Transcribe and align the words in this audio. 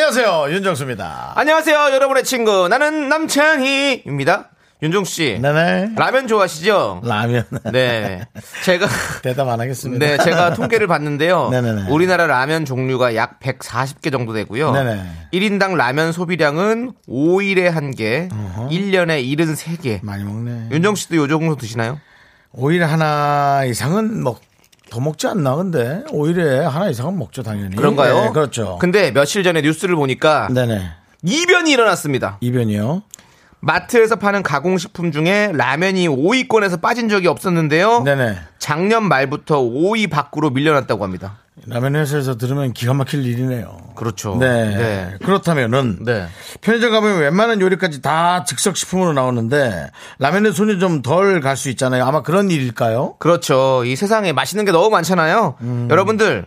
안녕하세요 0.00 0.48
윤정수입니다. 0.50 1.32
안녕하세요, 1.36 1.74
여러분의 1.94 2.22
친구. 2.22 2.68
나는 2.68 3.08
남창희입니다. 3.08 4.50
윤종수 4.82 5.10
씨. 5.10 5.38
네네. 5.40 5.92
라면 5.96 6.28
좋아하시죠? 6.28 7.00
라면. 7.02 7.46
네. 7.72 8.20
제가, 8.62 8.86
대답 9.24 9.48
안 9.48 9.58
하겠습니다. 9.58 10.04
네, 10.06 10.18
제가 10.18 10.52
통계를 10.52 10.86
봤는데요. 10.86 11.48
네네네. 11.48 11.84
우리나라 11.88 12.26
라면 12.26 12.66
종류가 12.66 13.14
약 13.14 13.40
140개 13.40 14.12
정도 14.12 14.34
되고요. 14.34 14.72
네네. 14.72 15.02
1인당 15.32 15.76
라면 15.76 16.12
소비량은 16.12 16.92
5일에 17.08 17.72
1개, 17.72 18.28
1년에 18.68 19.24
73개. 19.24 20.00
많이 20.04 20.24
먹네. 20.24 20.68
윤정수 20.72 21.04
씨도 21.04 21.16
요 21.16 21.26
정도 21.26 21.56
드시나요? 21.56 21.98
오일 22.52 22.84
하나 22.84 23.64
이상은 23.64 24.22
먹, 24.22 24.42
더 24.90 25.00
먹지 25.00 25.26
않나, 25.26 25.56
근데? 25.56 26.04
오일에 26.10 26.64
하나 26.64 26.88
이상은 26.88 27.18
먹죠, 27.18 27.42
당연히. 27.42 27.76
그런가요? 27.76 28.24
네, 28.24 28.30
그렇죠. 28.30 28.78
근데 28.80 29.10
며칠 29.10 29.42
전에 29.42 29.60
뉴스를 29.60 29.96
보니까 29.96 30.48
네네. 30.52 30.80
이변이 31.22 31.72
일어났습니다. 31.72 32.38
이변이요. 32.40 33.02
마트에서 33.60 34.16
파는 34.16 34.42
가공식품 34.42 35.10
중에 35.10 35.50
라면이 35.54 36.08
5위권에서 36.08 36.80
빠진 36.80 37.08
적이 37.08 37.28
없었는데요. 37.28 38.02
네네. 38.04 38.38
작년 38.58 39.08
말부터 39.08 39.60
5위 39.60 40.08
밖으로 40.08 40.50
밀려났다고 40.50 41.02
합니다. 41.02 41.38
라면 41.64 41.96
회사에서 41.96 42.36
들으면 42.36 42.72
기가 42.74 42.92
막힐 42.92 43.24
일이네요. 43.24 43.78
그렇죠. 43.96 44.36
네. 44.38 44.76
네. 44.76 45.14
그렇다면은. 45.24 46.04
네. 46.04 46.26
편의점 46.60 46.90
가면 46.92 47.18
웬만한 47.20 47.60
요리까지 47.62 48.02
다 48.02 48.44
즉석 48.44 48.76
식품으로 48.76 49.14
나오는데 49.14 49.90
라면에 50.18 50.52
손이 50.52 50.78
좀 50.78 51.00
덜 51.02 51.40
갈 51.40 51.56
수 51.56 51.70
있잖아요. 51.70 52.04
아마 52.04 52.22
그런 52.22 52.50
일일까요? 52.50 53.16
그렇죠. 53.18 53.82
이 53.84 53.96
세상에 53.96 54.32
맛있는 54.32 54.64
게 54.66 54.70
너무 54.72 54.90
많잖아요. 54.90 55.56
음. 55.62 55.88
여러분들, 55.90 56.44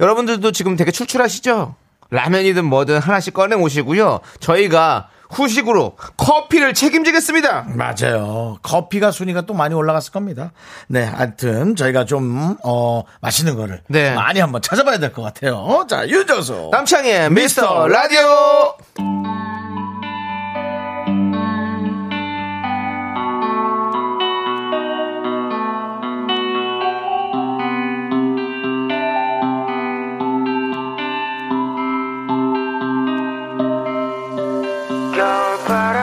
여러분들도 0.00 0.50
지금 0.52 0.76
되게 0.76 0.90
출출하시죠? 0.90 1.76
라면이든 2.10 2.64
뭐든 2.64 2.98
하나씩 2.98 3.32
꺼내 3.32 3.54
오시고요. 3.54 4.18
저희가 4.40 5.08
후식으로 5.30 5.96
커피를 6.16 6.74
책임지겠습니다. 6.74 7.66
맞아요. 7.74 8.58
커피가 8.62 9.10
순위가 9.10 9.42
또 9.42 9.54
많이 9.54 9.74
올라갔을 9.74 10.12
겁니다. 10.12 10.52
네, 10.88 11.04
하여튼 11.04 11.76
저희가 11.76 12.04
좀 12.04 12.56
어, 12.64 13.02
맛있는 13.20 13.56
거를 13.56 13.82
네. 13.88 14.14
많이 14.14 14.40
한번 14.40 14.60
찾아봐야 14.62 14.98
될 14.98 15.12
것 15.12 15.22
같아요. 15.22 15.86
자, 15.88 16.06
윤정수. 16.08 16.68
남창의 16.72 17.30
미스터 17.30 17.88
라디오. 17.88 18.76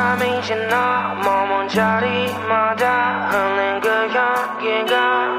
겨울바람이 0.07 0.41
지나 0.43 1.15
머문 1.15 1.67
자리마다 1.67 3.27
흘린 3.29 3.81
그 3.81 3.89
향기가 3.89 5.37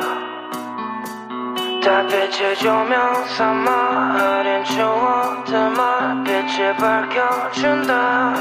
달빛을 1.83 2.57
조명 2.57 3.25
삼아 3.29 4.13
흐린 4.13 4.65
추억들만 4.65 6.25
빛을 6.25 6.77
밝혀준다. 6.77 8.35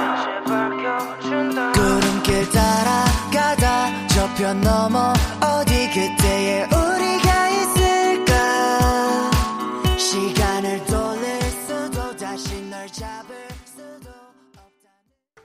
구름길 1.74 2.50
따라가다 2.52 4.08
저편 4.08 4.60
넘어 4.62 5.14
어디 5.42 5.90
그때의 5.90 6.64
우리가 6.66 7.50
있을까? 7.50 8.34
시간을 9.98 10.77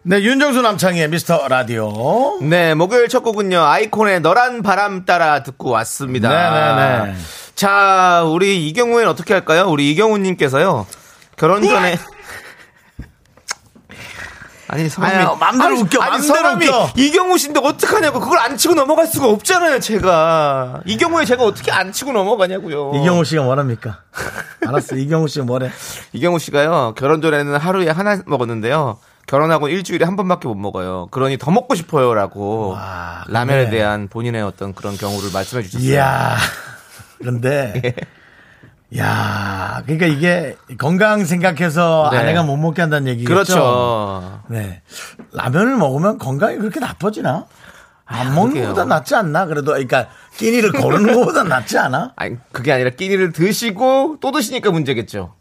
네, 0.04 0.20
윤정수 0.20 0.62
남창희의 0.62 1.08
미스터 1.08 1.46
라디오. 1.46 2.38
네, 2.40 2.74
목요일 2.74 3.08
첫 3.08 3.20
곡은요. 3.22 3.60
아이콘의 3.62 4.20
너란 4.20 4.62
바람 4.62 5.04
따라 5.04 5.44
듣고 5.44 5.70
왔습니다. 5.70 6.28
네네네. 6.28 7.14
자, 7.54 8.24
우리 8.26 8.66
이 8.68 8.72
경우에는 8.72 9.08
어떻게 9.08 9.32
할까요? 9.32 9.66
우리 9.68 9.92
이경우님께서요. 9.92 10.86
결혼 11.36 11.62
전에. 11.62 11.96
아니, 14.66 14.88
사람이. 14.88 15.14
아니, 15.14 15.38
맘대로 15.38 15.76
웃겨, 15.80 16.00
아니, 16.00 16.10
맘대로 16.12 16.34
사람이 16.34 16.66
웃겨. 16.66 16.92
이경우 16.96 17.38
씨인데 17.38 17.60
어떡하냐고. 17.62 18.18
그걸 18.18 18.38
안 18.40 18.56
치고 18.56 18.74
넘어갈 18.74 19.06
수가 19.06 19.28
없잖아요, 19.28 19.78
제가. 19.78 20.80
이 20.86 20.96
경우에 20.96 21.24
제가 21.26 21.44
어떻게 21.44 21.70
안 21.70 21.92
치고 21.92 22.12
넘어가냐고요. 22.12 22.92
이경호 22.96 23.22
씨가 23.22 23.42
뭐랍니까? 23.42 23.98
알았어, 24.66 24.96
이경호 24.96 25.28
씨가 25.28 25.44
뭐래? 25.44 25.70
이경우 26.12 26.38
씨가요, 26.40 26.94
결혼 26.96 27.20
전에는 27.22 27.54
하루에 27.56 27.88
하나 27.90 28.18
먹었는데요. 28.26 28.98
결혼하고 29.26 29.68
일주일에 29.68 30.04
한 30.04 30.16
번밖에 30.16 30.48
못 30.48 30.54
먹어요. 30.56 31.08
그러니 31.10 31.38
더 31.38 31.50
먹고 31.50 31.74
싶어요라고 31.74 32.70
와, 32.70 33.24
라면에. 33.28 33.70
대한 33.70 34.08
본인의 34.08 34.42
어떤 34.42 34.74
그런 34.74 34.96
경우를 34.96 35.30
말씀해 35.32 35.62
주셨어요. 35.62 35.88
이야. 35.90 36.36
그런데, 37.18 37.94
야 38.98 39.82
그러니까 39.86 40.06
이게 40.06 40.56
건강 40.76 41.24
생각해서 41.24 42.10
네. 42.12 42.18
아내가 42.18 42.42
못 42.42 42.56
먹게 42.58 42.82
한다는 42.82 43.08
얘기겠죠? 43.08 43.32
그렇죠. 43.32 44.40
네. 44.48 44.82
라면을 45.32 45.76
먹으면 45.76 46.18
건강이 46.18 46.58
그렇게 46.58 46.78
나빠지나? 46.80 47.46
안 48.04 48.34
먹는 48.34 48.52
그러게요. 48.54 48.74
것보다 48.74 48.84
낫지 48.84 49.14
않나? 49.14 49.46
그래도, 49.46 49.72
그러니까, 49.72 50.08
끼니를 50.36 50.72
고르는 50.78 51.14
것보다 51.14 51.44
낫지 51.44 51.78
않아? 51.78 52.12
아니 52.16 52.36
그게 52.50 52.70
아니라 52.72 52.90
끼니를 52.90 53.32
드시고 53.32 54.18
또 54.20 54.30
드시니까 54.32 54.70
문제겠죠. 54.70 55.34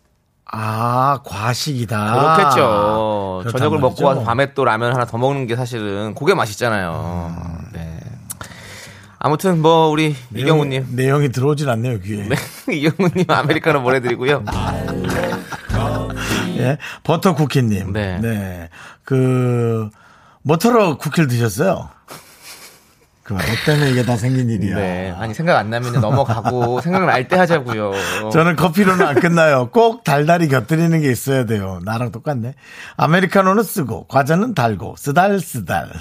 아, 0.51 1.19
과식이다. 1.23 2.13
그렇겠죠. 2.37 3.43
저녁을 3.51 3.79
먹고 3.79 4.03
말이죠. 4.03 4.05
와서 4.05 4.23
밤에 4.23 4.53
또 4.53 4.65
라면 4.65 4.93
하나 4.93 5.05
더 5.05 5.17
먹는 5.17 5.47
게 5.47 5.55
사실은 5.55 6.13
그게 6.13 6.33
맛있잖아요. 6.33 7.45
네. 7.73 7.99
아무튼 9.17 9.61
뭐 9.61 9.87
우리 9.87 10.15
이경우님, 10.35 10.87
내용이 10.91 11.29
들어오진 11.29 11.69
않네요, 11.69 11.99
귀에. 11.99 12.27
네. 12.27 12.35
이경우님 12.73 13.25
아메리카노 13.29 13.81
보내드리고요. 13.81 14.43
예. 16.57 16.77
버터 17.03 17.33
쿠키님. 17.33 17.93
네. 17.93 18.69
그, 19.03 19.89
뭐터러 20.43 20.97
쿠키를 20.97 21.29
드셨어요? 21.29 21.89
그, 23.37 23.47
뭐 23.47 23.55
때문에 23.65 23.91
이게 23.91 24.03
다 24.03 24.17
생긴 24.17 24.49
일이야. 24.49 24.75
네. 24.75 25.13
아니 25.17 25.33
생각 25.33 25.57
안 25.57 25.69
나면 25.69 25.93
넘어가고 26.01 26.81
생각날 26.81 27.27
때 27.27 27.35
하자고요. 27.37 27.93
저는 28.31 28.55
커피로는 28.55 29.05
안 29.05 29.19
끝나요. 29.19 29.69
꼭 29.71 30.03
달달이 30.03 30.47
곁들이는 30.47 31.01
게 31.01 31.11
있어야 31.11 31.45
돼요. 31.45 31.79
나랑 31.83 32.11
똑같네. 32.11 32.55
아메리카노는 32.97 33.63
쓰고, 33.63 34.07
과자는 34.07 34.53
달고, 34.53 34.95
쓰달쓰달. 34.97 35.91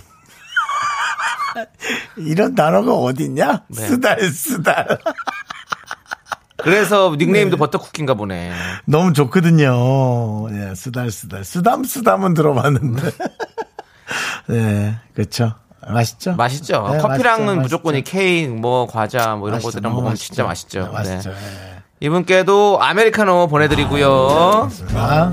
이런 2.17 2.55
단어가 2.55 2.95
어딨냐? 2.95 3.63
네. 3.69 3.83
쓰달쓰달. 3.83 4.99
그래서 6.59 7.15
닉네임도 7.19 7.57
네. 7.57 7.59
버터 7.59 7.79
쿠키인가 7.79 8.15
보네. 8.15 8.53
너무 8.85 9.13
좋거든요. 9.13 10.49
예, 10.53 10.75
쓰달쓰달. 10.75 11.45
쓰담쓰담은 11.45 12.35
들어봤는데. 12.35 13.11
네, 14.49 14.99
그렇죠. 15.15 15.55
맛있죠? 15.89 16.35
맛있죠. 16.37 16.89
네, 16.93 16.99
커피랑은 16.99 17.47
맛있죠, 17.47 17.61
무조건 17.63 17.95
이 17.95 17.99
맛있죠. 17.99 18.13
케이크, 18.13 18.53
뭐 18.53 18.87
과자, 18.87 19.35
뭐 19.37 19.49
이런 19.49 19.57
맛있죠. 19.57 19.69
것들이랑 19.69 19.93
먹으면 19.93 20.11
맛있죠. 20.13 20.27
진짜 20.35 20.45
맛있죠. 20.45 20.81
네, 20.85 20.89
맛있죠. 20.93 21.31
네. 21.31 21.37
이분께도 22.01 22.79
아메리카노 22.83 23.49
보내드리고요. 23.49 24.69
아, 24.95 25.33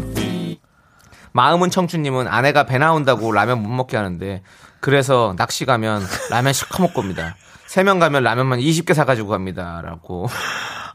마음은 1.32 1.70
청춘님은 1.70 2.28
아내가 2.28 2.66
배 2.66 2.78
나온다고 2.78 3.32
라면 3.32 3.62
못 3.64 3.70
먹게 3.70 3.96
하는데 3.98 4.42
그래서 4.80 5.34
낚시 5.38 5.66
가면 5.66 6.04
라면 6.30 6.54
시커 6.54 6.82
먹 6.84 6.94
겁니다. 6.94 7.36
세 7.68 7.84
명 7.84 8.00
가면 8.00 8.24
라면만 8.24 8.60
20개 8.60 8.94
사가지고 8.94 9.30
갑니다라고. 9.30 10.28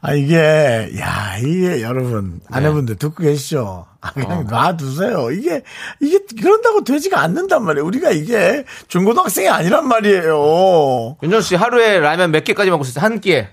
아, 0.04 0.14
이게, 0.14 0.90
야, 0.98 1.36
이게 1.38 1.80
여러분, 1.80 2.40
아내분들 2.50 2.96
듣고 2.96 3.22
계시죠? 3.22 3.86
아, 4.00 4.12
그냥 4.12 4.48
놔두세요. 4.50 5.30
이게, 5.30 5.62
이게, 6.00 6.18
그런다고 6.40 6.82
되지가 6.82 7.20
않는단 7.20 7.64
말이에요. 7.64 7.86
우리가 7.86 8.10
이게 8.10 8.64
중고등학생이 8.88 9.48
아니란 9.48 9.86
말이에요. 9.86 11.18
윤정 11.22 11.40
씨 11.40 11.54
하루에 11.54 12.00
라면 12.00 12.32
몇 12.32 12.42
개까지 12.42 12.70
수 12.84 12.90
있어요? 12.90 13.04
한 13.04 13.20
끼에 13.20 13.48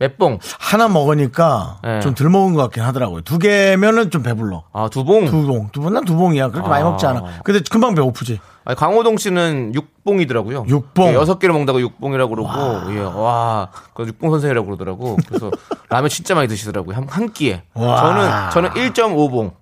몇 0.00 0.16
봉? 0.16 0.38
하나 0.58 0.88
먹으니까 0.88 1.78
네. 1.84 2.00
좀덜 2.00 2.30
먹은 2.30 2.54
것 2.54 2.62
같긴 2.62 2.82
하더라고요. 2.82 3.20
두 3.20 3.38
개면은 3.38 4.10
좀 4.10 4.22
배불러. 4.22 4.64
아, 4.72 4.88
두 4.90 5.04
봉? 5.04 5.26
두 5.26 5.46
봉, 5.46 5.68
두 5.72 5.82
봉, 5.82 5.92
난 5.92 6.04
두 6.06 6.16
봉이야. 6.16 6.48
그렇게 6.48 6.68
많이 6.68 6.82
아. 6.82 6.88
먹지 6.88 7.04
않아. 7.06 7.22
근데 7.44 7.60
금방 7.70 7.94
배고프지. 7.94 8.40
아니, 8.64 8.76
강호동 8.76 9.18
씨는 9.18 9.74
육봉이더라고요. 9.74 10.64
육봉. 10.68 11.12
여섯 11.14 11.38
개를 11.38 11.52
먹는다고 11.52 11.80
육봉이라고 11.82 12.34
그러고, 12.34 12.50
예, 12.94 13.00
와, 13.00 13.68
그 13.94 14.06
육봉 14.06 14.30
선생이라고 14.30 14.66
그러더라고. 14.66 15.16
그래서 15.28 15.50
라면 15.90 16.08
진짜 16.08 16.34
많이 16.34 16.48
드시더라고요. 16.48 16.96
한, 16.96 17.06
한 17.08 17.32
끼에. 17.32 17.62
와. 17.74 18.50
저는, 18.52 18.70
저는 18.72 18.90
1.5봉. 18.92 19.52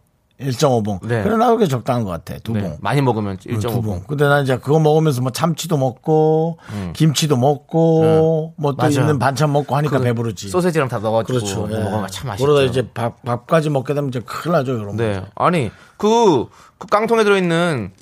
1.5봉. 0.40 1.00
네. 1.06 1.22
그래, 1.22 1.36
나도 1.36 1.56
게 1.56 1.66
적당한 1.66 2.04
것 2.04 2.10
같아. 2.10 2.38
두 2.42 2.52
네, 2.52 2.60
봉. 2.60 2.76
많이 2.80 3.02
먹으면 3.02 3.38
두 3.38 3.48
1.5봉. 3.48 3.82
봉. 3.82 4.02
근데 4.06 4.28
난 4.28 4.44
이제 4.44 4.56
그거 4.56 4.78
먹으면서 4.78 5.20
뭐 5.20 5.32
참치도 5.32 5.76
먹고, 5.76 6.58
김치도 6.92 7.36
먹고, 7.36 8.54
뭐또 8.56 8.76
음. 8.76 8.78
맞아. 8.78 9.00
있는 9.00 9.18
반찬 9.18 9.52
먹고 9.52 9.74
하니까 9.76 9.98
그 9.98 10.04
배부르지. 10.04 10.48
소세지랑 10.48 10.88
다 10.88 10.98
넣어가지고 10.98 11.38
그렇죠. 11.38 11.68
예. 11.72 11.82
먹으면 11.82 12.08
참 12.08 12.28
맛있죠. 12.28 12.46
그러다 12.46 12.62
이제 12.62 12.88
밥, 12.94 13.22
밥까지 13.24 13.70
먹게 13.70 13.94
되면 13.94 14.10
이제 14.10 14.20
큰일 14.20 14.52
나죠, 14.52 14.74
여러분. 14.74 14.96
네. 14.96 15.24
아니, 15.34 15.70
그, 15.96 16.46
그 16.78 16.86
깡통에 16.86 17.24
들어있는 17.24 17.92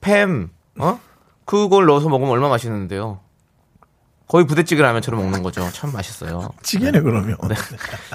팸, 0.00 0.48
어? 0.78 1.00
그걸 1.44 1.86
넣어서 1.86 2.08
먹으면 2.08 2.30
얼마나 2.30 2.50
맛있는데요. 2.50 3.18
거의 4.30 4.46
부대찌개 4.46 4.80
라면처럼 4.80 5.20
먹는 5.20 5.42
거죠. 5.42 5.68
참 5.72 5.92
맛있어요. 5.92 6.50
찌개네, 6.62 7.00
그러면. 7.00 7.36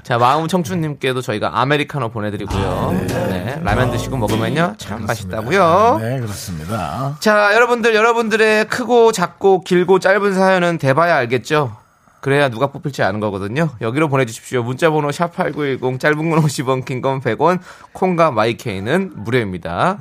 자, 0.04 0.18
마음 0.18 0.48
청춘님께도 0.48 1.20
저희가 1.20 1.60
아메리카노 1.60 2.08
보내드리고요. 2.08 3.06
네. 3.10 3.60
라면 3.62 3.92
드시고 3.92 4.16
먹으면요. 4.16 4.76
참 4.78 5.06
맛있다고요. 5.06 5.98
네, 6.02 6.22
그렇습니다. 6.22 7.18
자, 7.20 7.54
여러분들, 7.54 7.94
여러분들의 7.94 8.70
크고 8.70 9.12
작고 9.12 9.66
길고 9.66 10.00
짧은 10.00 10.34
사연은 10.34 10.78
대봐야 10.78 11.18
알겠죠? 11.18 11.76
그래야 12.22 12.48
누가 12.48 12.68
뽑힐지 12.68 13.04
아는 13.04 13.20
거거든요. 13.20 13.72
여기로 13.82 14.08
보내주십시오. 14.08 14.64
문자번호 14.64 15.10
샵8910, 15.10 16.00
짧은 16.00 16.30
건 16.30 16.42
50원, 16.42 16.86
긴 16.86 17.02
건 17.02 17.20
100원, 17.20 17.60
콩과 17.92 18.32
마이케이는 18.32 19.12
무료입니다. 19.18 19.98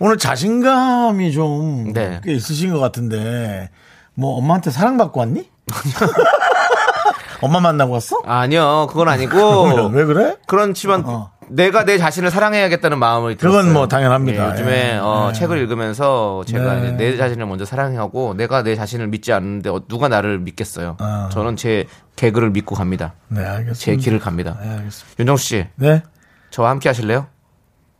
오늘 0.00 0.18
자신감이 0.18 1.30
좀 1.30 1.92
네. 1.92 2.20
꽤 2.24 2.32
있으신 2.32 2.72
것 2.72 2.80
같은데, 2.80 3.70
뭐 4.16 4.36
엄마한테 4.38 4.70
사랑받고 4.70 5.20
왔니? 5.20 5.50
엄마 7.42 7.60
만나고 7.60 7.92
왔어? 7.92 8.16
아니요, 8.24 8.86
그건 8.88 9.08
왜, 9.08 9.12
아니고, 9.12 9.88
왜 9.92 10.04
그래? 10.04 10.36
그렇지만, 10.46 11.04
어. 11.06 11.30
내가 11.48 11.84
내 11.84 11.96
자신을 11.98 12.30
사랑해야겠다는 12.30 12.98
마음을 12.98 13.36
들었어요. 13.36 13.60
그건 13.60 13.72
뭐 13.72 13.86
당연합니다. 13.86 14.46
예, 14.46 14.50
요즘에 14.50 14.94
예. 14.94 14.96
어, 14.96 15.30
네. 15.32 15.38
책을 15.38 15.58
읽으면서 15.58 16.42
제가 16.46 16.74
네. 16.74 16.92
내 16.92 17.16
자신을 17.16 17.46
먼저 17.46 17.64
사랑하고 17.64 18.34
내가 18.34 18.62
내 18.64 18.74
자신을 18.74 19.06
믿지 19.06 19.32
않는데 19.32 19.70
어, 19.70 19.80
누가 19.86 20.08
나를 20.08 20.40
믿겠어요. 20.40 20.96
아. 20.98 21.28
저는 21.32 21.54
제 21.54 21.86
개그를 22.16 22.50
믿고 22.50 22.74
갑니다. 22.74 23.14
네, 23.28 23.44
알겠습니다. 23.44 23.78
제 23.78 23.94
길을 23.96 24.18
갑니다. 24.18 24.58
네, 24.60 24.70
알겠습니다. 24.70 25.14
윤정수 25.20 25.44
씨, 25.44 25.66
네? 25.76 26.02
저와 26.50 26.70
함께 26.70 26.88
하실래요? 26.88 27.28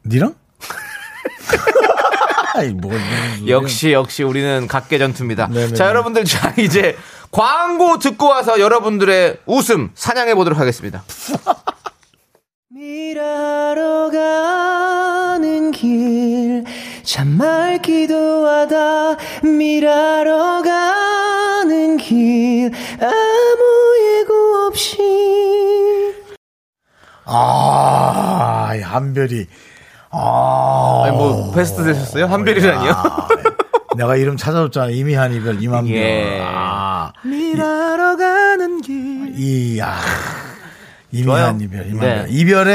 니랑? 0.04 0.34
뭐. 2.64 2.92
역시 3.48 3.92
역시 3.92 4.22
우리는 4.22 4.66
각계 4.66 4.98
전투입니다. 4.98 5.48
네네. 5.48 5.74
자 5.74 5.86
여러분들 5.86 6.24
자 6.24 6.54
이제 6.58 6.96
광고 7.30 7.98
듣고 7.98 8.28
와서 8.28 8.60
여러분들의 8.60 9.38
웃음 9.46 9.90
사냥해 9.94 10.34
보도록 10.34 10.58
하겠습니다. 10.58 11.02
일하러 12.76 14.10
가는 14.10 15.70
길 15.70 16.64
참말 17.02 17.80
기도하다 17.80 19.16
일하러 19.44 20.62
가는 20.62 21.96
길 21.96 22.70
아무 23.00 24.20
예고 24.20 24.66
없이 24.66 24.98
아, 27.28 28.72
이 28.76 28.80
한별이. 28.80 29.46
아. 30.10 31.02
아니 31.06 31.16
뭐 31.16 31.50
베스트 31.52 31.82
되셨어요? 31.84 32.26
한별이라니요? 32.26 32.90
아, 32.92 33.28
내가 33.96 34.16
이름 34.16 34.36
찾아줬잖아. 34.36 34.90
이미한 34.90 35.32
이별, 35.32 35.62
이만별. 35.62 35.96
예. 35.96 36.40
아, 36.42 37.12
일하러 37.24 38.16
가는 38.16 38.80
길 38.80 39.32
이, 39.36 39.78
야. 39.78 39.96
좋아요. 41.24 41.56
이미한 41.56 41.60
이별, 41.60 41.86
이만별. 41.86 42.26
네. 42.26 42.26
이별에 42.28 42.72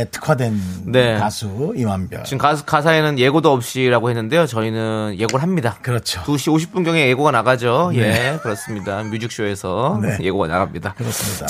에, 0.00 0.04
특화된 0.10 0.60
네. 0.86 1.18
가수 1.18 1.72
이만별. 1.76 2.24
지금 2.24 2.38
가사, 2.38 2.64
가사에는 2.64 3.18
예고도 3.18 3.52
없이라고 3.52 4.08
했는데요. 4.10 4.46
저희는 4.46 5.16
예고를 5.18 5.42
합니다. 5.42 5.76
그렇죠. 5.82 6.20
2시 6.22 6.52
50분경에 6.72 7.06
예고가 7.08 7.30
나가죠. 7.30 7.92
예, 7.94 8.38
그렇습니다. 8.42 9.02
뮤직쇼에서 9.04 10.00
네. 10.02 10.16
예고가 10.20 10.48
나갑니다. 10.48 10.94
그렇습니다. 10.94 11.46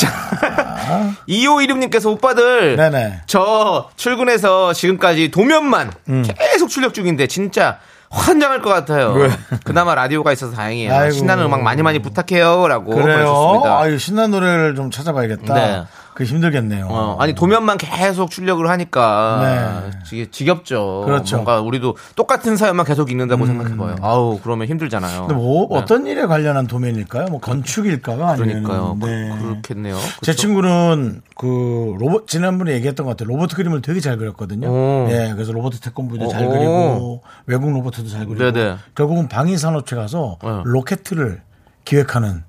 2516님께서 1.29 2.11
오빠들 2.11 2.77
네네. 2.77 3.23
저 3.27 3.91
출근해서 3.97 4.73
지금까지 4.73 5.31
도면만 5.31 5.93
계속 6.39 6.69
출력 6.69 6.95
중인데 6.95 7.27
진짜 7.27 7.79
환장할 8.11 8.61
것 8.61 8.71
같아요. 8.71 9.13
왜? 9.13 9.31
그나마 9.65 9.95
라디오가 9.95 10.33
있어서 10.33 10.53
다행이에요. 10.57 10.93
아이고. 10.93 11.13
신나는 11.13 11.45
음악 11.45 11.63
많이 11.63 11.83
많이 11.83 12.01
부탁해요라고 12.01 12.91
그래요. 12.91 13.07
보내주셨습니다. 13.07 13.79
아유, 13.79 13.99
신난 13.99 14.33
노래를 14.33 14.75
좀 14.75 14.91
찾아봐야겠다. 14.91 15.55
네. 15.55 15.85
그 16.21 16.25
힘들겠네요. 16.25 16.87
어, 16.91 17.17
아니 17.19 17.35
도면만 17.35 17.79
계속 17.79 18.31
출력을 18.31 18.69
하니까 18.69 19.91
지, 20.05 20.31
지겹죠. 20.31 21.05
그렇죠. 21.07 21.37
뭔가 21.37 21.63
우리도 21.63 21.97
똑같은 22.15 22.59
사연만 22.59 22.85
계속 22.85 23.11
읽는다고 23.11 23.47
생각해봐요. 23.47 23.97
아우 24.03 24.39
그러면 24.43 24.69
힘들잖아요. 24.69 25.21
근데 25.21 25.33
뭐 25.33 25.67
네. 25.71 25.79
어떤 25.79 26.07
일에 26.07 26.27
관련한 26.27 26.67
도면일까요? 26.67 27.29
뭐 27.29 27.41
건축일까가 27.41 28.37
그러니까요. 28.37 28.99
네. 29.01 29.31
그, 29.31 29.43
그렇겠네요. 29.47 29.97
제 30.21 30.33
그쵸? 30.33 30.33
친구는 30.35 31.23
그 31.39 31.97
로봇 31.99 32.27
지난번에 32.29 32.75
얘기했던 32.75 33.07
것 33.07 33.17
같아요. 33.17 33.35
로봇 33.35 33.55
그림을 33.55 33.81
되게 33.81 34.01
잘 34.01 34.19
그렸거든요. 34.19 34.69
오. 34.69 35.09
예, 35.11 35.33
그래서 35.33 35.53
로봇 35.53 35.73
태권부도 35.81 36.29
잘 36.29 36.45
오. 36.45 36.51
그리고 36.51 37.23
외국 37.47 37.73
로봇도 37.73 38.07
잘 38.09 38.27
그리고 38.27 38.53
네네. 38.53 38.77
결국은 38.95 39.27
방위산업체 39.29 39.97
가서 39.97 40.37
네. 40.43 40.51
로켓을 40.65 41.41
기획하는 41.87 42.45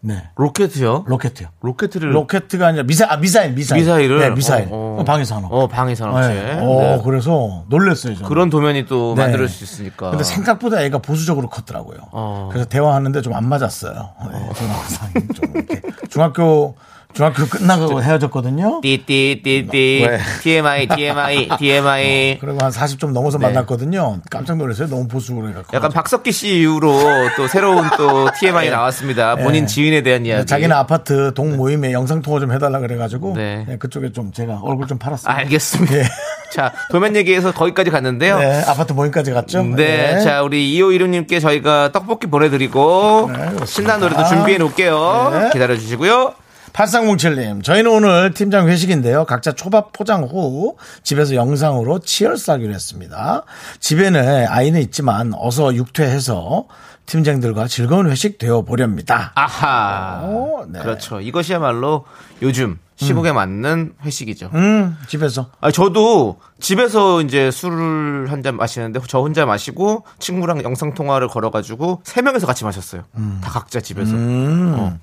네 0.00 0.22
로켓이요? 0.36 1.04
로켓이요. 1.08 1.48
로켓을 1.60 2.14
로켓가 2.14 2.66
아니라 2.66 2.84
미사 2.84 3.06
아, 3.10 3.16
미사일 3.16 3.52
미사일 3.54 3.80
미사일을 3.82 4.18
네, 4.20 4.30
미사일 4.30 4.68
어, 4.70 4.98
어. 5.00 5.04
방위 5.04 5.24
산업. 5.24 5.52
어 5.52 5.66
방위 5.66 5.96
산업체. 5.96 6.28
네. 6.28 6.52
어, 6.60 6.80
네. 6.96 7.02
그래서 7.04 7.64
놀랬어요. 7.68 8.14
저는. 8.14 8.28
그런 8.28 8.50
도면이 8.50 8.86
또 8.86 9.14
네. 9.16 9.22
만들 9.22 9.48
수 9.48 9.64
있으니까. 9.64 10.10
근데 10.10 10.22
생각보다 10.22 10.82
애가 10.82 10.98
보수적으로 10.98 11.48
컸더라고요. 11.48 11.98
어. 12.12 12.48
그래서 12.52 12.68
대화하는데 12.68 13.20
좀 13.22 13.32
안 13.36 13.48
맞았어요. 13.48 13.92
네, 14.32 14.52
좀 14.54 14.68
항상 14.70 15.10
좀 15.34 15.52
이렇게 15.54 15.80
중학교 16.08 16.74
중학교 17.16 17.46
끝나고 17.46 18.02
헤어졌거든요. 18.02 18.80
띠띠띠띠 18.82 20.06
왜? 20.06 20.18
TMI 20.42 20.86
TMI 20.86 21.48
TMI 21.58 22.38
그리고 22.38 22.58
한 22.60 22.70
40 22.70 22.98
좀 22.98 23.14
넘어서 23.14 23.38
네. 23.38 23.46
만났거든요. 23.46 24.20
깜짝 24.30 24.58
놀랐어요. 24.58 24.88
너무 24.88 25.08
보수적으로 25.08 25.48
해갖고. 25.48 25.74
약간 25.74 25.90
박석기 25.90 26.30
씨 26.30 26.60
이후로 26.60 26.90
또 27.38 27.48
새로운 27.48 27.88
또 27.96 28.28
TMI 28.38 28.68
나왔습니다. 28.68 29.36
본인 29.36 29.62
네. 29.62 29.66
지인에 29.66 30.02
대한 30.02 30.26
이야기. 30.26 30.44
자기는 30.44 30.76
아파트 30.76 31.32
동 31.32 31.56
모임에 31.56 31.92
영상 31.92 32.20
통화 32.20 32.38
좀 32.38 32.52
해달라 32.52 32.80
그래가지고 32.80 33.32
네. 33.34 33.64
네, 33.66 33.78
그쪽에 33.78 34.12
좀 34.12 34.30
제가 34.30 34.60
얼굴 34.62 34.86
좀 34.86 34.98
팔았어요. 34.98 35.34
알겠습니다. 35.34 35.96
예. 35.96 36.02
자 36.52 36.72
도면 36.90 37.16
얘기에서 37.16 37.52
거기까지 37.52 37.90
갔는데요. 37.90 38.38
네, 38.38 38.62
아파트 38.66 38.92
모임까지 38.92 39.32
갔죠. 39.32 39.62
네, 39.62 40.20
자 40.20 40.42
우리 40.42 40.78
2516님께 40.78 41.40
저희가 41.40 41.92
떡볶이 41.92 42.26
보내드리고 42.26 43.30
네. 43.32 43.64
신나는 43.64 44.00
노래도 44.02 44.22
준비해 44.28 44.58
놓을게요. 44.58 45.30
네. 45.32 45.50
기다려 45.52 45.74
주시고요. 45.76 46.34
8307님, 46.76 47.62
저희는 47.64 47.90
오늘 47.90 48.34
팀장 48.34 48.68
회식인데요. 48.68 49.24
각자 49.24 49.52
초밥 49.52 49.92
포장 49.94 50.24
후 50.24 50.76
집에서 51.02 51.34
영상으로 51.34 52.00
치얼스 52.00 52.50
하기로 52.50 52.74
했습니다. 52.74 53.44
집에는 53.80 54.46
아이는 54.46 54.80
있지만 54.82 55.32
어서 55.34 55.74
육퇴해서 55.74 56.66
팀장들과 57.06 57.66
즐거운 57.68 58.10
회식 58.10 58.36
되어 58.36 58.60
보렵니다. 58.62 59.32
아하. 59.36 60.20
오, 60.26 60.66
네. 60.68 60.80
그렇죠. 60.80 61.20
이것이야말로 61.22 62.04
요즘 62.42 62.78
시국에 62.96 63.32
맞는 63.32 63.94
회식이죠. 64.04 64.50
음, 64.54 64.98
집에서. 65.08 65.50
아, 65.60 65.70
저도 65.70 66.38
집에서 66.60 67.22
이제 67.22 67.50
술을 67.50 68.30
한 68.30 68.42
잔 68.42 68.56
마시는데 68.56 69.00
저 69.08 69.20
혼자 69.20 69.46
마시고 69.46 70.04
친구랑 70.18 70.62
영상 70.62 70.92
통화를 70.94 71.28
걸어가지고 71.28 72.02
세 72.04 72.20
명에서 72.20 72.46
같이 72.46 72.64
마셨어요. 72.64 73.02
다 73.42 73.50
각자 73.50 73.80
집에서. 73.80 74.12
어. 74.14 74.98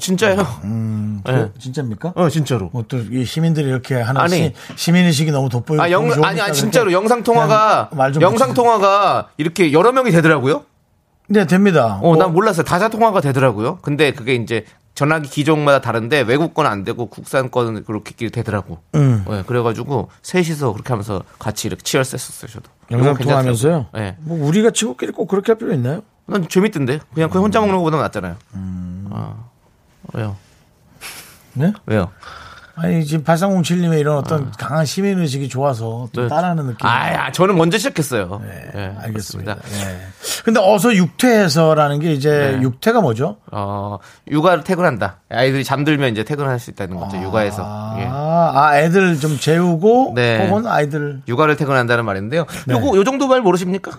진짜예요. 0.00 0.40
음, 0.64 1.20
네. 1.24 1.32
그, 1.32 1.52
진짜입니까? 1.58 2.12
어, 2.14 2.28
진짜로. 2.28 2.70
뭐 2.72 2.82
또 2.82 2.98
이 2.98 3.24
시민들이 3.24 3.66
이렇게 3.68 3.94
하는 4.00 4.20
아니. 4.20 4.52
시, 4.76 4.92
민의식이 4.92 5.30
너무 5.30 5.48
돋보이고 5.48 5.82
아, 5.82 5.90
영, 5.90 6.10
아니, 6.24 6.40
아니, 6.40 6.52
진짜로 6.54 6.92
영상 6.92 7.22
통화가, 7.22 7.90
영상. 8.20 8.54
통화가 8.54 9.28
이렇게 9.36 9.72
여러 9.72 9.92
명이 9.92 10.10
되더라고요. 10.10 10.64
네, 11.28 11.46
됩니다. 11.46 11.96
어, 11.96 12.00
뭐, 12.00 12.16
난 12.16 12.32
몰랐어요. 12.32 12.64
다자 12.64 12.88
통화가 12.88 13.20
되더라고요. 13.20 13.78
근데 13.82 14.12
그게 14.12 14.34
이제 14.34 14.64
전화기 14.94 15.28
기종마다 15.28 15.80
다른데 15.80 16.22
외국 16.22 16.54
건 16.54 16.66
안 16.66 16.82
되고 16.84 17.06
국산 17.06 17.50
거는 17.50 17.84
그렇게 17.84 18.28
되더라고. 18.30 18.78
음. 18.94 19.24
네, 19.28 19.42
그래가지고 19.46 20.08
셋이서 20.22 20.72
그렇게 20.72 20.88
하면서 20.88 21.22
같이 21.38 21.68
이렇게 21.68 21.82
치열스 21.82 22.14
했었어요, 22.16 22.50
저도. 22.50 22.70
영상 22.90 23.14
통화하면서요? 23.16 23.86
네. 23.94 24.16
뭐 24.20 24.44
우리가 24.48 24.70
친구끼리 24.70 25.12
꼭 25.12 25.26
그렇게 25.28 25.52
할 25.52 25.58
필요 25.58 25.72
있나요? 25.74 26.02
난 26.26 26.48
재밌던데. 26.48 27.00
그냥 27.14 27.28
그냥 27.30 27.44
혼자 27.44 27.60
먹는 27.60 27.76
것보다 27.76 27.98
낫잖아요. 27.98 28.36
음. 28.54 29.08
아, 29.12 29.34
왜요? 30.14 30.36
네? 31.54 31.72
왜요? 31.86 32.10
아니 32.80 33.04
지금 33.04 33.24
8307님의 33.24 33.98
이런 33.98 34.18
어떤 34.18 34.52
강한 34.52 34.86
시민 34.86 35.18
의식이 35.18 35.48
좋아서 35.48 36.08
또 36.12 36.22
네. 36.22 36.28
따라하는 36.28 36.66
느낌. 36.66 36.86
아, 36.86 37.32
저는 37.32 37.56
먼저 37.56 37.76
시작했어요. 37.76 38.40
네, 38.44 38.70
네, 38.72 38.94
알겠습니다. 39.00 39.56
예. 39.56 40.00
근데 40.44 40.60
어서 40.60 40.94
육퇴해서라는 40.94 41.98
게 41.98 42.12
이제 42.12 42.56
네. 42.56 42.62
육퇴가 42.62 43.00
뭐죠? 43.00 43.38
어, 43.50 43.98
육아를 44.30 44.62
퇴근한다. 44.62 45.16
아이들이 45.28 45.64
잠들면 45.64 46.12
이제 46.12 46.22
퇴근할 46.22 46.60
수 46.60 46.70
있다는 46.70 46.96
거죠. 46.98 47.20
육아에서. 47.20 47.64
아, 47.66 47.96
예. 47.98 48.06
아, 48.08 48.78
애들 48.78 49.18
좀 49.18 49.36
재우고 49.40 50.12
네. 50.14 50.46
혹은 50.46 50.68
아이들 50.68 51.22
육아를 51.26 51.56
퇴근한다는 51.56 52.04
말인데요. 52.04 52.46
네. 52.66 52.74
요거 52.74 52.96
요 52.96 53.02
정도 53.02 53.26
말 53.26 53.40
모르십니까? 53.40 53.90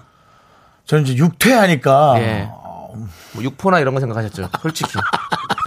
저는 0.85 1.03
이제 1.03 1.17
육퇴하니까 1.17 2.13
예. 2.19 2.49
뭐 3.33 3.43
육포나 3.43 3.79
이런 3.79 3.93
거 3.93 3.99
생각하셨죠. 3.99 4.47
솔직히. 4.61 4.93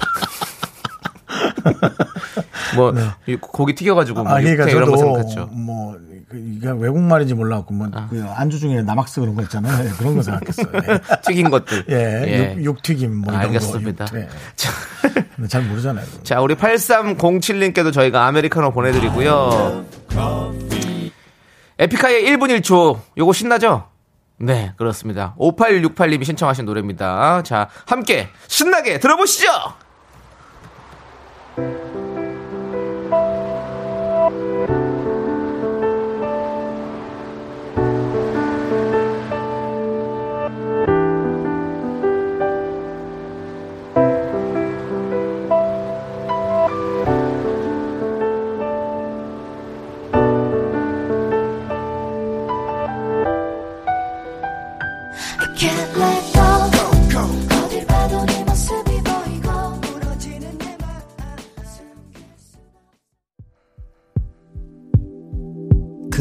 뭐이 2.76 3.36
고기 3.40 3.74
튀겨가지고 3.74 4.24
뭐 4.24 4.32
아, 4.32 4.40
그러니까 4.40 4.68
이런 4.68 4.90
거 4.90 4.96
생각했죠. 4.96 5.46
뭐 5.52 5.96
그, 6.28 6.38
이게 6.38 6.70
외국 6.70 7.00
말인지 7.00 7.34
몰라갖고 7.34 7.74
뭐그 7.74 8.24
안주 8.34 8.58
중에 8.58 8.82
남학스 8.82 9.20
그런 9.20 9.34
거 9.34 9.42
있잖아요. 9.42 9.86
예, 9.86 9.90
그런 9.98 10.16
거 10.16 10.22
생각했어요. 10.22 10.68
예. 10.74 11.00
튀긴 11.26 11.50
것들. 11.50 11.84
예, 11.90 12.54
육, 12.56 12.64
육튀김 12.64 13.14
뭐 13.16 13.34
이런 13.34 13.46
알겠습니다. 13.46 14.06
거. 14.06 14.16
근데 15.36 15.48
잘 15.48 15.62
모르잖아요. 15.62 16.06
자, 16.22 16.40
우리 16.40 16.54
8307님께도 16.54 17.92
저희가 17.92 18.26
아메리카노 18.26 18.72
보내드리고요. 18.72 19.84
에픽하이의 21.78 22.24
1분 22.30 22.60
1초. 22.60 23.00
요거 23.18 23.32
신나죠? 23.32 23.88
네, 24.38 24.72
그렇습니다. 24.76 25.34
5868님이 25.38 26.24
신청하신 26.24 26.64
노래입니다. 26.64 27.42
자, 27.44 27.68
함께 27.86 28.28
신나게 28.48 28.98
들어보시죠! 28.98 29.48
Thank 31.56 31.94
you. 31.96 32.01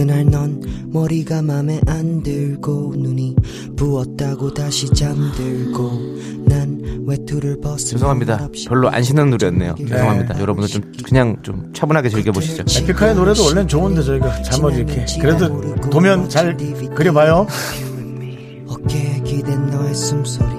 그날 0.01 0.25
넌 0.25 0.59
머리가 0.87 1.43
맘에 1.43 1.79
안 1.85 2.23
들고 2.23 2.95
눈이 2.97 3.35
부었다고 3.77 4.51
다시 4.51 4.89
잠들고 4.89 5.91
난 6.47 7.03
외투를 7.05 7.61
벗은 7.61 7.77
죄송합니다. 7.77 8.49
별로 8.67 8.89
안 8.89 9.03
신나는 9.03 9.29
노래였네요. 9.29 9.75
죄송합니다. 9.77 10.39
여러분들 10.39 10.69
좀 10.69 10.91
그냥 11.05 11.37
좀 11.43 11.71
차분하게 11.71 12.09
즐겨보시죠. 12.09 12.63
에픽하의 12.81 13.13
노래도 13.13 13.43
원래는 13.43 13.67
좋은데 13.67 14.01
저희가 14.01 14.41
잘못 14.41 14.71
이렇게 14.71 15.05
그래도 15.21 15.75
도면 15.91 16.29
잘 16.29 16.57
그려봐요. 16.95 17.45
어깨에 18.69 19.21
기댄 19.23 19.67
너의 19.67 19.93
숨소리 19.93 20.49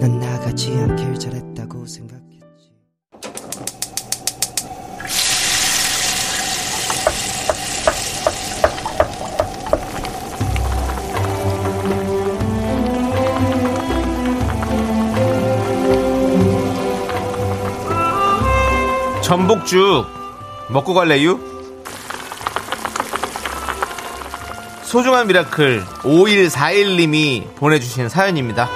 난 0.00 0.20
나가지 0.20 0.70
않길 0.70 1.14
잘했 1.18 1.41
전복죽 19.32 20.04
먹고 20.68 20.92
갈래유? 20.92 21.40
소중한 24.82 25.26
miracle 25.26 25.82
5141님이 26.02 27.54
보내주신 27.54 28.10
사연입니다. 28.10 28.68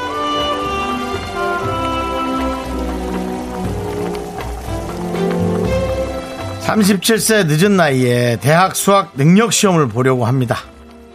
37세 6.61 7.45
늦은 7.49 7.77
나이에 7.77 8.39
대학 8.41 8.75
수학 8.75 9.13
능력 9.15 9.53
시험을 9.53 9.89
보려고 9.89 10.25
합니다. 10.25 10.57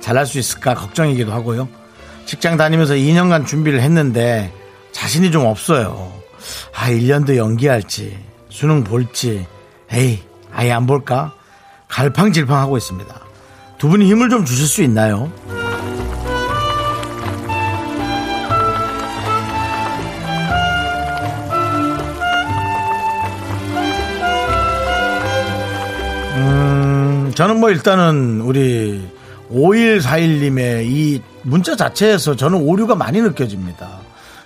잘할 0.02 0.28
수 0.28 0.38
있을까 0.38 0.76
걱정이기도 0.76 1.32
하고요. 1.32 1.68
직장 2.28 2.58
다니면서 2.58 2.94
2년간 2.94 3.48
준비를 3.48 3.82
했는데 3.82 4.54
자신이 4.92 5.32
좀 5.32 5.48
없어요. 5.48 6.14
아, 6.76 6.92
1년 6.92 7.26
더 7.26 7.36
연기할지, 7.36 8.20
수능 8.52 8.84
볼지, 8.84 9.48
에이, 9.92 10.20
아예 10.52 10.72
안 10.74 10.86
볼까? 10.86 11.34
갈팡질팡 11.88 12.58
하고 12.58 12.78
있습니다. 12.78 13.16
두 13.78 13.88
분이 13.88 14.06
힘을 14.12 14.30
좀 14.30 14.46
주실 14.46 14.68
수 14.68 14.84
있나요? 14.84 15.32
음, 26.36 27.32
저는 27.34 27.60
뭐 27.60 27.70
일단은 27.72 28.42
우리 28.42 29.10
5141님의 29.50 30.86
이 30.86 31.22
문자 31.44 31.76
자체에서 31.76 32.36
저는 32.36 32.60
오류가 32.60 32.96
많이 32.96 33.22
느껴집니다. 33.22 33.90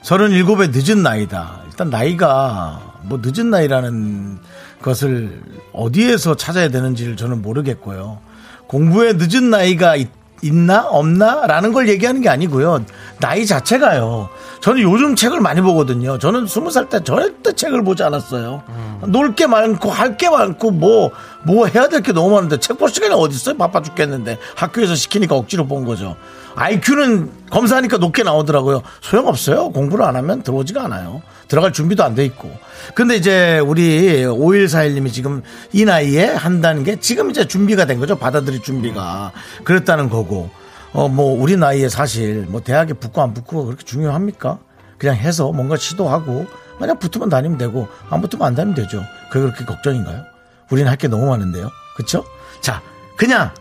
37의 0.03 0.69
늦은 0.71 1.01
나이다. 1.01 1.62
일단 1.67 1.89
나이가 1.89 2.94
뭐 3.07 3.19
늦은 3.21 3.50
나이라는 3.50 4.39
것을 4.81 5.41
어디에서 5.74 6.35
찾아야 6.35 6.69
되는지를 6.69 7.15
저는 7.15 7.41
모르겠고요. 7.41 8.19
공부에 8.67 9.13
늦은 9.13 9.50
나이가 9.50 9.95
있, 9.95 10.09
나 10.53 10.88
없나? 10.88 11.47
라는 11.47 11.74
걸 11.74 11.89
얘기하는 11.89 12.21
게 12.21 12.29
아니고요. 12.29 12.85
나이 13.19 13.45
자체가요. 13.45 14.29
저는 14.62 14.81
요즘 14.81 15.15
책을 15.15 15.39
많이 15.39 15.62
보거든요. 15.62 16.17
저는 16.17 16.48
스무 16.48 16.69
살 16.72 16.89
때 16.89 17.03
절대 17.03 17.53
책을 17.53 17.84
보지 17.84 18.03
않았어요. 18.03 18.63
놀게 19.07 19.48
많고 19.48 19.89
할 19.91 20.17
게 20.17 20.29
많고 20.29 20.72
뭐 20.72 21.12
뭐 21.45 21.67
해야 21.67 21.88
될 21.88 22.01
게 22.01 22.12
너무 22.12 22.34
많은데 22.36 22.57
책 22.60 22.77
볼 22.77 22.89
시간이 22.89 23.13
어디 23.13 23.36
있어요? 23.36 23.55
바빠 23.55 23.81
죽겠는데 23.81 24.39
학교에서 24.55 24.95
시키니까 24.95 25.36
억지로 25.36 25.65
본 25.67 25.86
거죠. 25.86 26.15
IQ는 26.55 27.29
검사하니까 27.51 27.98
높게 27.98 28.24
나오더라고요. 28.24 28.81
소용없어요. 29.01 29.69
공부를 29.69 30.05
안 30.05 30.15
하면 30.15 30.41
들어오지가 30.41 30.84
않아요. 30.86 31.22
들어갈 31.48 31.72
준비도 31.72 32.03
안 32.03 32.15
돼 32.15 32.25
있고. 32.25 32.50
근데 32.95 33.15
이제 33.15 33.60
우리 33.60 34.24
5141님이 34.24 35.12
지금 35.13 35.43
이 35.74 35.86
나이에 35.86 36.25
한다는 36.25 36.84
게 36.84 37.00
지금 37.00 37.29
이제 37.29 37.45
준비가 37.45 37.86
된 37.86 38.00
거죠. 38.00 38.15
받아들일 38.17 38.62
준비가. 38.62 39.31
그랬다는 39.63 40.10
거고. 40.10 40.50
어, 40.95 41.09
뭐, 41.09 41.39
우리 41.39 41.57
나이에 41.57 41.89
사실 41.89 42.45
뭐 42.47 42.61
대학에 42.61 42.93
붙고 42.93 43.21
안 43.21 43.33
붙고가 43.33 43.65
그렇게 43.65 43.83
중요합니까? 43.83 44.59
그냥 44.97 45.15
해서 45.17 45.51
뭔가 45.51 45.75
시도하고 45.75 46.45
만약 46.79 46.99
붙으면 46.99 47.27
다니면 47.29 47.57
되고 47.57 47.87
안 48.09 48.21
붙으면 48.21 48.47
안 48.47 48.55
다니면 48.55 48.75
되죠. 48.75 49.03
그게 49.29 49.41
그렇게 49.41 49.65
걱정인가요? 49.65 50.23
우리는 50.71 50.89
할 50.89 50.95
게 50.97 51.07
너무 51.09 51.27
많은데요. 51.27 51.69
그쵸? 51.97 52.23
자, 52.61 52.81
그냥 53.17 53.51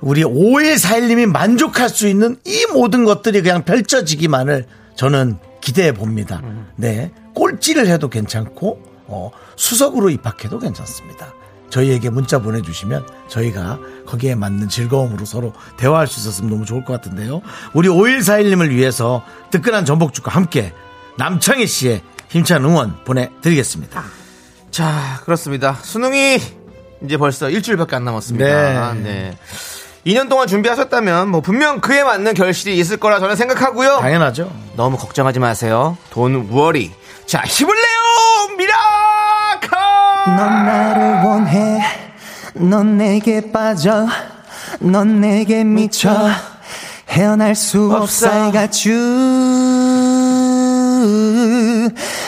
우리 0.00 0.22
5141님이 0.24 1.26
만족할 1.26 1.88
수 1.88 2.08
있는 2.08 2.36
이 2.44 2.66
모든 2.72 3.04
것들이 3.04 3.40
그냥 3.42 3.64
펼쳐지기만을 3.64 4.66
저는 4.96 5.38
기대해 5.60 5.92
봅니다. 5.92 6.42
네. 6.76 7.12
꼴찌를 7.34 7.86
해도 7.86 8.08
괜찮고, 8.08 8.80
어, 9.06 9.30
수석으로 9.56 10.10
입학해도 10.10 10.58
괜찮습니다. 10.58 11.32
저희에게 11.70 12.10
문자 12.10 12.38
보내주시면 12.38 13.06
저희가 13.28 13.78
거기에 14.06 14.34
맞는 14.34 14.68
즐거움으로 14.68 15.24
서로 15.24 15.52
대화할 15.76 16.06
수 16.06 16.20
있었으면 16.20 16.50
너무 16.50 16.64
좋을 16.64 16.84
것 16.84 16.92
같은데요. 16.94 17.42
우리 17.74 17.88
5141님을 17.88 18.70
위해서 18.70 19.22
뜨끈한 19.50 19.84
전복죽과 19.84 20.30
함께 20.30 20.72
남창희 21.18 21.66
씨의 21.66 22.02
힘찬 22.28 22.64
응원 22.64 23.04
보내드리겠습니다. 23.04 24.04
자, 24.70 25.20
그렇습니다. 25.24 25.74
수능이 25.82 26.38
이제 27.04 27.16
벌써 27.16 27.48
일주일밖에 27.50 27.96
안 27.96 28.04
남았습니다. 28.04 28.94
네. 28.94 29.02
네. 29.02 29.38
2년 30.06 30.28
동안 30.28 30.46
준비하셨다면 30.46 31.28
뭐 31.28 31.40
분명 31.40 31.80
그에 31.80 32.02
맞는 32.02 32.34
결실이 32.34 32.78
있을 32.78 32.96
거라 32.96 33.20
저는 33.20 33.36
생각하고요. 33.36 33.98
당연하죠. 33.98 34.50
너무 34.76 34.96
걱정하지 34.96 35.38
마세요. 35.38 35.98
돈 36.10 36.48
워리. 36.50 36.92
자, 37.26 37.42
힘을 37.42 37.74
내요! 37.74 38.56
미라카! 38.56 40.07
넌 40.36 40.66
나를 40.66 41.24
원해. 41.24 41.82
넌 42.54 42.96
내게 42.98 43.52
빠져. 43.52 44.06
넌 44.80 45.20
내게 45.20 45.64
미쳐. 45.64 46.30
헤어날 47.08 47.54
수 47.54 47.90
없어. 47.94 48.30
I 48.30 48.52
got 48.52 48.88
you 48.88 48.98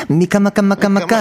미카마카마카마카. 0.08 1.18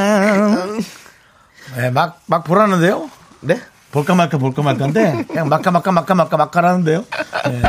예, 1.78 1.90
막, 1.92 2.22
막 2.26 2.44
보라는데요? 2.44 3.10
네? 3.42 3.60
볼까 3.92 4.16
말까 4.16 4.38
볼까 4.38 4.62
말까인데 4.62 5.26
그냥 5.28 5.50
막까 5.50 5.72
막까 5.72 5.92
막까 5.92 6.16
막까 6.16 6.38
막까라는데요. 6.38 7.06
예. 7.48 7.62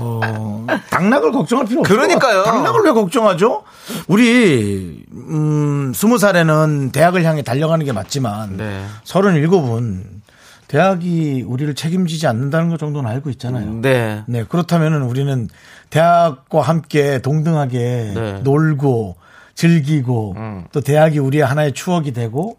어, 0.00 0.66
당락을 0.90 1.32
걱정할 1.32 1.66
필요 1.66 1.80
없어요. 1.80 1.96
그러니까요. 1.96 2.44
당락을 2.44 2.80
왜 2.84 2.92
걱정하죠? 2.92 3.62
우리 4.08 5.04
음, 5.12 5.92
20살에는 5.92 6.92
대학을 6.92 7.24
향해 7.24 7.42
달려가는 7.42 7.84
게 7.84 7.92
맞지만 7.92 8.56
네. 8.56 8.84
37은 9.04 10.22
대학이 10.68 11.44
우리를 11.46 11.74
책임지지 11.74 12.26
않는다는 12.26 12.70
것 12.70 12.78
정도는 12.78 13.10
알고 13.10 13.28
있잖아요. 13.30 13.80
네. 13.82 14.22
네, 14.26 14.44
그렇다면 14.48 15.02
우리는 15.02 15.48
대학과 15.90 16.62
함께 16.62 17.20
동등하게 17.20 18.12
네. 18.14 18.40
놀고 18.42 19.16
즐기고 19.54 20.34
음. 20.36 20.64
또 20.72 20.80
대학이 20.80 21.18
우리의 21.18 21.44
하나의 21.44 21.72
추억이 21.72 22.12
되고 22.12 22.56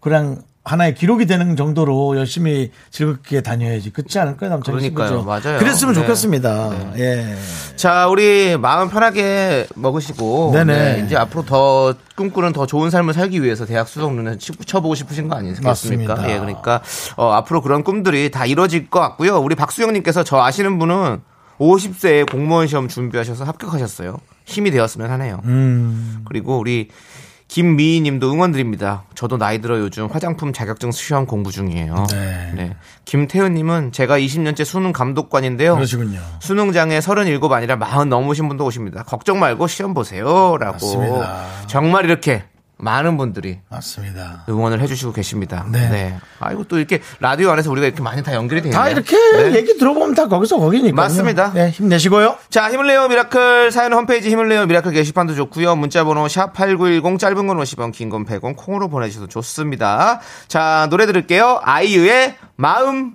그냥 0.00 0.42
하나의 0.66 0.96
기록이 0.96 1.26
되는 1.26 1.54
정도로 1.54 2.16
열심히 2.16 2.72
즐겁게 2.90 3.40
다녀야지. 3.40 3.90
그렇지 3.90 4.18
않을까요, 4.18 4.50
남창희 4.50 4.80
씨? 4.82 4.90
그러니까요. 4.92 5.22
맞아요. 5.22 5.58
그랬으면 5.60 5.94
네. 5.94 6.00
좋겠습니다. 6.00 6.98
예. 6.98 7.36
자, 7.76 8.08
우리 8.08 8.56
마음 8.56 8.90
편하게 8.90 9.68
먹으시고 9.76 10.50
네네. 10.54 10.74
네, 10.96 11.04
이제 11.06 11.16
앞으로 11.16 11.44
더 11.44 11.94
꿈꾸는 12.16 12.52
더 12.52 12.66
좋은 12.66 12.90
삶을 12.90 13.14
살기 13.14 13.44
위해서 13.44 13.64
대학 13.64 13.86
치- 13.86 14.52
쳐보고 14.66 14.96
싶으신 14.96 15.28
거 15.28 15.36
아니겠습니까? 15.36 15.70
맞습니다. 15.70 16.30
예, 16.32 16.38
그러니까 16.40 16.82
어, 17.16 17.30
앞으로 17.30 17.62
그런 17.62 17.84
꿈들이 17.84 18.32
다 18.32 18.44
이루어질 18.44 18.90
것 18.90 18.98
같고요. 18.98 19.38
우리 19.38 19.54
박수영님께서 19.54 20.24
저 20.24 20.40
아시는 20.40 20.80
분은 20.80 21.20
50세에 21.60 22.28
공무원 22.30 22.66
시험 22.66 22.88
준비하셔서 22.88 23.44
합격하셨어요. 23.44 24.16
힘이 24.44 24.72
되었으면 24.72 25.10
하네요. 25.12 25.40
음. 25.44 26.22
그리고 26.26 26.58
우리 26.58 26.88
김미희 27.48 28.00
님도 28.00 28.32
응원드립니다. 28.32 29.04
저도 29.14 29.38
나이 29.38 29.60
들어 29.60 29.78
요즘 29.78 30.06
화장품 30.06 30.52
자격증 30.52 30.90
시험 30.90 31.26
공부 31.26 31.52
중이에요. 31.52 32.06
네. 32.10 32.76
김태훈 33.04 33.54
님은 33.54 33.92
제가 33.92 34.18
20년째 34.18 34.64
수능 34.64 34.92
감독관인데요. 34.92 35.74
그러시군요. 35.74 36.20
수능장에 36.40 37.00
37 37.00 37.40
아니라 37.52 37.78
40 37.78 38.08
넘으신 38.08 38.48
분도 38.48 38.64
오십니다. 38.64 39.04
걱정 39.04 39.38
말고 39.38 39.68
시험 39.68 39.94
보세요. 39.94 40.56
라고. 40.58 40.72
맞습니다. 40.72 41.46
정말 41.66 42.04
이렇게 42.04 42.44
많은 42.78 43.16
분들이 43.16 43.58
맞습니다. 43.70 44.44
응원을 44.48 44.80
해주시고 44.82 45.12
계십니다. 45.12 45.64
네. 45.72 46.18
아이고 46.40 46.64
또 46.64 46.78
이렇게 46.78 47.00
라디오 47.20 47.50
안에서 47.50 47.70
우리가 47.70 47.86
이렇게 47.86 48.02
많이 48.02 48.22
다 48.22 48.34
연결이 48.34 48.60
되네요. 48.60 48.78
다 48.78 48.90
이렇게 48.90 49.16
네. 49.16 49.54
얘기 49.56 49.78
들어보면 49.78 50.14
다 50.14 50.28
거기서 50.28 50.58
거기니까. 50.58 50.94
맞습니다. 50.94 51.52
네, 51.54 51.70
힘내시고요. 51.70 52.36
자, 52.50 52.70
힘을 52.70 52.86
내요 52.86 53.08
miracle 53.08 53.70
사연 53.72 53.92
홈페이지 53.94 54.28
힘을 54.30 54.48
내요 54.48 54.66
miracle 54.66 54.92
게시판도 54.92 55.34
좋고요. 55.34 55.74
문자 55.76 56.04
번호 56.04 56.28
샵 56.28 56.52
8910 56.52 57.18
짧은 57.18 57.46
건 57.46 57.56
50원, 57.56 57.92
긴 57.92 58.10
건 58.10 58.26
100원 58.26 58.56
콩으로 58.56 58.88
보내 58.88 59.08
주셔도 59.08 59.26
좋습니다. 59.26 60.20
자, 60.48 60.86
노래 60.90 61.06
들을게요. 61.06 61.60
아이유의 61.62 62.36
마음 62.56 63.14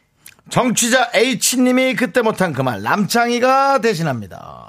정취자 0.51 1.11
H님이 1.13 1.95
그때 1.95 2.21
못한 2.21 2.51
그 2.53 2.61
말 2.61 2.81
남창희가 2.83 3.79
대신합니다. 3.79 4.67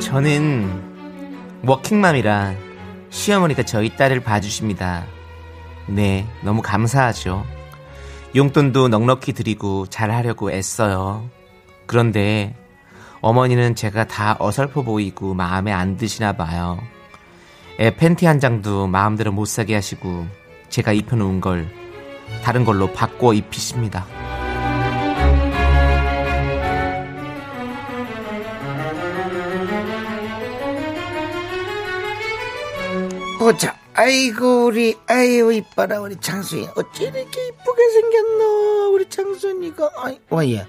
저는 0.00 0.82
워킹맘이라 1.64 2.54
시어머니가 3.10 3.62
저희 3.62 3.94
딸을 3.96 4.20
봐주십니다. 4.20 5.06
네, 5.86 6.26
너무 6.42 6.60
감사하죠. 6.62 7.44
용돈도 8.34 8.88
넉넉히 8.88 9.32
드리고 9.32 9.86
잘하려고 9.86 10.50
애써요. 10.50 11.28
그런데 11.92 12.54
어머니는 13.20 13.74
제가 13.74 14.06
다 14.06 14.34
어설퍼 14.38 14.80
보이고 14.80 15.34
마음에 15.34 15.72
안 15.72 15.98
드시나 15.98 16.32
봐요. 16.32 16.80
애 17.78 17.94
팬티 17.94 18.24
한 18.24 18.40
장도 18.40 18.86
마음대로 18.86 19.30
못 19.30 19.44
사게 19.44 19.74
하시고 19.74 20.26
제가 20.70 20.94
입혀놓은 20.94 21.42
걸 21.42 21.68
다른 22.42 22.64
걸로 22.64 22.90
바꿔 22.94 23.34
입히십니다. 23.34 24.06
보자. 33.38 33.76
아이고 33.92 34.64
우리 34.64 34.96
아이고 35.06 35.52
이뻐라 35.52 36.00
우리 36.00 36.16
창순이 36.16 36.68
어찌 36.74 37.02
이렇게 37.02 37.20
이쁘게 37.20 37.90
생겼노 37.92 38.94
우리 38.94 39.06
창순이가 39.10 39.90
아이 39.98 40.18
와예 40.30 40.66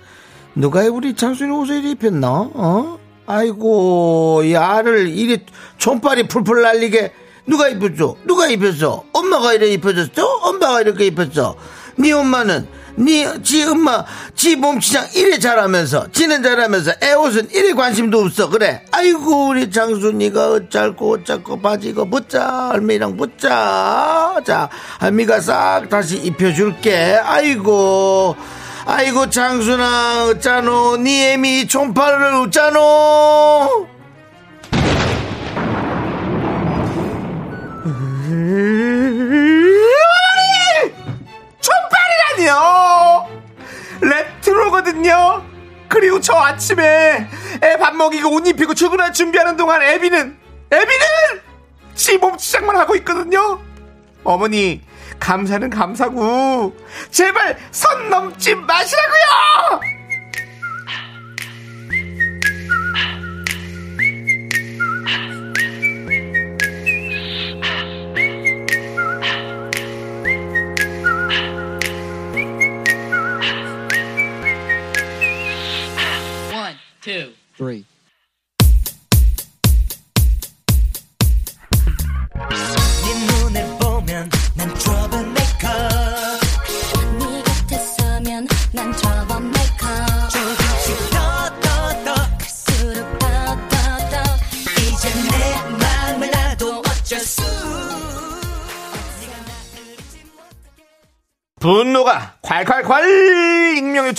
누가 0.56 0.82
우리 0.84 1.16
창순이 1.16 1.52
옷을 1.52 1.84
입혔나? 1.86 2.50
어? 2.54 3.00
아이고 3.26 4.42
이 4.46 4.56
알을 4.56 5.10
이리 5.10 5.46
촌발이 5.78 6.28
풀풀 6.28 6.62
날리게 6.62 7.12
누가 7.48 7.68
입혔어? 7.70 8.16
누가 8.26 8.48
입혔어? 8.48 9.04
엄마가 9.14 9.54
이래 9.54 9.68
입혀줬어? 9.70 10.26
엄마가 10.44 10.82
이렇게 10.82 11.08
입혔어? 11.08 11.56
네 11.98 12.12
엄마는 12.12 12.68
네 12.96 13.26
지 13.42 13.64
엄마 13.64 14.06
지 14.36 14.56
몸치장 14.56 15.08
이래 15.16 15.40
잘하면서 15.40 16.12
지는 16.12 16.44
잘하면서 16.44 16.92
애 17.02 17.14
옷은 17.14 17.50
이래 17.52 17.74
관심도 17.74 18.20
없어. 18.20 18.50
그래. 18.50 18.86
아이고 18.92 19.48
우리 19.48 19.72
장순이가 19.72 20.52
어쩔고 20.52 21.14
어쩔고 21.14 21.60
바지 21.60 21.90
이거 21.90 22.06
붙자. 22.06 22.70
할미랑 22.70 23.18
붙자. 23.18 24.40
자 24.46 24.70
할미가 25.00 25.42
싹 25.42 25.90
다시 25.90 26.18
입혀줄게. 26.18 27.20
아이고 27.24 28.36
아이고 28.86 29.30
장순아 29.30 30.26
어쩌노? 30.30 30.98
니 30.98 31.24
애미 31.24 31.68
총팔을 31.68 32.34
어쩌노? 32.48 33.88
촌팔이라니요? 41.62 43.28
레트로거든요? 44.02 45.44
그리고 45.88 46.20
저 46.20 46.34
아침에 46.36 47.28
애 47.64 47.78
밥 47.78 47.96
먹이고 47.96 48.30
옷 48.34 48.48
입히고 48.48 48.74
출근할 48.74 49.14
준비하는 49.14 49.56
동안 49.58 49.82
애비는 49.82 50.38
애비는 50.72 51.06
지 51.96 52.18
몸치장만 52.18 52.76
하고 52.76 52.96
있거든요? 52.98 53.62
어머니 54.24 54.82
감사는 55.24 55.70
감사고. 55.70 56.76
제발 57.10 57.58
선 57.72 58.10
넘지 58.10 58.54
마시라고요 58.56 60.03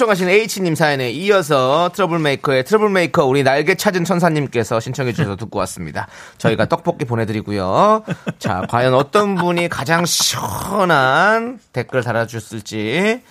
요청하신 0.05 0.29
H님 0.29 0.75
사연에 0.75 1.11
이어서 1.11 1.90
트러블메이커의 1.95 2.64
트러블메이커 2.64 3.25
우리 3.25 3.43
날개 3.43 3.75
찾은 3.75 4.05
천사님께서 4.05 4.79
신청해 4.79 5.12
주셔서 5.12 5.37
듣고 5.37 5.59
왔습니다. 5.61 6.09
저희가 6.37 6.67
떡볶이 6.67 7.05
보내드리고요. 7.05 8.05
자, 8.38 8.62
과연 8.69 8.93
어떤 8.95 9.35
분이 9.35 9.69
가장 9.69 10.05
시원한 10.05 11.59
댓글 11.73 12.03
달아주셨을지. 12.03 13.23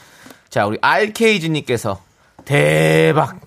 자, 0.50 0.66
우리 0.66 0.78
RKG님께서 0.82 2.02
대박! 2.46 3.40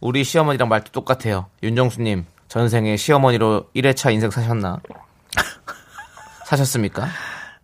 우리 0.00 0.22
시어머니랑 0.22 0.68
말도 0.68 0.92
똑같아요. 0.92 1.46
윤정수님, 1.62 2.26
전생에 2.48 2.96
시어머니로 2.96 3.70
1회차 3.74 4.12
인생 4.12 4.30
사셨나? 4.30 4.80
사셨습니까? 6.46 7.08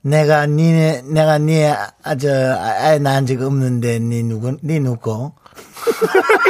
내가 0.02 0.46
니네 0.46 1.02
내가 1.02 1.38
니 1.38 1.64
아저 2.02 2.28
아예 2.58 2.98
낳은 2.98 3.26
적 3.26 3.40
없는데 3.42 3.98
니 3.98 4.22
누구 4.22 4.56
니 4.62 4.80
누구? 4.80 5.32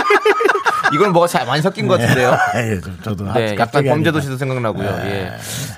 이건 0.95 1.13
뭐가 1.13 1.27
잘 1.27 1.47
많이 1.47 1.61
섞인 1.63 1.87
것 1.89 1.99
같은데요. 2.01 2.37
예, 2.57 2.81
저- 2.81 2.91
저도 3.03 3.25
네, 3.33 3.45
약간 3.45 3.57
갑자기 3.57 3.89
범죄도시도 3.89 4.37
생각나고요. 4.37 4.87
예. 5.05 5.33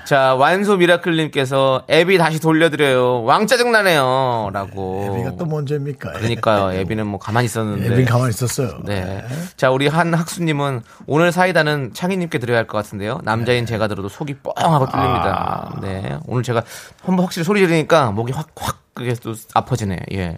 자, 0.05 0.35
완소 0.35 0.77
미라클님께서 0.77 1.83
앱이 1.89 2.17
다시 2.17 2.39
돌려드려요. 2.39 3.23
왕 3.23 3.47
짜증 3.47 3.71
나네요. 3.71 4.49
라고. 4.53 5.07
애비가 5.11 5.35
또 5.37 5.45
뭔죄입니까? 5.45 6.11
그러니까요. 6.13 6.73
앱이는 6.79 7.05
뭐 7.07 7.19
가만히 7.19 7.45
있었는데. 7.45 7.93
애비 7.93 8.05
가만히 8.05 8.29
있었어요. 8.29 8.79
네. 8.85 9.23
자, 9.57 9.69
우리 9.71 9.87
한 9.87 10.13
학수님은 10.13 10.81
오늘 11.07 11.31
사이다는 11.31 11.91
창희님께 11.93 12.39
드려야 12.39 12.57
할 12.59 12.67
것 12.67 12.77
같은데요. 12.77 13.19
남자인 13.23 13.65
제가 13.65 13.87
들어도 13.87 14.07
속이 14.07 14.35
뻥하고 14.43 14.85
뚫립니다. 14.89 15.77
네. 15.81 16.17
오늘 16.27 16.43
제가 16.43 16.63
한번 17.03 17.25
확실히 17.25 17.43
소리 17.43 17.59
지르니까 17.59 18.11
목이 18.11 18.31
확, 18.31 18.47
확, 18.55 18.77
그게 18.93 19.13
또 19.15 19.33
아파지네. 19.53 19.97
예. 20.13 20.37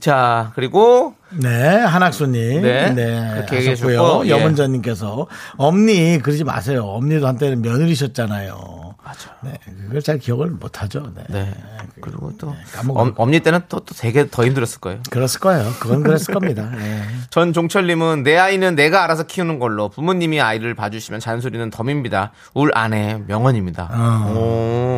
자, 0.00 0.52
그리고 0.54 1.14
네, 1.30 1.48
한학수님. 1.74 2.62
네, 2.62 2.90
네. 2.90 3.30
그렇게 3.34 3.56
얘기해 3.56 3.72
하셨고요. 3.72 3.96
주셨고, 3.98 4.26
예. 4.26 4.30
여문자님께서 4.30 5.26
엄니 5.56 6.18
그러지 6.22 6.44
마세요. 6.44 6.84
엄니도 6.84 7.26
한때는 7.26 7.62
며느리셨잖아요. 7.62 8.94
맞아. 9.04 9.30
네, 9.42 9.58
그걸 9.86 10.02
잘 10.02 10.18
기억을 10.18 10.50
못하죠. 10.50 11.12
네. 11.14 11.24
네. 11.28 11.54
그리고 12.00 12.32
또 12.38 12.54
까먹어. 12.72 13.00
엄, 13.00 13.14
엄니 13.16 13.40
때는 13.40 13.60
또, 13.68 13.80
또 13.80 13.94
되게 13.94 14.28
더 14.30 14.44
힘들었을 14.44 14.80
거예요. 14.80 15.00
그랬을 15.10 15.40
거예요. 15.40 15.72
그건 15.80 16.02
그랬을 16.02 16.34
겁니다. 16.34 16.70
네. 16.76 17.02
전 17.30 17.52
종철님은 17.52 18.22
내 18.22 18.36
아이는 18.36 18.74
내가 18.74 19.04
알아서 19.04 19.22
키우는 19.24 19.58
걸로 19.58 19.88
부모님이 19.88 20.40
아이를 20.40 20.74
봐주시면 20.74 21.20
잔소리는 21.20 21.70
덤입니다. 21.70 22.32
울 22.54 22.70
아내 22.74 23.20
명언입니다. 23.26 23.88
어. 23.90 24.34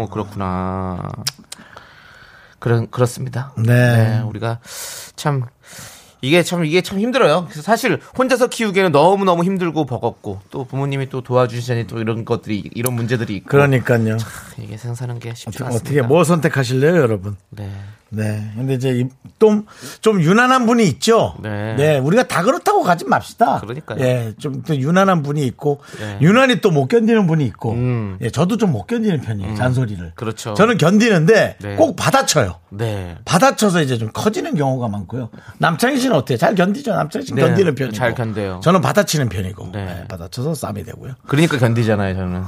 오 0.06 0.08
그렇구나. 0.10 1.08
그런 2.60 2.88
그렇습니다. 2.90 3.52
네. 3.56 4.20
우리가 4.20 4.60
참 5.16 5.42
이게 6.22 6.42
참 6.42 6.64
이게 6.64 6.82
참 6.82 7.00
힘들어요. 7.00 7.46
그래서 7.46 7.62
사실 7.62 7.98
혼자서 8.16 8.48
키우기에는 8.48 8.92
너무 8.92 9.24
너무 9.24 9.42
힘들고 9.42 9.86
버겁고 9.86 10.40
또 10.50 10.64
부모님이 10.64 11.08
또 11.08 11.22
도와주시니 11.22 11.86
또 11.86 11.98
이런 11.98 12.24
것들이 12.24 12.70
이런 12.74 12.94
문제들이 12.94 13.34
있고 13.36 13.48
그러니까요. 13.48 14.18
이게 14.58 14.76
생사는 14.76 15.18
게 15.18 15.34
쉽지 15.34 15.48
어떻게, 15.48 15.64
않습니다. 15.64 15.90
어떻게 15.90 16.02
뭐 16.02 16.22
선택하실래요, 16.22 16.96
여러분? 16.96 17.36
네. 17.48 17.70
네. 18.10 18.50
근데 18.56 18.74
이제 18.74 19.08
좀, 19.38 19.66
좀 20.00 20.20
유난한 20.20 20.66
분이 20.66 20.84
있죠? 20.88 21.34
네. 21.42 21.98
우리가 21.98 22.24
다 22.24 22.42
그렇다고 22.42 22.82
가지 22.82 23.04
맙시다. 23.04 23.60
그러니까요. 23.60 24.00
예. 24.00 24.34
좀 24.38 24.62
또 24.66 24.76
유난한 24.76 25.22
분이 25.22 25.44
있고, 25.46 25.80
네. 25.98 26.18
유난히 26.20 26.60
또 26.60 26.70
못 26.70 26.86
견디는 26.88 27.26
분이 27.26 27.44
있고, 27.46 27.72
음. 27.72 28.18
예. 28.20 28.30
저도 28.30 28.56
좀 28.56 28.70
못 28.72 28.86
견디는 28.86 29.20
편이에요, 29.22 29.54
잔소리를. 29.54 30.12
그렇죠. 30.14 30.54
저는 30.54 30.76
견디는데 30.78 31.56
네. 31.60 31.76
꼭 31.76 31.96
받아쳐요. 31.96 32.56
네. 32.70 33.16
받아쳐서 33.24 33.82
이제 33.82 33.96
좀 33.98 34.10
커지는 34.12 34.54
경우가 34.54 34.88
많고요. 34.88 35.30
남창희 35.58 35.98
씨는 35.98 36.14
어때요? 36.16 36.36
잘 36.38 36.54
견디죠? 36.54 36.94
남창희 36.94 37.26
씨는 37.26 37.42
네, 37.42 37.48
견디는 37.48 37.74
편이고. 37.74 37.96
잘 37.96 38.14
견뎌요. 38.14 38.60
저는 38.62 38.80
받아치는 38.80 39.28
편이고. 39.28 39.70
네. 39.72 39.84
네, 39.84 40.04
받아쳐서 40.08 40.54
쌈이 40.54 40.84
되고요. 40.84 41.14
그러니까 41.26 41.58
견디잖아요, 41.58 42.14
저는. 42.14 42.42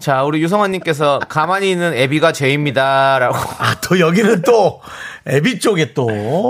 자, 0.00 0.22
우리 0.24 0.42
유성환님께서 0.42 1.20
가만히 1.28 1.70
있는 1.70 1.94
애비가 1.94 2.32
죄입니다라고. 2.32 3.34
아, 3.58 3.74
또 3.80 3.98
여기는 4.00 4.42
또, 4.42 4.80
애비 5.26 5.58
쪽에 5.60 5.94
또. 5.94 6.06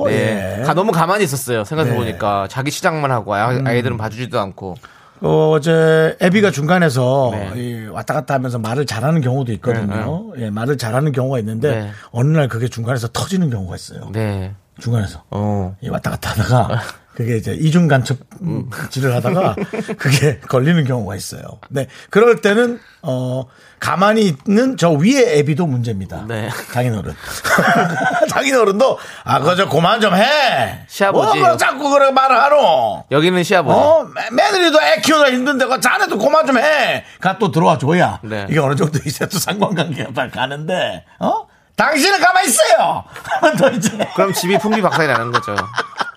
네. 0.06 0.58
예. 0.60 0.62
가- 0.64 0.74
너무 0.74 0.92
가만히 0.92 1.24
있었어요. 1.24 1.64
생각해 1.64 1.90
네. 1.90 1.96
보니까 1.96 2.48
자기 2.48 2.70
시작만 2.70 3.10
하고 3.10 3.34
아- 3.34 3.60
아이들은 3.64 3.96
봐주지도 3.96 4.40
않고. 4.40 4.74
어, 5.20 5.52
어제 5.52 6.16
애비가 6.20 6.50
중간에서 6.50 7.30
네. 7.32 7.52
이 7.54 7.86
왔다 7.86 8.12
갔다 8.14 8.34
하면서 8.34 8.58
말을 8.58 8.84
잘하는 8.84 9.20
경우도 9.20 9.52
있거든요. 9.52 10.32
예, 10.38 10.50
말을 10.50 10.76
잘하는 10.76 11.12
경우가 11.12 11.38
있는데 11.38 11.70
네. 11.76 11.90
어느 12.10 12.36
날 12.36 12.48
그게 12.48 12.68
중간에서 12.68 13.08
터지는 13.08 13.48
경우가 13.48 13.76
있어요. 13.76 14.10
네. 14.12 14.52
중간에서 14.80 15.22
어. 15.30 15.76
이 15.80 15.88
왔다 15.88 16.10
갔다 16.10 16.30
하다가 16.30 16.80
그게 17.14 17.36
이제 17.36 17.52
이중 17.52 17.86
간첩질을 17.88 19.14
하다가 19.14 19.54
그게 19.98 20.40
걸리는 20.48 20.84
경우가 20.84 21.14
있어요. 21.16 21.42
네, 21.68 21.86
그럴 22.10 22.40
때는 22.40 22.80
어 23.02 23.44
가만히 23.78 24.34
있는 24.48 24.76
저 24.76 24.90
위에 24.90 25.38
애비도 25.38 25.66
문제입니다. 25.66 26.24
네. 26.26 26.48
장인어른, 26.72 27.14
장인어른도 28.28 28.98
아 29.24 29.38
그거 29.40 29.54
저 29.54 29.68
그만 29.68 30.00
좀 30.00 30.14
해. 30.14 30.84
시아버지. 30.88 31.38
뭐 31.38 31.56
자꾸 31.56 31.90
그렇게 31.90 32.12
말을 32.12 32.36
하노. 32.36 33.04
여기는 33.10 33.42
시아버지. 33.42 33.78
어, 33.78 34.08
매- 34.14 34.30
며느리도 34.30 34.80
애 34.82 35.00
키우다 35.00 35.30
힘든데, 35.30 35.66
그 35.66 35.80
자네도 35.80 36.18
그만 36.18 36.46
좀 36.46 36.58
해. 36.58 37.04
가 37.20 37.38
또 37.38 37.50
들어와 37.50 37.76
줘야. 37.78 38.20
네. 38.22 38.46
이게 38.48 38.58
어느 38.60 38.74
정도 38.76 38.98
이제 39.04 39.26
또 39.26 39.38
상관관계가 39.38 40.12
딱 40.14 40.30
가는데, 40.30 41.04
어? 41.18 41.46
당신은 41.76 42.20
가만히 42.20 42.48
있어요! 42.48 43.02
하면 43.42 43.56
또 43.56 43.68
이제. 43.70 43.90
그럼 44.14 44.32
집이 44.32 44.58
풍비박산이 44.58 45.08
나는 45.08 45.32
거죠. 45.32 45.56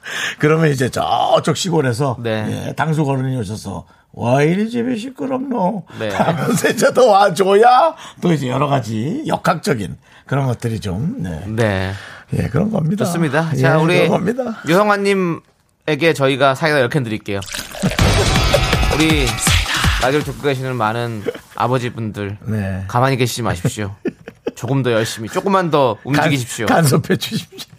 그러면 0.39 0.69
이제 0.69 0.89
저쪽 0.89 1.57
시골에서, 1.57 2.17
네. 2.19 2.67
예, 2.67 2.73
당숙 2.73 3.07
어른이 3.07 3.37
오셔서, 3.37 3.85
와, 4.13 4.41
이리 4.41 4.69
집이 4.69 4.97
시끄럽노. 4.97 5.83
네. 5.99 6.09
하면서 6.09 6.69
이제 6.69 6.93
더 6.93 7.07
와줘야, 7.07 7.95
또 8.21 8.33
이제 8.33 8.47
여러 8.47 8.67
가지 8.67 9.23
역학적인 9.27 9.97
그런 10.25 10.47
것들이 10.47 10.79
좀, 10.79 11.15
네. 11.19 11.43
네. 11.47 11.93
예, 12.33 12.47
그런 12.49 12.71
겁니다. 12.71 13.05
좋습니다. 13.05 13.51
예, 13.55 13.57
자, 13.57 13.77
우리 13.77 13.95
그런 13.95 14.09
겁니다. 14.09 14.61
유성환님에게 14.67 16.13
저희가 16.13 16.55
사이다 16.55 16.87
10캔 16.87 17.03
드릴게요. 17.03 17.39
우리 18.95 19.25
라디오 20.01 20.19
듣고 20.21 20.41
계시는 20.43 20.75
많은 20.75 21.23
아버지분들 21.55 22.37
네. 22.47 22.83
가만히 22.87 23.17
계시지 23.17 23.41
마십시오. 23.43 23.95
조금 24.55 24.83
더 24.83 24.91
열심히, 24.91 25.29
조금만 25.29 25.69
더 25.69 25.97
움직이십시오. 26.03 26.65
간, 26.65 26.77
간섭해 26.77 27.15
주십시오. 27.15 27.76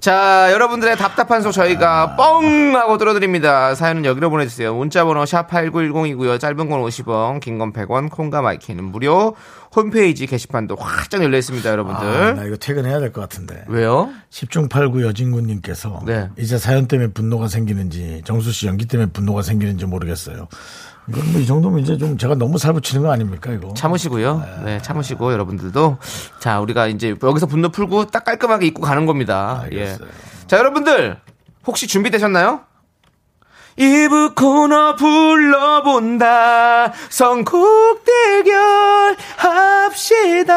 자, 0.00 0.52
여러분들의 0.52 0.96
답답한 0.96 1.42
속 1.42 1.50
저희가 1.50 2.14
뻥 2.14 2.76
하고 2.76 2.98
뚫어드립니다. 2.98 3.74
사연은 3.74 4.04
여기로 4.04 4.30
보내주세요. 4.30 4.72
문자번호 4.72 5.24
샵8910이고요. 5.24 6.38
짧은 6.38 6.68
건 6.70 6.82
50원, 6.84 7.40
긴 7.40 7.58
건 7.58 7.72
100원, 7.72 8.08
콩과 8.08 8.40
마이케이는 8.40 8.84
무료. 8.84 9.34
홈페이지 9.78 10.26
게시판도 10.26 10.76
활짝 10.76 11.22
열려 11.22 11.38
있습니다, 11.38 11.68
여러분들. 11.70 12.06
아, 12.06 12.32
나 12.34 12.44
이거 12.44 12.56
퇴근해야 12.56 12.98
될 13.00 13.12
것 13.12 13.20
같은데. 13.20 13.64
왜요? 13.68 14.10
10중 14.30 14.68
8구 14.68 15.02
여진구님께서 15.06 16.02
네. 16.06 16.28
이제 16.38 16.58
사연 16.58 16.86
때문에 16.88 17.12
분노가 17.12 17.48
생기는지 17.48 18.22
정수 18.24 18.52
씨 18.52 18.66
연기 18.66 18.86
때문에 18.86 19.10
분노가 19.12 19.42
생기는지 19.42 19.86
모르겠어요. 19.86 20.48
이건 21.08 21.32
뭐이 21.32 21.46
정도면 21.46 21.80
이제 21.80 21.96
좀 21.96 22.18
제가 22.18 22.34
너무 22.34 22.58
살붙이는 22.58 23.02
거 23.02 23.10
아닙니까 23.10 23.50
이거? 23.52 23.72
참으시고요. 23.72 24.44
네, 24.64 24.78
참으시고 24.82 25.32
여러분들도 25.32 25.96
자 26.38 26.60
우리가 26.60 26.86
이제 26.88 27.14
여기서 27.22 27.46
분노 27.46 27.70
풀고 27.70 28.06
딱 28.08 28.24
깔끔하게 28.24 28.66
입고 28.66 28.82
가는 28.82 29.06
겁니다. 29.06 29.62
예. 29.72 29.80
알겠어요. 29.84 30.08
자 30.46 30.58
여러분들 30.58 31.16
혹시 31.66 31.86
준비되셨나요? 31.86 32.60
이브 33.78 34.34
코너 34.34 34.96
불러본다 34.96 36.92
선곡 37.08 38.04
대결 38.04 39.16
합시다 39.36 40.48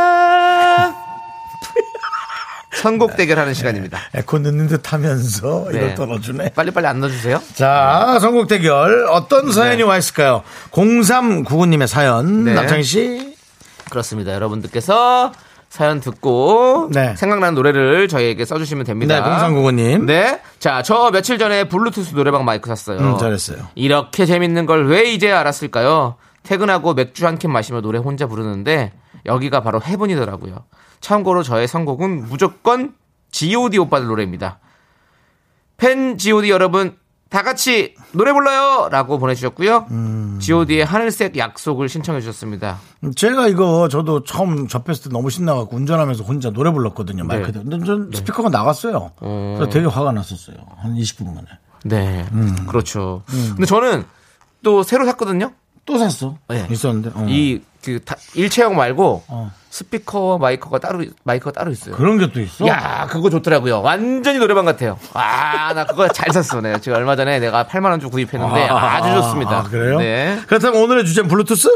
선곡 2.73 3.15
대결하는 3.15 3.53
시간입니다. 3.53 3.99
에코 4.13 4.39
넣는 4.39 4.67
듯 4.67 4.91
하면서 4.91 5.67
네. 5.71 5.77
이걸 5.77 5.95
떨어주네. 5.95 6.49
빨리빨리 6.49 6.87
안 6.87 6.99
넣어주세요. 7.01 7.41
자, 7.53 8.17
선곡 8.21 8.47
대결 8.47 9.05
어떤 9.09 9.51
사연이 9.51 9.83
와 9.83 9.97
있을까요? 9.97 10.43
0399님의 10.71 11.85
사연 11.87 12.45
네. 12.45 12.53
남창희 12.53 12.83
씨. 12.83 13.35
그렇습니다. 13.89 14.33
여러분들께서 14.33 15.33
사연 15.71 16.01
듣고 16.01 16.89
네. 16.91 17.15
생각나는 17.15 17.55
노래를 17.55 18.09
저희에게 18.09 18.43
써주시면 18.43 18.83
됩니다. 18.85 19.15
네, 19.15 19.21
0399님. 19.55 20.03
네. 20.03 20.41
자, 20.59 20.83
저 20.83 21.11
며칠 21.11 21.37
전에 21.37 21.63
블루투스 21.69 22.13
노래방 22.13 22.43
마이크 22.43 22.67
샀어요. 22.67 22.97
음, 22.99 23.17
잘했어요. 23.17 23.69
이렇게 23.75 24.25
재밌는 24.25 24.65
걸 24.65 24.85
왜 24.87 25.09
이제 25.13 25.31
알았을까요? 25.31 26.15
퇴근하고 26.43 26.93
맥주 26.93 27.25
한 27.25 27.37
캔 27.39 27.51
마시며 27.53 27.79
노래 27.79 27.99
혼자 27.99 28.27
부르는데 28.27 28.91
여기가 29.25 29.61
바로 29.61 29.81
해븐이더라고요. 29.81 30.65
참고로 30.99 31.41
저의 31.41 31.69
선곡은 31.69 32.27
무조건 32.27 32.93
G.O.D 33.31 33.77
오빠들 33.77 34.07
노래입니다. 34.07 34.59
팬 35.77 36.17
G.O.D 36.17 36.49
여러분 36.49 36.97
다 37.31 37.43
같이 37.43 37.95
노래 38.11 38.33
불러요! 38.33 38.89
라고 38.91 39.17
보내주셨고요. 39.17 39.87
음. 39.91 40.37
god의 40.41 40.83
하늘색 40.83 41.37
약속을 41.37 41.87
신청해 41.87 42.19
주셨습니다. 42.19 42.77
제가 43.15 43.47
이거 43.47 43.87
저도 43.87 44.25
처음 44.25 44.67
접했을 44.67 45.03
때 45.05 45.09
너무 45.13 45.29
신나갖고 45.29 45.77
운전하면서 45.77 46.25
혼자 46.25 46.49
노래 46.49 46.71
불렀거든요. 46.73 47.23
네. 47.23 47.27
마이크 47.27 47.53
대 47.53 47.59
근데 47.63 47.85
전 47.85 48.11
스피커가 48.13 48.49
나갔어요. 48.49 49.11
그래서 49.17 49.69
되게 49.69 49.85
화가 49.85 50.11
났었어요. 50.11 50.57
한 50.75 50.93
20분 50.95 51.33
만에. 51.33 51.47
네. 51.85 52.27
음. 52.33 52.65
그렇죠. 52.67 53.23
근데 53.27 53.65
저는 53.65 54.03
또 54.61 54.83
새로 54.83 55.05
샀거든요. 55.05 55.53
또 55.85 55.97
샀어. 55.97 56.37
네. 56.49 56.67
있었는데. 56.69 57.11
어. 57.15 57.25
이, 57.29 57.61
그, 57.81 58.03
다- 58.03 58.17
일체형 58.35 58.75
말고 58.75 59.23
어. 59.29 59.51
스피커 59.71 60.37
마이크가 60.37 60.79
따로, 60.79 61.03
마이크가 61.23 61.51
따로 61.51 61.71
있어요. 61.71 61.95
그런 61.95 62.17
게 62.17 62.27
또 62.31 62.41
있어? 62.41 62.67
야, 62.67 63.07
그거 63.09 63.29
좋더라고요. 63.29 63.81
완전히 63.81 64.37
노래방 64.37 64.65
같아요. 64.65 64.99
아, 65.13 65.73
나 65.73 65.85
그거 65.85 66.07
잘 66.09 66.29
샀어. 66.33 66.59
내가 66.61 66.77
지금 66.79 66.97
얼마 66.97 67.15
전에 67.15 67.39
내가 67.39 67.63
8만 67.63 67.85
원 67.85 67.99
주고 68.01 68.11
구입했는데 68.11 68.67
아, 68.69 69.01
주 69.01 69.13
좋습니다. 69.15 69.59
아, 69.59 69.63
그래요? 69.63 69.97
네. 69.99 70.39
그렇다면 70.47 70.81
오늘의 70.83 71.05
주제는 71.05 71.29
블루투스? 71.29 71.69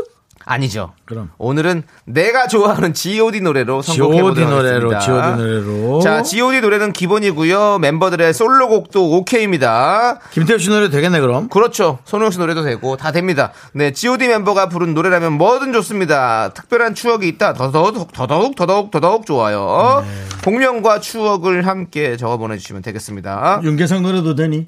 아니죠. 0.45 0.93
그럼. 1.05 1.31
오늘은 1.39 1.83
내가 2.05 2.47
좋아하는 2.47 2.93
G.O.D 2.93 3.41
노래로 3.41 3.81
선곡해 3.81 4.17
G.O.D 4.17 4.41
보도록 4.41 4.49
노래로, 4.49 4.93
하겠습니다. 4.93 4.99
G.O.D 4.99 5.43
노래로. 5.43 5.99
자, 6.01 6.21
G.O.D 6.21 6.61
노래는 6.61 6.93
기본이고요. 6.93 7.79
멤버들의 7.79 8.33
솔로곡도 8.33 9.17
오케이입니다. 9.17 10.19
김태우 10.31 10.59
씨 10.59 10.69
노래 10.69 10.89
되겠네, 10.89 11.19
그럼. 11.19 11.49
그렇죠. 11.49 11.99
손흥민 12.05 12.31
씨 12.31 12.37
노래도 12.37 12.63
되고 12.63 12.95
다 12.95 13.11
됩니다. 13.11 13.51
네, 13.73 13.91
G.O.D 13.91 14.27
멤버가 14.27 14.69
부른 14.69 14.93
노래라면 14.93 15.33
뭐든 15.33 15.73
좋습니다. 15.73 16.49
특별한 16.53 16.93
추억이 16.93 17.27
있다. 17.27 17.53
더더욱 17.53 18.13
더더욱 18.13 18.55
더더욱 18.55 18.91
더더욱 18.91 19.25
좋아요. 19.25 20.03
네. 20.05 20.09
공명과 20.43 20.99
추억을 20.99 21.65
함께 21.65 22.17
적어 22.17 22.37
보내주시면 22.37 22.83
되겠습니다. 22.83 23.61
윤계상 23.63 24.03
노래도 24.03 24.35
되니? 24.35 24.67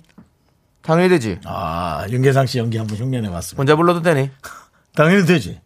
당연히 0.81 1.09
되지. 1.09 1.37
아, 1.45 2.05
윤계상 2.09 2.47
씨 2.47 2.57
연기 2.57 2.77
한번 2.77 2.97
흉내내 2.97 3.29
봤습니다. 3.29 3.59
혼자 3.61 3.75
불러도 3.75 4.01
되니? 4.01 4.31
당연히 4.95 5.25
되지. 5.25 5.59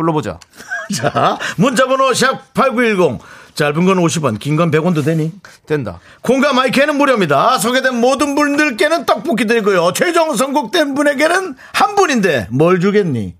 불러보자. 0.00 0.38
자, 0.94 1.38
문자번호 1.56 2.10
샵8910. 2.10 3.18
짧은 3.54 3.84
건 3.84 3.96
50원, 3.98 4.38
긴 4.38 4.56
건 4.56 4.70
100원도 4.70 5.04
되니? 5.04 5.32
된다. 5.66 5.98
공감 6.22 6.56
마이크는 6.56 6.96
무료입니다. 6.96 7.58
소개된 7.58 7.96
모든 8.00 8.34
분들께는 8.34 9.04
떡볶이 9.04 9.44
드리고요. 9.44 9.92
최종 9.92 10.34
선곡된 10.34 10.94
분에게는 10.94 11.56
한 11.72 11.94
분인데 11.94 12.48
뭘 12.50 12.80
주겠니? 12.80 13.34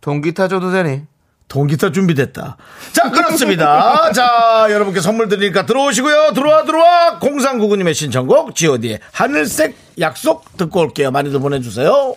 동기타 0.00 0.48
줘도 0.48 0.70
되니? 0.72 1.02
동기타 1.48 1.92
준비됐다. 1.92 2.56
자, 2.92 3.10
그렇습니다. 3.10 4.10
자, 4.12 4.66
여러분께 4.70 5.00
선물 5.00 5.28
드리니까 5.28 5.66
들어오시고요. 5.66 6.32
들어와, 6.34 6.64
들어와. 6.64 7.18
0399님의 7.20 7.94
신청곡, 7.94 8.54
GOD의 8.54 9.00
하늘색 9.12 9.76
약속 10.00 10.56
듣고 10.56 10.80
올게요. 10.80 11.10
많이들 11.10 11.38
보내주세요. 11.40 12.16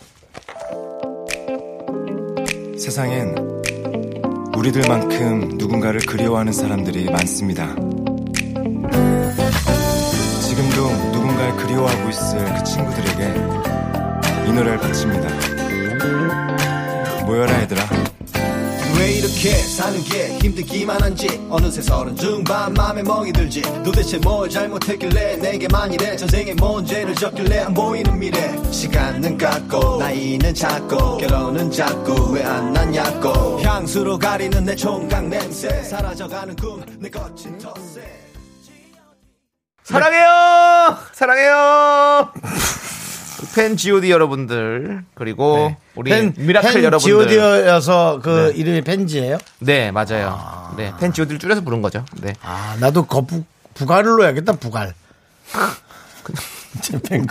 세상엔 2.77 3.35
우리들만큼 4.55 5.57
누군가를 5.57 6.01
그리워하는 6.01 6.51
사람들이 6.51 7.05
많습니다. 7.05 7.67
지금도 10.41 10.89
누군가를 11.13 11.55
그리워하고 11.55 12.09
있을 12.09 12.43
그 12.53 12.63
친구들에게 12.63 13.33
이 14.47 14.51
노래를 14.51 14.77
바칩니다. 14.77 15.29
모여라 17.25 17.61
얘들아. 17.61 18.14
왜 18.97 19.12
이렇게 19.13 19.49
사는 19.55 20.01
게 20.03 20.38
힘들기만 20.39 21.01
한지? 21.01 21.27
어느새 21.49 21.81
서른 21.81 22.15
중반 22.15 22.73
맘에 22.73 23.03
멍이 23.03 23.34
들지. 23.34 23.62
도대체 23.84 24.17
뭘 24.19 24.49
잘못했길래 24.49 25.38
내게만 25.38 25.93
이래 25.93 26.15
전생에 26.15 26.53
뭔 26.55 26.86
죄를 26.86 27.13
졌길래 27.15 27.60
안 27.60 27.73
보이는 27.73 28.17
미래. 28.17 28.55
시간은 28.71 29.38
갔고 29.38 29.97
나이는 29.97 30.53
작고 30.53 31.17
결혼은 31.17 31.69
작고 31.71 32.31
왜안 32.31 32.71
났냐고. 32.73 33.60
향수로 33.62 34.17
가리는 34.17 34.63
내 34.63 34.75
총각 34.75 35.27
냄새. 35.27 35.84
사라져가는 35.84 36.55
꿈 36.55 36.84
내 36.99 37.10
거친 37.10 37.58
텃세. 37.58 38.01
사랑해요! 39.84 40.97
사랑해요! 41.13 42.31
팬 43.53 43.77
G.O.D 43.77 44.10
여러분들, 44.12 45.03
그리고 45.13 45.75
우리 45.95 46.12
미라클 46.38 46.84
여러분들. 46.84 47.27
GOD여서 47.27 48.19
그 48.23 48.53
이름이 48.55 48.81
팬지예요 48.82 49.38
네, 49.60 49.91
맞아요. 49.91 50.73
네, 50.77 50.93
팬 50.99 51.13
G.O.D를 51.13 51.39
줄여서 51.39 51.62
부른 51.62 51.81
거죠. 51.81 52.05
네. 52.21 52.34
아, 52.41 52.75
나도 52.79 53.05
거부, 53.05 53.43
부갈로 53.73 54.23
해야겠다, 54.23 54.53
부갈. 54.53 54.93
제 56.81 56.99
이름. 57.05 57.25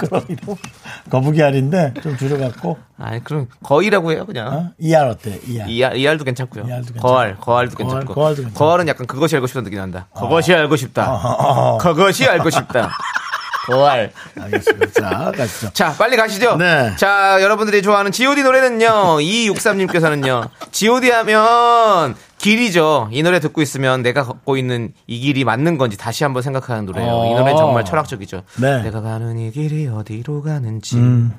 거북이 1.11 1.43
알인데 1.43 1.95
좀 2.03 2.17
줄여갖고. 2.17 2.79
아니, 2.99 3.23
그럼 3.23 3.49
거의라고 3.63 4.13
해요, 4.13 4.25
그냥. 4.25 4.49
어? 4.49 4.71
이알 4.79 5.09
어때? 5.09 5.39
이알. 5.47 5.69
이알, 5.69 5.97
이알도 5.97 6.25
괜찮고요. 6.25 6.65
거알, 6.99 7.37
거알도 7.37 7.77
거알, 7.77 7.89
괜찮고. 7.89 8.15
거알도 8.15 8.43
괜찮고. 8.43 8.59
거알은 8.59 8.89
약간 8.89 9.07
그것이 9.07 9.35
알고 9.35 9.47
싶다는 9.47 9.65
느낌이 9.65 9.81
난다. 9.81 10.07
그것이 10.15 10.55
알고 10.55 10.77
싶다. 10.77 11.13
어, 11.13 11.79
그것이 11.79 12.27
알고 12.27 12.49
싶다. 12.51 12.97
거알. 13.67 14.13
알겠습니다. 14.41 14.93
자, 14.93 15.33
가시죠. 15.37 15.71
자, 15.73 15.95
빨리 15.97 16.17
가시죠. 16.17 16.57
네. 16.57 16.95
자, 16.97 17.39
여러분들이 17.41 17.83
좋아하는 17.83 18.13
GOD 18.13 18.43
노래는요, 18.43 19.19
2263님께서는요, 19.19 20.49
GOD 20.73 21.11
하면 21.11 22.15
길이죠. 22.39 23.09
이 23.11 23.23
노래 23.23 23.41
듣고 23.41 23.63
있으면 23.63 24.03
내가 24.03 24.25
걷고 24.25 24.57
있는 24.57 24.93
이 25.07 25.19
길이 25.21 25.45
맞는 25.45 25.79
건지 25.79 25.97
다시 25.97 26.25
한번 26.25 26.43
생각하는 26.43 26.85
노래예요. 26.85 27.09
이 27.09 27.33
어. 27.33 27.39
노래는 27.39 27.57
정말 27.57 27.85
철학적이죠. 27.85 28.43
네. 28.61 28.83
내가 28.83 29.01
가는 29.01 29.39
이 29.39 29.51
길이 29.51 29.89
어디로 29.89 30.43
가는지. 30.43 30.97
음. 30.97 31.33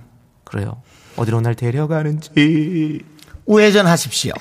그래요. 0.44 0.82
어디로 1.16 1.42
날 1.42 1.54
데려가는지. 1.56 3.02
우회전 3.46 3.86
하십시오. 3.86 4.34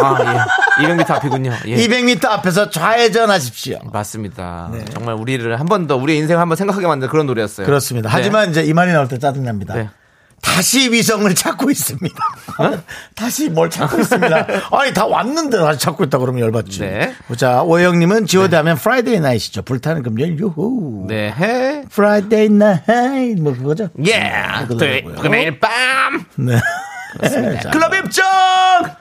아, 0.00 0.16
예. 0.20 0.67
200m 0.78 1.10
앞이군요. 1.10 1.52
예. 1.66 1.76
200m 1.76 2.24
앞에서 2.26 2.70
좌회전 2.70 3.30
하십시오. 3.30 3.78
맞습니다. 3.92 4.70
정말 4.92 5.14
우리를 5.14 5.58
한 5.58 5.66
번 5.66 5.86
더, 5.86 5.96
우리의 5.96 6.18
인생을 6.20 6.40
한 6.40 6.48
번 6.48 6.56
생각하게 6.56 6.86
만든 6.86 7.08
그런 7.08 7.26
노래였어요. 7.26 7.66
그렇습니다. 7.66 8.08
네. 8.08 8.12
하지만 8.16 8.50
이제 8.50 8.62
이 8.64 8.72
말이 8.72 8.92
나올 8.92 9.06
때 9.08 9.18
짜증납니다. 9.18 9.74
네. 9.74 9.88
다시 10.40 10.92
위성을 10.92 11.34
찾고 11.34 11.68
있습니다. 11.68 12.16
다시 13.16 13.48
뭘 13.50 13.68
찾고 13.70 13.98
있습니다. 14.00 14.46
아니, 14.70 14.94
다 14.94 15.04
왔는데 15.04 15.58
다시 15.58 15.80
찾고 15.80 16.04
있다 16.04 16.18
그러면 16.18 16.42
열받지. 16.42 16.78
네. 16.80 17.12
자, 17.36 17.62
오영님은 17.62 18.26
god 18.26 18.54
하면 18.54 18.76
Friday 18.76 19.18
Night이죠. 19.18 19.62
불타는 19.62 20.04
금요일, 20.04 20.38
유후. 20.38 21.06
네. 21.08 21.32
해. 21.32 21.82
Friday 21.90 22.50
Night, 22.50 23.40
뭐 23.40 23.52
그거죠? 23.52 23.88
예. 24.06 24.32
토요일, 24.68 25.02
되고요. 25.02 25.16
금요일 25.16 25.58
밤. 25.58 26.24
네. 26.36 26.56
자, 27.60 27.70
클럽 27.70 27.92
입장! 27.96 28.24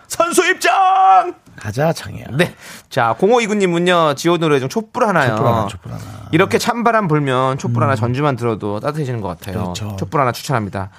선수 0.08 0.44
입장! 0.50 1.36
가자, 1.58 1.92
창희야. 1.92 2.26
네. 2.38 2.54
자, 2.90 3.16
0529님은요, 3.20 4.16
지오 4.16 4.38
노래 4.38 4.60
중 4.60 4.70
촛불 4.70 5.06
하나요. 5.06 5.36
촛불 5.36 5.48
하나, 5.48 5.68
촛불 5.68 5.92
하나. 5.92 6.04
이렇게 6.32 6.58
찬바람 6.58 7.08
불면 7.08 7.58
촛불 7.58 7.84
하나 7.84 7.96
전주만 7.96 8.36
들어도 8.36 8.80
따뜻해지는 8.80 9.22
것 9.22 9.28
같아요. 9.28 9.64
그렇죠. 9.64 9.96
촛불 9.98 10.22
하나 10.22 10.32
추천합니다. 10.32 10.92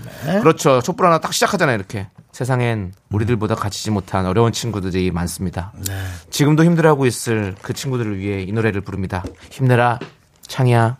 그렇죠. 0.43 0.81
촛불 0.83 1.07
하나 1.07 1.19
딱 1.19 1.33
시작하잖아요, 1.33 1.77
이렇게. 1.77 2.09
세상엔 2.33 2.93
우리들보다 3.11 3.55
가지지 3.55 3.91
못한 3.91 4.27
어려운 4.27 4.53
친구들이 4.53 5.11
많습니다. 5.11 5.73
네. 5.87 5.95
지금도 6.31 6.65
힘들어하고 6.65 7.07
있을 7.07 7.55
그 7.63 7.73
친구들을 7.73 8.19
위해 8.19 8.43
이 8.43 8.53
노래를 8.53 8.81
부릅니다. 8.81 9.25
힘내라, 9.51 9.99
창이야. 10.47 10.97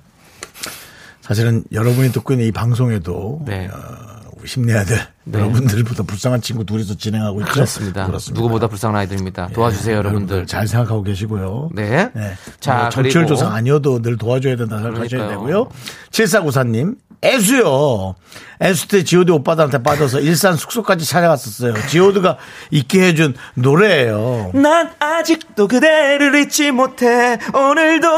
사실은 1.21 1.63
여러분이 1.73 2.11
듣고 2.13 2.33
있는 2.33 2.47
이 2.47 2.53
방송에도 2.53 3.43
네. 3.45 3.69
어, 3.69 4.45
힘내야 4.45 4.85
될 4.85 4.99
네. 5.31 5.39
여러분들보다 5.41 6.03
불쌍한 6.05 6.41
친구 6.41 6.65
둘이서 6.65 6.97
진행하고 6.97 7.41
있죠. 7.43 7.53
그렇습니다. 7.53 8.07
그렇습니다. 8.07 8.41
누구보다 8.41 8.67
불쌍한 8.69 8.97
아이들입니다. 9.01 9.49
도와주세요, 9.49 9.97
여러분들. 9.97 10.47
잘 10.47 10.67
생각하고 10.67 11.03
계시고요. 11.03 11.71
네. 11.75 12.11
네. 12.15 12.35
자, 12.61 12.85
자, 12.85 12.89
정치율 12.91 13.27
조사 13.27 13.49
아니어도 13.49 14.01
늘 14.03 14.17
도와줘야 14.17 14.57
된다 14.57 14.79
생각하셔야. 14.79 15.29
되고요. 15.29 15.69
7494님, 16.11 16.97
애수요. 17.23 18.15
애수 18.63 18.89
때 18.89 19.03
지오드 19.05 19.31
오빠들한테 19.33 19.83
빠져서 19.83 20.21
일산 20.21 20.57
숙소까지 20.57 21.05
찾아갔었어요. 21.05 21.75
지오드가 21.89 22.39
있게 22.71 23.03
해준 23.09 23.35
노래예요. 23.55 24.53
난 24.55 24.93
아직도 24.99 25.69
그대를 25.69 26.35
잊지 26.37 26.71
못해 26.71 27.39
오늘도 27.53 28.09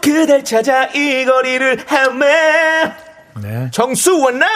그댈 0.00 0.44
찾아 0.44 0.84
이 0.86 1.24
거리를 1.24 1.84
헤매 1.90 2.92
네. 3.42 3.68
정수원나 3.72 4.46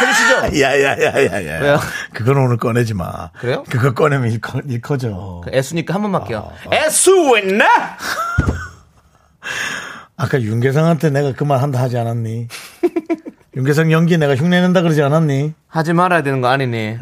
해주시죠 0.00 0.60
야야야야야. 0.62 1.60
왜요? 1.60 1.80
그건 2.12 2.36
오늘 2.38 2.56
꺼내지 2.56 2.94
마. 2.94 3.30
그래요? 3.38 3.64
그거 3.68 3.94
꺼내면 3.94 4.30
일, 4.30 4.40
커, 4.40 4.60
일 4.66 4.80
커져. 4.80 5.42
애수니까 5.52 5.94
한 5.94 6.02
번만 6.02 6.22
할게요 6.22 6.50
애수원나 6.72 7.66
아까 10.16 10.40
윤계상한테 10.40 11.10
내가 11.10 11.32
그 11.32 11.44
말 11.44 11.62
한다 11.62 11.80
하지 11.80 11.96
않았니? 11.98 12.48
윤계상 13.56 13.90
연기 13.92 14.18
내가 14.18 14.34
흉내낸다 14.36 14.82
그러지 14.82 15.02
않았니? 15.02 15.54
하지 15.68 15.92
말아야 15.92 16.22
되는 16.22 16.40
거 16.40 16.48
아니니 16.48 16.96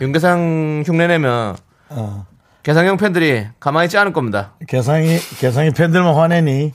윤계상 0.00 0.84
흉내내면 0.86 1.56
어. 1.90 2.26
계상형 2.62 2.96
팬들이 2.96 3.46
가만히 3.60 3.86
있지 3.86 3.98
않을 3.98 4.12
겁니다 4.14 4.54
계상이, 4.68 5.18
계상이 5.38 5.70
팬들만 5.72 6.14
화내니? 6.14 6.72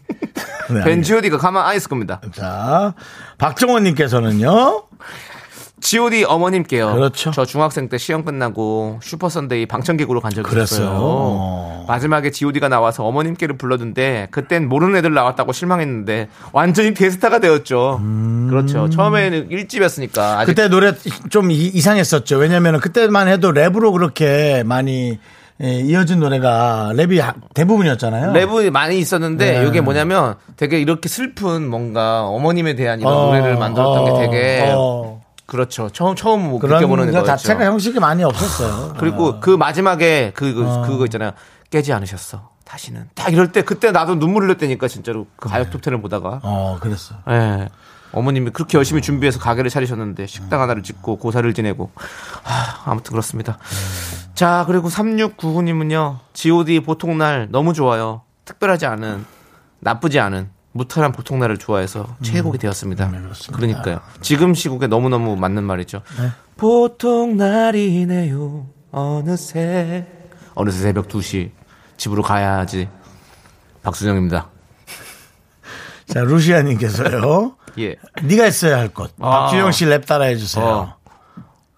네, 0.71 0.83
팬 0.83 1.01
G.O.D가 1.03 1.37
가만 1.37 1.65
안 1.65 1.75
있을 1.75 1.89
겁니다. 1.89 2.21
자, 2.33 2.93
박정원님께서는요. 3.37 4.83
G.O.D 5.81 6.25
어머님께요. 6.25 6.93
그렇죠. 6.93 7.31
저 7.31 7.45
중학생 7.45 7.87
때 7.87 7.97
시험 7.97 8.25
끝나고 8.25 8.99
슈퍼 9.01 9.29
선데이 9.29 9.65
방청객으로 9.65 10.19
간 10.19 10.29
적이 10.31 10.49
그랬어요. 10.49 10.81
있어요. 10.87 10.97
어. 11.01 11.85
마지막에 11.87 12.31
G.O.D가 12.31 12.67
나와서 12.67 13.05
어머님께를 13.05 13.57
불러준데 13.57 14.27
그땐 14.31 14.67
모르는 14.67 14.97
애들 14.97 15.13
나왔다고 15.13 15.53
실망했는데 15.53 16.27
완전히 16.51 16.93
대스타가 16.93 17.39
되었죠. 17.39 18.01
그렇죠. 18.49 18.89
처음에는 18.89 19.47
1집이었으니까 19.49 20.17
아직 20.39 20.51
음. 20.51 20.55
그때 20.55 20.67
노래 20.67 20.93
좀 21.29 21.49
이- 21.49 21.67
이상했었죠. 21.67 22.37
왜냐면 22.37 22.75
은 22.75 22.79
그때만 22.81 23.29
해도 23.29 23.53
랩으로 23.53 23.93
그렇게 23.93 24.63
많이 24.65 25.17
예, 25.61 25.81
이어진 25.81 26.19
노래가 26.19 26.91
랩이 26.93 27.19
하- 27.19 27.33
대부분이었잖아요. 27.53 28.31
랩이 28.31 28.69
많이 28.71 28.97
있었는데 28.99 29.59
네. 29.59 29.67
이게 29.67 29.81
뭐냐면 29.81 30.35
되게 30.55 30.79
이렇게 30.79 31.09
슬픈 31.09 31.69
뭔가 31.69 32.25
어머님에 32.27 32.75
대한 32.75 32.99
이런 33.01 33.13
어, 33.13 33.25
노래를 33.27 33.57
만들었던 33.57 33.97
어, 33.97 34.05
게 34.05 34.25
되게 34.27 34.71
어. 34.73 35.21
그렇죠. 35.45 35.89
처음 35.89 36.15
처음 36.15 36.49
뭐 36.49 36.59
그런 36.59 36.77
느껴보는 36.77 37.07
거 37.07 37.11
거였죠. 37.11 37.25
자체가 37.25 37.65
형식이 37.65 37.99
많이 37.99 38.23
없었어요. 38.23 38.93
그리고 38.99 39.39
그 39.41 39.49
마지막에 39.49 40.31
그, 40.33 40.53
그 40.53 40.87
그거 40.87 41.05
있잖아요. 41.05 41.31
깨지 41.71 41.91
않으셨어. 41.91 42.49
다시는 42.63 43.09
딱 43.15 43.33
이럴 43.33 43.51
때 43.51 43.63
그때 43.63 43.91
나도 43.91 44.19
눈물 44.19 44.43
흘렸다니까 44.43 44.87
진짜로 44.87 45.25
그 45.37 45.49
가요 45.49 45.69
톱텐을 45.71 46.01
보다가 46.01 46.39
어, 46.43 46.77
그랬어. 46.79 47.15
예. 47.29 47.67
어머님이 48.11 48.51
그렇게 48.51 48.77
열심히 48.77 49.01
준비해서 49.01 49.39
가게를 49.39 49.69
차리셨는데 49.69 50.27
식당 50.27 50.61
하나를 50.61 50.83
짓고 50.83 51.17
고사를 51.17 51.51
지내고 51.53 51.91
하, 52.43 52.91
아무튼 52.91 53.11
그렇습니다. 53.11 53.57
자 54.33 54.63
그리고 54.67 54.89
3699님은요 54.89 56.19
G.O.D 56.33 56.81
보통날 56.81 57.47
너무 57.51 57.73
좋아요. 57.73 58.23
특별하지 58.45 58.85
않은 58.87 59.25
나쁘지 59.79 60.19
않은 60.19 60.49
무탈한 60.71 61.11
보통날을 61.11 61.57
좋아해서 61.57 62.15
최애곡이 62.21 62.57
되었습니다. 62.59 63.11
그러니까요. 63.53 63.99
지금 64.21 64.53
시국에 64.53 64.87
너무너무 64.87 65.35
맞는 65.35 65.63
말이죠. 65.63 66.01
보통날이네요. 66.57 68.67
어느새 68.91 70.07
어느새 70.55 70.79
새벽 70.79 71.07
2시 71.07 71.51
집으로 71.97 72.23
가야지. 72.23 72.89
박수정입니다. 73.83 74.49
자, 76.07 76.21
루시아님께서요. 76.21 77.55
예. 77.79 77.95
네가 78.21 78.43
했어야 78.45 78.77
할 78.77 78.89
것. 78.89 79.11
아. 79.19 79.29
박주영 79.47 79.71
씨 79.71 79.85
랩 79.85 80.05
따라 80.05 80.25
해 80.25 80.35
주세요. 80.35 80.63
어. 80.65 80.95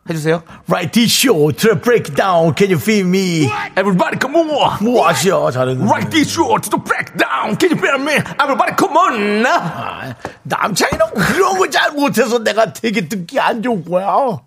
해주세요. 0.10 0.41
Write 0.67 0.91
this 0.93 1.13
show 1.13 1.51
to 1.51 1.69
the 1.69 1.80
breakdown. 1.80 2.54
Can 2.58 2.71
you 2.71 2.80
feel 2.82 3.06
me? 3.08 3.45
Everybody 3.77 4.17
come 4.19 4.36
on. 4.36 4.77
뭐 4.82 5.08
아시오? 5.08 5.51
잘했는데. 5.51 5.86
Write 5.89 6.10
this 6.10 6.27
short 6.32 6.67
to 6.69 6.77
the 6.77 6.84
breakdown. 6.84 7.56
Can 7.58 7.69
you 7.69 7.77
feel 7.77 8.01
me? 8.01 8.17
Everybody 8.41 8.73
come 8.77 8.97
on. 8.97 9.45
아, 9.45 10.15
남창이는 10.43 11.06
그런 11.13 11.58
거 11.58 11.69
잘 11.69 11.91
못해서 11.91 12.39
내가 12.39 12.73
되게 12.73 13.08
듣기 13.08 13.39
안 13.39 13.62
좋은 13.62 13.86
거야. 13.86 14.39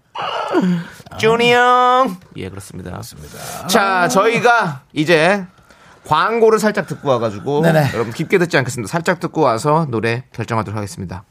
준이 1.19 1.53
형. 1.53 2.17
예, 2.37 2.49
그렇습니다. 2.49 2.91
그렇습니다. 2.91 3.67
자, 3.69 4.09
저희가 4.09 4.83
이제 4.93 5.45
광고를 6.07 6.59
살짝 6.59 6.87
듣고 6.89 7.09
와가지고 7.09 7.63
네네. 7.63 7.91
여러분 7.95 8.13
깊게 8.13 8.39
듣지 8.39 8.59
않겠습니다. 8.59 8.91
살짝 8.91 9.21
듣고 9.21 9.41
와서 9.43 9.87
노래 9.89 10.25
결정하도록 10.33 10.77
하겠습니다. 10.77 11.25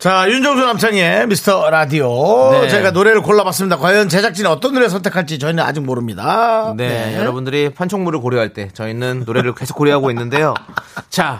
자, 0.00 0.24
윤정수 0.30 0.64
남창의 0.64 1.26
미스터 1.26 1.68
라디오. 1.68 2.52
네. 2.52 2.68
제가 2.68 2.90
노래를 2.90 3.20
골라봤습니다. 3.20 3.76
과연 3.76 4.08
제작진이 4.08 4.48
어떤 4.48 4.72
노래 4.72 4.88
선택할지 4.88 5.38
저희는 5.38 5.62
아직 5.62 5.80
모릅니다. 5.80 6.72
네, 6.74 7.16
여러분들이 7.18 7.74
판촉물을 7.74 8.18
고려할 8.20 8.54
때 8.54 8.68
저희는 8.72 9.24
노래를 9.26 9.54
계속 9.54 9.76
고려하고 9.76 10.10
있는데요. 10.10 10.54
자, 11.10 11.36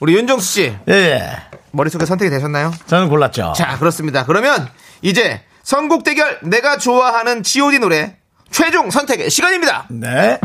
우리 0.00 0.14
윤정수 0.16 0.46
씨 0.52 0.76
예, 0.88 0.92
예. 0.92 1.22
머릿속에 1.70 2.04
선택이 2.04 2.30
되셨나요? 2.30 2.72
저는 2.86 3.08
골랐죠. 3.08 3.54
자, 3.56 3.78
그렇습니다. 3.78 4.26
그러면 4.26 4.68
이제 5.00 5.40
선곡 5.62 6.04
대결 6.04 6.38
내가 6.42 6.76
좋아하는 6.76 7.42
G.O.D 7.42 7.78
노래 7.78 8.16
최종 8.50 8.90
선택의 8.90 9.30
시간입니다. 9.30 9.86
네. 9.88 10.38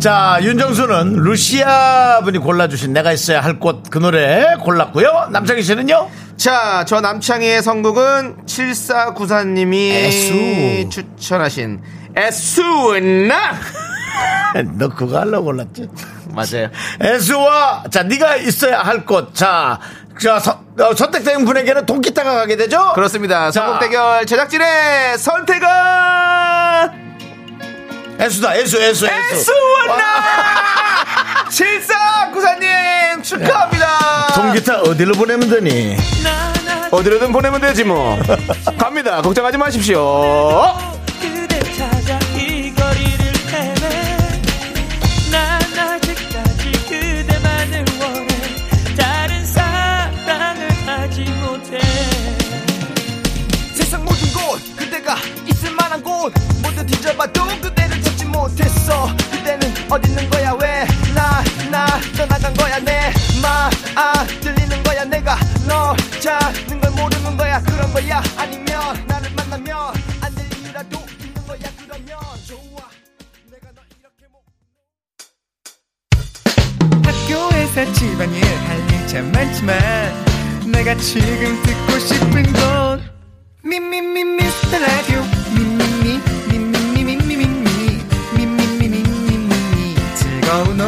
자, 0.00 0.38
윤정수는 0.40 1.14
루시아 1.16 2.20
분이 2.22 2.38
골라주신 2.38 2.92
내가 2.94 3.12
있어야 3.12 3.40
할 3.40 3.58
곳 3.58 3.82
그 3.90 3.98
노래 3.98 4.54
골랐고요. 4.62 5.28
남창희 5.32 5.62
씨는요? 5.62 6.08
자, 6.38 6.84
저 6.86 7.00
남창희의 7.00 7.62
선곡은 7.62 8.46
7494님이 8.46 9.90
애수. 9.90 10.88
추천하신 10.88 11.82
애수나 12.16 13.54
너 14.78 14.88
그거 14.88 15.18
하려고 15.18 15.46
골랐지? 15.46 15.88
맞아요. 16.30 16.70
에스와 17.00 17.84
자 17.90 18.02
네가 18.04 18.36
있어야 18.36 18.80
할 18.80 19.04
곳. 19.04 19.34
자, 19.34 19.78
자 20.20 20.38
서- 20.38 20.62
어, 20.78 20.94
선택된 20.94 21.44
분에게는 21.44 21.86
돈기타가 21.86 22.32
가게 22.34 22.56
되죠? 22.56 22.92
그렇습니다. 22.94 23.50
자. 23.50 23.60
선곡 23.62 23.80
대결 23.80 24.24
제작진의 24.26 25.18
선택은 25.18 25.68
에스다, 28.20 28.54
에스, 28.56 28.76
에스, 28.76 29.04
에스. 29.06 29.06
애수나 29.06 30.04
7494님 31.50 33.22
축하합니다. 33.22 34.26
돈기타 34.34 34.80
어디로 34.82 35.14
보내면 35.14 35.48
되니? 35.48 35.96
어디로든 36.90 37.32
보내면 37.32 37.60
되지 37.60 37.84
뭐. 37.84 38.18
갑니다. 38.78 39.22
걱정하지 39.22 39.58
마십시오. 39.58 40.74
있을 55.46 55.70
만한 55.74 56.02
곳 56.02 56.32
모두 56.62 56.84
뒤져봐도 56.86 57.46
그대를 57.60 58.02
찾지 58.02 58.26
못했어 58.26 59.08
그대는 59.30 59.60
있는 60.06 60.30
거 60.30 60.37
아, 64.00 64.24
들리는 64.40 64.80
거야 64.84 65.04
내가 65.04 65.36
너 65.66 65.96
찾는 66.20 66.80
걸 66.80 66.92
모르는 66.92 67.36
거야 67.36 67.60
그런 67.60 67.92
거야 67.92 68.22
아니면 68.36 69.04
나를 69.08 69.28
만나면 69.34 69.92
안될 70.20 70.46
이유라도 70.56 71.04
있는 71.18 71.44
거야 71.44 71.68
그러면 71.82 72.16
좋아 72.46 72.88
내가 73.50 73.72
널 73.74 73.84
이렇게 73.98 74.28
못 74.30 74.44
학교에서 77.04 77.92
집안일 77.92 78.44
할일참 78.44 79.32
많지만 79.32 79.76
내가 80.70 80.94
지금 80.94 81.60
듣고 81.64 81.98
싶은 81.98 82.52
건 82.52 83.02
미미미 83.64 84.22
미스터 84.22 84.78
라디오 84.78 85.24
미미미 85.56 86.20
미미미 86.46 87.16
미미미 87.16 88.04
미미미 88.36 89.02
미미미 89.02 89.96
즐거운 90.14 90.80
오후 90.82 90.87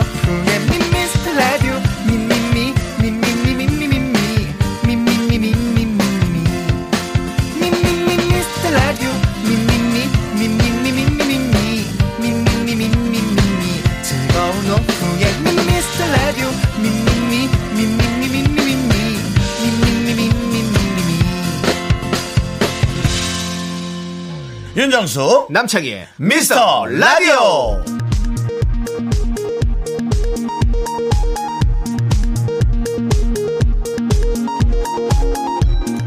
윤정수 24.81 25.49
남창희의 25.51 26.09
미스터 26.17 26.87
라디오. 26.87 27.85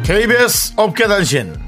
KBS 0.04 0.74
업계단신 0.76 1.63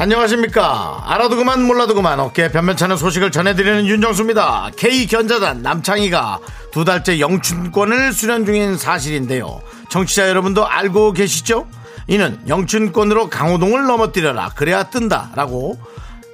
안녕하십니까 0.00 1.02
알아도 1.06 1.34
그만 1.34 1.60
몰라도 1.64 1.92
그만 1.92 2.20
어깨 2.20 2.52
변변찮은 2.52 2.96
소식을 2.96 3.32
전해드리는 3.32 3.84
윤정수입니다 3.84 4.70
K견자단 4.76 5.62
남창희가 5.62 6.38
두 6.70 6.84
달째 6.84 7.18
영춘권을 7.18 8.12
수련 8.12 8.46
중인 8.46 8.78
사실인데요 8.78 9.60
청취자 9.90 10.28
여러분도 10.28 10.64
알고 10.68 11.14
계시죠? 11.14 11.66
이는 12.06 12.38
영춘권으로 12.46 13.28
강호동을 13.28 13.86
넘어뜨려라 13.86 14.50
그래야 14.54 14.84
뜬다 14.84 15.32
라고 15.34 15.76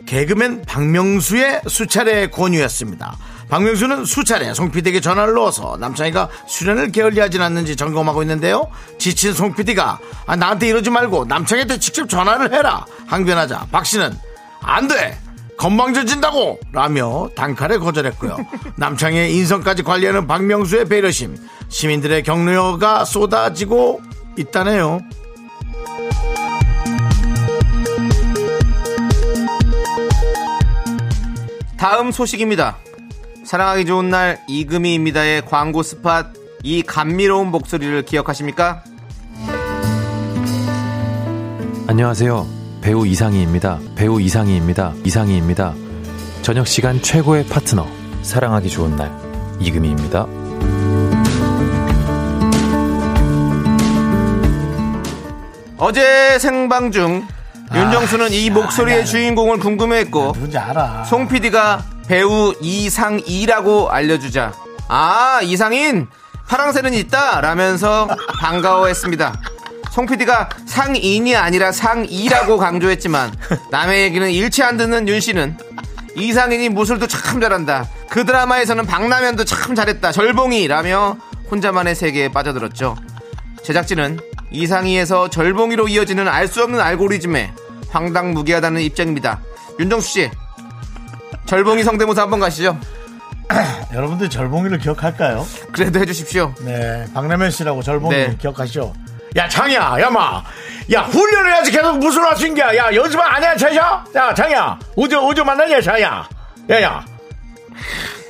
개그맨 0.07 0.65
박명수의 0.67 1.63
수차례 1.67 2.29
권유였습니다. 2.29 3.17
박명수는 3.49 4.05
수차례 4.05 4.53
송PD에게 4.53 5.01
전화를 5.01 5.35
넣어서 5.35 5.77
남창희가 5.79 6.29
수련을 6.47 6.93
게을리하진 6.93 7.41
않는지 7.43 7.77
점검하고 7.77 8.23
있는데요. 8.23 8.69
지친 8.99 9.33
송PD가 9.33 9.99
아, 10.27 10.37
나한테 10.37 10.69
이러지 10.69 10.91
말고 10.91 11.27
남창희한테 11.27 11.79
직접 11.79 12.09
전화를 12.09 12.53
해라 12.53 12.85
항변하자 13.07 13.69
박 13.71 13.87
씨는 13.87 14.13
안 14.61 14.89
돼! 14.89 15.19
건방져진다고 15.57 16.59
라며 16.73 17.29
단칼에 17.37 17.79
거절했고요. 17.79 18.37
남창의 18.77 19.35
인성까지 19.37 19.85
관리하는 19.85 20.27
박명수의 20.27 20.87
배려심 20.87 21.37
시민들의 21.69 22.25
격려가 22.25 23.05
쏟아지고 23.05 24.01
있다네요. 24.37 25.01
다음 31.77 32.11
소식입니다. 32.11 32.79
사랑하기 33.45 33.85
좋은 33.85 34.09
날 34.09 34.39
이금희입니다의 34.49 35.43
광고 35.45 35.83
스팟 35.83 36.33
이 36.63 36.83
감미로운 36.83 37.49
목소리를 37.51 38.03
기억하십니까? 38.07 38.83
안녕하세요. 41.87 42.47
배우 42.81 43.07
이상희입니다. 43.07 43.81
배우 43.97 44.21
이상희입니다. 44.21 44.95
이상희입니다. 45.05 45.75
저녁 46.41 46.67
시간 46.67 47.03
최고의 47.03 47.47
파트너. 47.47 47.87
사랑하기 48.23 48.71
좋은 48.71 48.97
날. 48.97 49.13
이금희입니다. 49.61 50.27
어제 55.77 56.39
생방 56.39 56.91
중 56.91 57.27
윤정수는 57.75 58.33
이 58.33 58.49
목소리의 58.49 59.05
주인공을 59.05 59.59
궁금해했고 59.59 60.33
누군지 60.33 60.57
알아. 60.57 61.05
송 61.05 61.29
PD가 61.29 61.83
배우 62.09 62.55
이상이라고 62.61 63.91
알려주자. 63.91 64.53
아 64.89 65.41
이상인! 65.43 66.09
파랑새는 66.49 66.93
있다! 66.95 67.41
라면서 67.41 68.09
반가워했습니다. 68.41 69.41
송 69.93 70.07
PD가 70.07 70.49
상인이 70.67 71.35
아니라 71.37 71.73
상이라고 71.73 72.59
강조했지만 72.59 73.33
남의 73.71 74.03
얘기는 74.03 74.29
일치 74.31 74.63
안 74.63 74.77
듣는 74.77 75.09
윤 75.09 75.21
씨는 75.21 75.57
이상인이 76.17 76.69
무술도 76.71 77.07
참 77.07 77.41
잘한다. 77.41 77.89
그 78.11 78.25
드라마에서는 78.25 78.87
박라면도 78.87 79.45
참 79.45 79.75
잘했다. 79.75 80.13
절봉이라며 80.13 81.17
혼자만의 81.51 81.95
세계에 81.95 82.29
빠져들었죠. 82.29 82.97
제작진은 83.63 84.21
이상희에서 84.51 85.31
절봉이로 85.31 85.89
이어지는 85.89 86.29
알 86.29 86.49
수 86.49 86.63
없는 86.63 86.81
알고리즘에 86.81 87.53
황당무계하다는 87.91 88.83
입장입니다. 88.83 89.41
윤정수 89.81 90.09
씨, 90.09 90.31
절봉이 91.47 91.83
성대모사 91.85 92.23
한번 92.23 92.41
가시죠. 92.41 92.79
여러분들 93.93 94.31
절봉이를 94.31 94.79
기억할까요? 94.79 95.47
그래도 95.73 96.01
해주십시오. 96.01 96.55
네, 96.65 97.05
박래면 97.13 97.51
씨라고 97.51 97.83
절봉이 97.83 98.15
네. 98.15 98.37
기억하시죠? 98.41 98.93
야, 99.37 99.49
장이야, 99.49 99.97
야 100.01 100.11
마. 100.11 100.43
야, 100.93 101.03
훈련을 101.03 101.53
해야지 101.53 101.71
계속 101.71 101.99
무술 101.99 102.25
할수 102.25 102.53
게. 102.55 102.63
야, 102.63 102.95
연습 102.95 103.19
안 103.21 103.43
해야 103.43 103.57
되죠? 103.57 103.79
야, 104.15 104.35
장이야. 104.35 104.79
어제, 104.97 105.17
어제 105.17 105.43
만나냐, 105.43 105.81
장이야. 105.81 106.29
야, 106.71 106.83
야. 106.83 107.05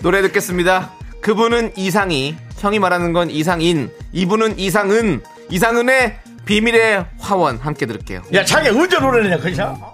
노래 0.03 0.23
듣겠습니다. 0.23 0.91
그분은 1.21 1.73
이상희, 1.77 2.37
형이 2.59 2.79
말하는 2.79 3.13
건 3.13 3.31
이상인, 3.31 3.91
이분은 4.13 4.59
이상은, 4.59 5.23
이상은의 5.51 6.19
비밀의 6.47 7.07
화원 7.19 7.59
함께 7.59 7.87
들을게요. 7.87 8.23
야, 8.33 8.45
장이야, 8.45 8.73
언제 8.73 8.99
노래냐, 8.99 9.39
그죠? 9.39 9.94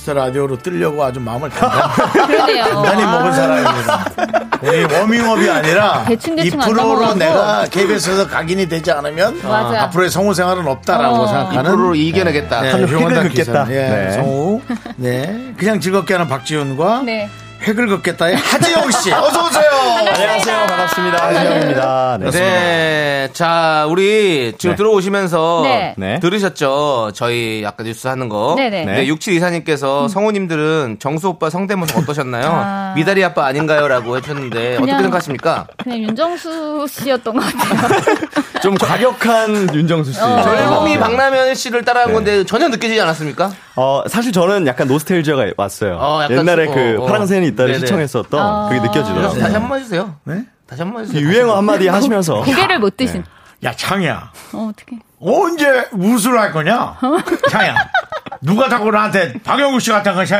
미스터 0.00 0.14
라디오로 0.14 0.58
뜨려고 0.58 1.04
아주 1.04 1.20
마음을 1.20 1.50
단단히. 1.50 2.58
단단히 2.60 3.02
먹은 3.04 3.26
아. 3.26 3.32
사람입니다. 3.32 4.04
우리 4.62 4.84
워밍업이 4.84 5.50
아니라 5.50 6.04
대충대충 6.06 6.58
이안 6.60 6.68
프로로. 6.68 7.14
내가 7.14 7.66
KBS에서 7.70 8.26
각인이 8.26 8.68
되지 8.68 8.90
않으면 8.92 9.40
맞아. 9.46 9.82
앞으로의 9.84 10.10
성우 10.10 10.32
생활은 10.34 10.66
없다라고 10.66 11.16
어. 11.16 11.26
생각하는 11.26 11.70
이 11.72 11.74
프로를 11.74 11.96
이겨내겠다. 11.96 12.60
네, 12.62 12.72
획을 12.74 13.14
다큐 13.14 13.28
긋겠다. 13.28 13.64
네. 13.66 14.12
성우. 14.12 14.60
네. 14.96 15.52
그냥 15.56 15.80
즐겁게 15.80 16.14
하는 16.14 16.28
박지훈과 16.28 17.02
네. 17.04 17.28
획을 17.62 17.88
긋겠다의 17.88 18.36
하재영 18.36 18.90
씨. 18.90 19.12
어서 19.12 19.46
오세요. 19.46 19.70
안녕하세요. 20.08 20.66
반갑습니다. 20.66 21.26
하지영입니다. 21.26 22.18
네. 22.20 22.30
네. 22.30 23.28
자, 23.34 23.86
우리 23.88 24.54
지금 24.56 24.72
네. 24.72 24.76
들어오시면서 24.76 25.60
네. 25.64 25.94
네. 25.98 26.20
들으셨죠? 26.20 27.12
저희 27.14 27.62
아까 27.66 27.84
뉴스 27.84 28.08
하는 28.08 28.28
거. 28.30 28.54
네네. 28.56 28.84
네. 28.86 29.06
6724님께서 29.06 30.08
성우님들은 30.08 30.96
정수 31.00 31.28
오빠 31.28 31.50
성대모사 31.50 31.98
어떠셨나요? 32.00 32.44
아. 32.50 32.92
미다리 32.96 33.22
아빠 33.22 33.44
아닌가요? 33.46 33.86
라고 33.88 34.16
해주셨는데 34.16 34.76
어떻게 34.76 34.92
생각하십니까? 34.92 35.66
그냥 35.82 35.98
윤정수 36.00 36.86
씨였던 36.88 37.34
것 37.36 37.40
같아요. 37.44 38.00
좀 38.62 38.74
과격한 38.74 39.74
윤정수 39.74 40.12
씨. 40.12 40.20
어. 40.20 40.42
절봉이 40.42 40.98
박라면 40.98 41.54
씨를 41.54 41.84
따라한 41.84 42.08
네. 42.08 42.14
건데 42.14 42.44
전혀 42.44 42.68
느껴지지 42.68 43.00
않았습니까? 43.00 43.50
어, 43.76 44.02
사실 44.08 44.32
저는 44.32 44.66
약간 44.66 44.86
노스텔지아가 44.88 45.44
왔어요. 45.56 45.96
어, 45.98 46.20
약간 46.24 46.36
옛날에 46.38 46.66
좀- 46.66 46.74
그 46.74 46.96
어, 46.98 47.04
어. 47.04 47.06
파랑새는 47.06 47.46
있다를 47.50 47.72
네네. 47.74 47.86
시청했었던 47.86 48.40
아. 48.40 48.68
그게 48.68 48.80
다시 48.80 48.88
느껴지더라고요. 49.00 49.54
한번 49.54 49.78
해주세요. 49.78 50.16
네? 50.24 50.44
다시 50.66 50.82
한 50.82 50.92
번 50.92 51.02
해주세요. 51.02 51.22
유행어 51.22 51.56
한마디 51.56 51.88
하시면서. 51.88 52.42
고개를 52.42 52.78
못 52.78 52.96
드신. 52.96 53.24
야, 53.64 53.72
창이야. 53.74 54.32
어, 54.54 54.70
어떻게. 54.72 54.96
언제 55.20 55.86
무술 55.92 56.38
할 56.38 56.50
거냐? 56.52 56.96
창이야. 57.50 57.74
누가 58.40 58.68
자꾸 58.70 58.90
나한테 58.90 59.34
박영국 59.44 59.80
씨 59.82 59.90
같은 59.90 60.14
것이야? 60.14 60.38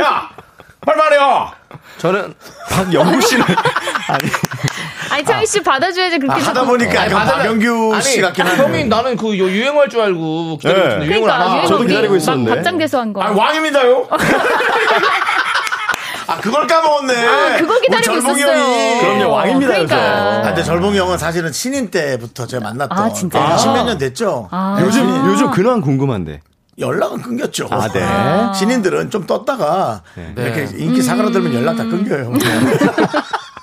야! 0.00 0.30
빨리 0.84 0.98
말해요! 0.98 1.50
저는 1.98 2.34
박영구 2.70 3.20
씨는. 3.20 3.44
아니. 4.08 4.28
아니, 5.12 5.24
창희 5.24 5.46
씨 5.46 5.62
받아줘야지 5.62 6.18
그렇게. 6.18 6.42
아, 6.42 6.46
하다 6.48 6.64
보니까 6.64 7.02
아니, 7.02 7.14
받으려- 7.14 7.36
박영규 7.36 8.00
씨 8.02 8.20
같긴 8.20 8.46
하네. 8.46 8.56
형이 8.62 8.84
나는 8.86 9.16
그 9.16 9.38
요- 9.38 9.48
유행할 9.48 9.88
줄 9.88 10.00
알고 10.00 10.58
기다리고 10.58 10.82
네. 10.88 10.92
있는데 10.94 11.06
유행을 11.06 11.30
안 11.30 11.38
그러니까 11.38 11.44
하고. 11.44 11.54
유행 11.58 11.68
저도 11.68 11.84
기다리고 11.84 12.14
막 12.14 12.18
있었는데. 12.18 12.54
박장대소 12.56 12.98
한 12.98 13.12
거. 13.12 13.22
아, 13.22 13.30
왕입니다요? 13.30 14.08
아, 16.26 16.36
그걸 16.40 16.66
까먹었네. 16.66 17.26
아, 17.26 17.56
그거 17.58 17.80
기다리고 17.80 18.12
절봉이 18.12 18.38
있었어요. 18.40 18.56
형이. 18.56 19.00
그럼요, 19.00 19.30
왕입니다, 19.32 19.72
그러니까. 19.72 19.96
요새. 19.96 20.06
아, 20.08 20.42
근데 20.42 20.62
절봉이 20.62 20.98
형은 20.98 21.18
사실은 21.18 21.52
신인 21.52 21.90
때부터 21.90 22.46
제가 22.46 22.62
만났던. 22.64 22.98
아, 22.98 23.12
진짜요? 23.12 23.42
아, 23.44 23.56
십몇 23.56 23.86
년 23.86 23.98
됐죠? 23.98 24.48
아. 24.50 24.76
네, 24.78 24.84
요즘, 24.86 25.06
신인. 25.06 25.26
요즘 25.26 25.50
근황 25.50 25.80
궁금한데. 25.80 26.40
연락은 26.78 27.22
끊겼죠. 27.22 27.68
아, 27.70 27.86
네. 27.88 28.04
신인들은 28.58 29.10
좀 29.10 29.26
떴다가 29.26 30.02
이렇게 30.36 30.68
인기 30.76 31.02
사그라들면 31.02 31.54
연락 31.54 31.76
다 31.76 31.84
끊겨요. 31.84 32.32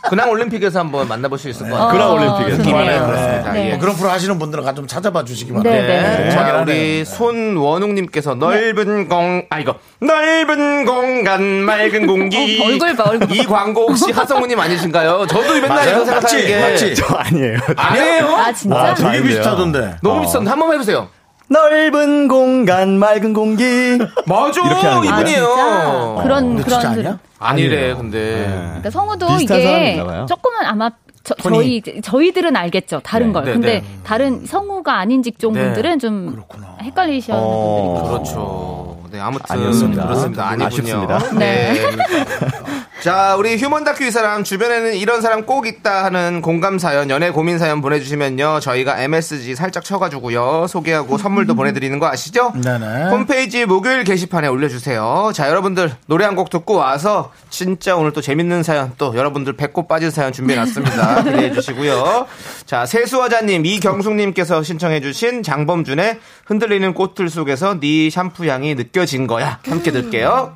근황 0.10 0.30
올림픽에서 0.30 0.80
한번 0.80 1.08
만나볼 1.08 1.38
수 1.38 1.48
있을 1.50 1.70
것 1.70 1.76
같아요. 1.76 1.92
근황 1.92 2.14
올림픽에서. 2.14 2.58
느낌이에요. 2.58 2.86
네. 2.86 3.06
그렇습니다. 3.06 3.52
네. 3.54 3.66
예. 3.66 3.70
뭐 3.72 3.80
그런 3.80 3.96
프로 3.96 4.10
하시는 4.10 4.40
분들은 4.40 4.64
가좀 4.64 4.88
찾아봐 4.88 5.24
주시기 5.24 5.52
바랍니다. 5.54 5.76
네, 5.76 5.88
네. 5.88 6.24
네. 6.26 6.32
자, 6.32 6.62
우리. 6.66 7.06
손원웅님께서 7.06 8.36
넓은 8.36 9.08
공, 9.08 9.46
아, 9.50 9.60
이거, 9.60 9.76
넓은 10.00 10.86
공간, 10.86 11.42
맑은 11.44 12.08
공기. 12.08 12.60
어, 12.62 12.66
얼굴 12.66 12.96
봐, 12.96 13.04
얼굴. 13.10 13.32
이 13.32 13.46
광고 13.46 13.88
혹시 13.90 14.12
하성우님 14.12 14.60
아니신가요? 14.60 15.28
저도 15.28 15.54
맨날? 15.54 15.88
이거 15.88 16.06
생각하는 16.06 16.22
맞지? 16.22 16.48
게. 16.48 16.60
맞지? 16.62 16.96
저 16.96 17.06
아니에요. 17.16 17.58
아니에요? 17.76 18.26
아, 18.36 18.54
진짜? 18.54 18.78
아, 18.80 18.94
되게. 18.96 19.22
비슷하던데. 19.24 19.96
너무 20.02 20.22
비싼데 20.22 20.50
한 20.50 20.58
번만 20.60 20.76
해보세요. 20.76 21.08
넓은 21.52 22.28
공간, 22.30 22.98
맑은 22.98 23.34
공기. 23.34 23.98
맞아, 24.26 24.62
이렇게 24.66 24.88
하는 24.88 25.12
아. 25.12 25.20
이분이에요. 25.20 25.46
진짜? 25.46 26.24
그런, 26.24 26.48
근데 26.56 26.64
그런. 26.64 26.80
진짜 26.80 26.94
그- 26.94 27.00
아니야? 27.00 27.20
아니래, 27.40 27.94
근데. 27.94 28.46
그러니까 28.66 28.90
성우도 28.90 29.28
비슷한 29.38 29.60
이게 29.60 29.68
사람인가 29.68 30.04
봐요. 30.06 30.26
조금은 30.30 30.66
아마 30.66 30.90
저. 31.24 31.36
저희 31.36 31.82
저희들은 32.02 32.56
알겠죠 32.56 33.02
다른 33.04 33.28
네, 33.28 33.34
걸 33.34 33.44
네, 33.46 33.52
근데 33.54 33.68
네. 33.82 33.84
다른 34.04 34.46
성우가 34.46 34.98
아닌 34.98 35.22
직종 35.22 35.54
네. 35.54 35.66
분들은 35.66 36.00
좀 36.00 36.32
그렇구나. 36.32 36.78
헷갈리시는 36.82 37.38
어. 37.40 37.94
분들이 37.94 38.10
그렇죠. 38.10 38.98
네, 39.12 39.20
아무튼 39.20 39.46
아니었습니다. 39.56 40.04
그렇습니다. 40.04 40.48
아니군요. 40.48 40.68
아쉽습니다. 40.68 41.20
네. 41.38 41.76
자, 43.02 43.36
우리 43.36 43.58
휴먼 43.58 43.84
다큐 43.84 44.04
이 44.04 44.12
사람 44.12 44.44
주변에는 44.44 44.94
이런 44.96 45.22
사람 45.22 45.48
꼭 45.48 45.66
있다 45.66 46.04
하는 46.04 46.40
공감 46.44 46.78
사연, 46.78 47.10
연애 47.10 47.32
고민 47.32 47.58
사연 47.58 47.82
보내주시면요 47.82 48.60
저희가 48.60 49.02
MSG 49.02 49.56
살짝 49.56 49.84
쳐가지고요 49.84 50.68
소개하고 50.68 51.18
선물도 51.18 51.56
보내드리는 51.56 51.98
거 51.98 52.08
아시죠? 52.08 52.54
네네. 52.64 53.10
홈페이지 53.10 53.66
목요일 53.66 54.04
게시판에 54.04 54.48
올려주세요. 54.48 55.32
자, 55.34 55.50
여러분들 55.50 55.92
노래 56.06 56.26
한 56.26 56.36
곡 56.36 56.50
듣고 56.52 56.76
와서 56.76 57.32
진짜 57.50 57.96
오늘 57.98 58.14
또 58.14 58.22
재밌는 58.22 58.62
사연 58.64 58.94
또 59.00 59.16
여러분들 59.16 59.54
배꼽 59.54 59.88
빠진 59.88 60.12
사연 60.12 60.32
준비해놨습니다. 60.32 61.24
기대해 61.26 61.52
주시고요. 61.52 62.26
자, 62.66 62.86
세수화자님, 62.86 63.66
이경숙님께서 63.66 64.64
신청해주신 64.64 65.44
장범준의 65.44 66.20
흔들리는 66.46 66.94
꽃들 66.94 67.30
속에서 67.30 67.80
네 67.80 68.10
샴푸 68.12 68.46
향이 68.46 68.76
느껴진 68.76 69.28
거야. 69.28 69.60
함께 69.68 69.92
들게요. 69.92 70.56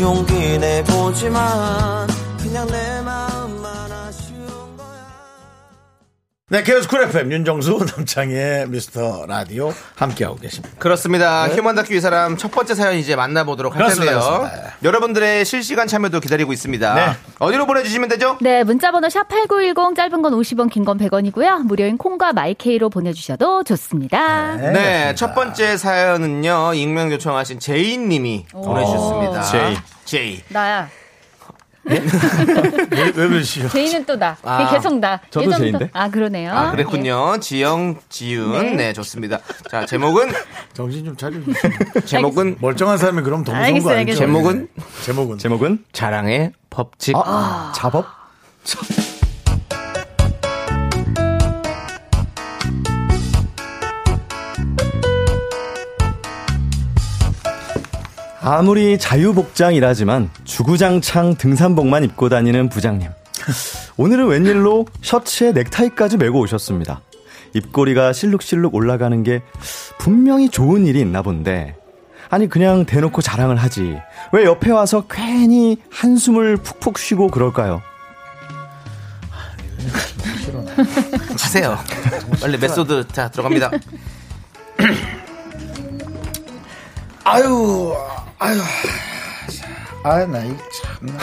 용기 0.00 0.58
내보지만 0.58 2.17
네, 6.50 6.62
KBS 6.62 6.88
쿨 6.88 7.02
FM 7.02 7.30
윤정수 7.30 7.84
남창희의 7.94 8.68
미스터 8.70 9.26
라디오 9.28 9.70
함께하고 9.96 10.36
계십니다. 10.36 10.74
그렇습니다. 10.78 11.46
휴먼 11.48 11.74
다큐 11.74 11.92
이 11.92 12.00
사람 12.00 12.38
첫 12.38 12.50
번째 12.50 12.74
사연 12.74 12.94
이제 12.94 13.14
만나보도록 13.16 13.74
할 13.74 13.82
그렇습니다, 13.82 14.12
텐데요. 14.12 14.38
그렇습니다. 14.38 14.74
여러분들의 14.82 15.44
실시간 15.44 15.86
참여도 15.86 16.20
기다리고 16.20 16.54
있습니다. 16.54 16.94
네. 16.94 17.12
어디로 17.38 17.66
보내주시면 17.66 18.08
되죠? 18.08 18.38
네 18.40 18.64
문자번호 18.64 19.10
샵 19.10 19.28
#8910 19.28 19.94
짧은 19.94 20.22
건 20.22 20.32
50원, 20.32 20.70
긴 20.70 20.84
건 20.86 20.96
100원이고요 20.96 21.64
무료인 21.66 21.98
콩과 21.98 22.32
마이케이로 22.32 22.88
보내주셔도 22.88 23.62
좋습니다. 23.64 24.54
네, 24.56 25.14
첫 25.16 25.34
번째 25.34 25.76
사연은요, 25.76 26.72
익명 26.72 27.12
요청하신 27.12 27.58
제이님이 27.60 28.46
보내주셨습니다. 28.52 29.42
제이. 29.42 29.76
제이. 30.06 30.42
나야. 30.48 30.88
왜, 32.90 33.04
왜 33.04 33.12
그러시죠? 33.12 33.68
제이는 33.68 34.04
또 34.04 34.16
나. 34.16 34.36
아, 34.42 34.70
계속 34.70 34.98
나. 34.98 35.20
저도 35.30 35.56
제이인데? 35.56 35.90
아 35.92 36.08
그러네요. 36.10 36.52
아, 36.52 36.70
그랬군요. 36.70 37.38
지영, 37.40 37.96
지윤. 38.08 38.76
네. 38.76 38.92
좋습니다. 38.92 39.40
자, 39.70 39.86
제목은, 39.86 40.30
정신 40.74 41.04
좀 41.04 41.16
차려주세요. 41.16 41.72
제목은, 42.04 42.56
멀쩡한 42.60 42.98
사람이 42.98 43.22
그럼 43.22 43.44
더 43.44 43.52
무서운 43.52 43.66
알겠어요, 43.66 43.92
거? 43.94 43.98
알겠어요. 43.98 44.26
제목은? 44.26 44.68
제목은? 45.04 45.38
제목은 45.38 45.84
자랑의 45.92 46.52
법칙. 46.70 47.16
아, 47.16 47.72
잡업? 47.74 48.06
아무리 58.50 58.96
자유복장이라지만 58.96 60.30
주구장창 60.44 61.34
등산복만 61.34 62.02
입고 62.04 62.30
다니는 62.30 62.70
부장님. 62.70 63.10
오늘은 63.98 64.26
웬일로 64.26 64.86
셔츠에 65.02 65.52
넥타이까지 65.52 66.16
메고 66.16 66.40
오셨습니다. 66.40 67.02
입꼬리가 67.52 68.14
실룩실룩 68.14 68.74
올라가는 68.74 69.22
게 69.22 69.42
분명히 69.98 70.48
좋은 70.48 70.86
일이 70.86 71.00
있나 71.00 71.20
본데. 71.20 71.76
아니, 72.30 72.48
그냥 72.48 72.86
대놓고 72.86 73.20
자랑을 73.20 73.56
하지. 73.56 73.98
왜 74.32 74.44
옆에 74.44 74.70
와서 74.70 75.04
괜히 75.10 75.76
한숨을 75.90 76.56
푹푹 76.56 76.98
쉬고 76.98 77.28
그럴까요? 77.28 77.82
하세요. 81.38 81.78
빨리 82.40 82.56
메소드, 82.56 83.08
자, 83.08 83.30
들어갑니다. 83.30 83.70
아유, 87.24 87.94
아유. 88.38 88.60
아, 90.04 90.24
나 90.26 90.44
이거 90.44 90.56
참. 90.70 91.18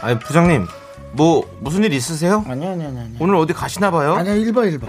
아니, 0.00 0.18
부장님, 0.20 0.66
뭐, 1.12 1.48
무슨 1.60 1.82
일 1.84 1.92
있으세요? 1.92 2.44
아니, 2.48 2.66
아니, 2.66 2.84
아니. 2.84 2.98
아니. 2.98 3.16
오늘 3.18 3.34
어디 3.36 3.52
가시나 3.52 3.90
봐요? 3.90 4.14
아니야, 4.14 4.34
1번, 4.34 4.72
1번. 4.78 4.88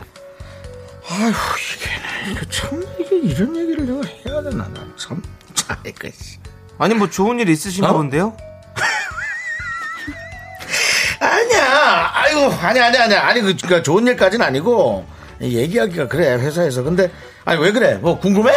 아휴, 1.09 1.31
이게, 1.73 2.31
이거 2.31 2.45
참, 2.49 2.83
이게 2.99 3.17
이런 3.19 3.55
얘기를 3.55 3.85
내가 3.85 4.01
해야 4.07 4.41
되나, 4.43 4.67
난 4.73 4.93
참. 4.97 5.21
자, 5.53 5.77
이거, 5.85 6.09
씨. 6.09 6.37
아니, 6.77 6.93
뭐 6.93 7.09
좋은 7.09 7.39
일 7.39 7.49
있으신가 7.49 7.89
어? 7.89 7.93
본데요? 7.93 8.35
아니야, 11.19 12.11
아이고, 12.13 12.51
아니, 12.61 12.79
아니, 12.79 12.97
아니, 12.97 13.15
아니, 13.15 13.41
그, 13.41 13.55
그니까 13.55 13.81
좋은 13.81 14.05
일까지는 14.05 14.45
아니고, 14.45 15.07
얘기하기가 15.41 16.07
그래, 16.09 16.35
회사에서. 16.35 16.83
근데, 16.83 17.11
아니, 17.45 17.59
왜 17.59 17.71
그래? 17.71 17.95
뭐, 17.95 18.19
궁금해? 18.19 18.53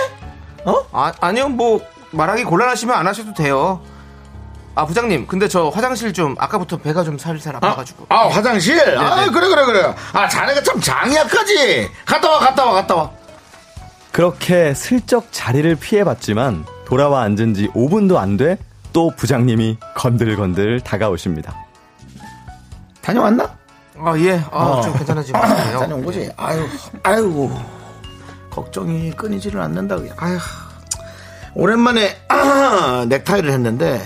어? 0.64 0.74
아, 0.92 1.12
아니요, 1.20 1.48
뭐, 1.48 1.80
말하기 2.12 2.44
곤란하시면 2.44 2.94
안 2.96 3.06
하셔도 3.06 3.32
돼요. 3.34 3.80
아, 4.74 4.86
부장님, 4.86 5.26
근데 5.26 5.48
저 5.48 5.68
화장실 5.68 6.12
좀, 6.12 6.34
아까부터 6.38 6.76
배가 6.78 7.02
좀 7.04 7.18
살살 7.18 7.56
아파가지고. 7.56 8.06
아, 8.08 8.28
화장실? 8.28 8.78
아, 8.98 9.24
네. 9.24 9.30
그래, 9.30 9.48
그래, 9.48 9.64
그래. 9.64 9.94
아, 10.12 10.28
자네가 10.28 10.62
참 10.62 10.80
장약하지? 10.80 11.90
갔다 12.06 12.30
와, 12.30 12.38
갔다 12.38 12.64
와, 12.64 12.72
갔다 12.74 12.94
와. 12.94 13.10
그렇게 14.12 14.74
슬쩍 14.74 15.26
자리를 15.32 15.74
피해봤지만 15.76 16.64
돌아와 16.86 17.22
앉은 17.22 17.54
지 17.54 17.68
5분도 17.68 18.16
안 18.16 18.36
돼 18.36 18.58
또 18.92 19.08
부장님이 19.16 19.78
건들건들 19.94 20.80
다가오십니다. 20.80 21.54
다녀왔나? 23.02 23.56
아, 23.98 24.14
예. 24.18 24.42
아, 24.50 24.64
어. 24.64 24.80
좀 24.80 24.92
괜찮아지면 24.94 25.40
좋네요. 25.48 25.78
다녀온 25.78 26.04
거지? 26.04 26.28
아유, 26.36 26.66
아이고. 27.04 27.56
걱정이 28.50 29.12
끊이지를 29.12 29.60
않는다. 29.60 29.96
아유. 30.16 30.38
오랜만에 31.54 32.16
넥타이를 33.08 33.50
했는데 33.50 34.00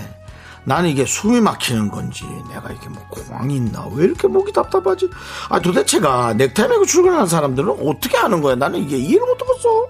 나는 0.63 0.89
이게 0.89 1.05
숨이 1.05 1.41
막히는 1.41 1.89
건지 1.89 2.25
내가 2.49 2.71
이게 2.71 2.89
뭐 2.89 3.03
공황이 3.09 3.55
있나 3.57 3.85
왜 3.93 4.05
이렇게 4.05 4.27
목이 4.27 4.51
답답하지? 4.51 5.09
아 5.49 5.59
도대체가 5.59 6.33
넥타이 6.33 6.67
메고 6.67 6.85
출근하는 6.85 7.27
사람들은 7.27 7.69
어떻게 7.85 8.17
하는 8.17 8.41
거야? 8.41 8.55
나는 8.55 8.79
이게 8.79 8.97
이해를 8.97 9.25
못하겠어. 9.27 9.87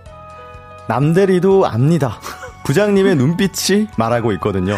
남대리도 0.88 1.66
압니다. 1.66 2.20
부장님의 2.66 3.16
눈빛이 3.16 3.88
말하고 3.98 4.32
있거든요. 4.34 4.78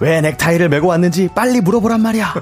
왜 0.00 0.20
넥타이를 0.22 0.68
메고 0.68 0.88
왔는지 0.88 1.28
빨리 1.34 1.60
물어보란 1.60 2.00
말이야. 2.00 2.34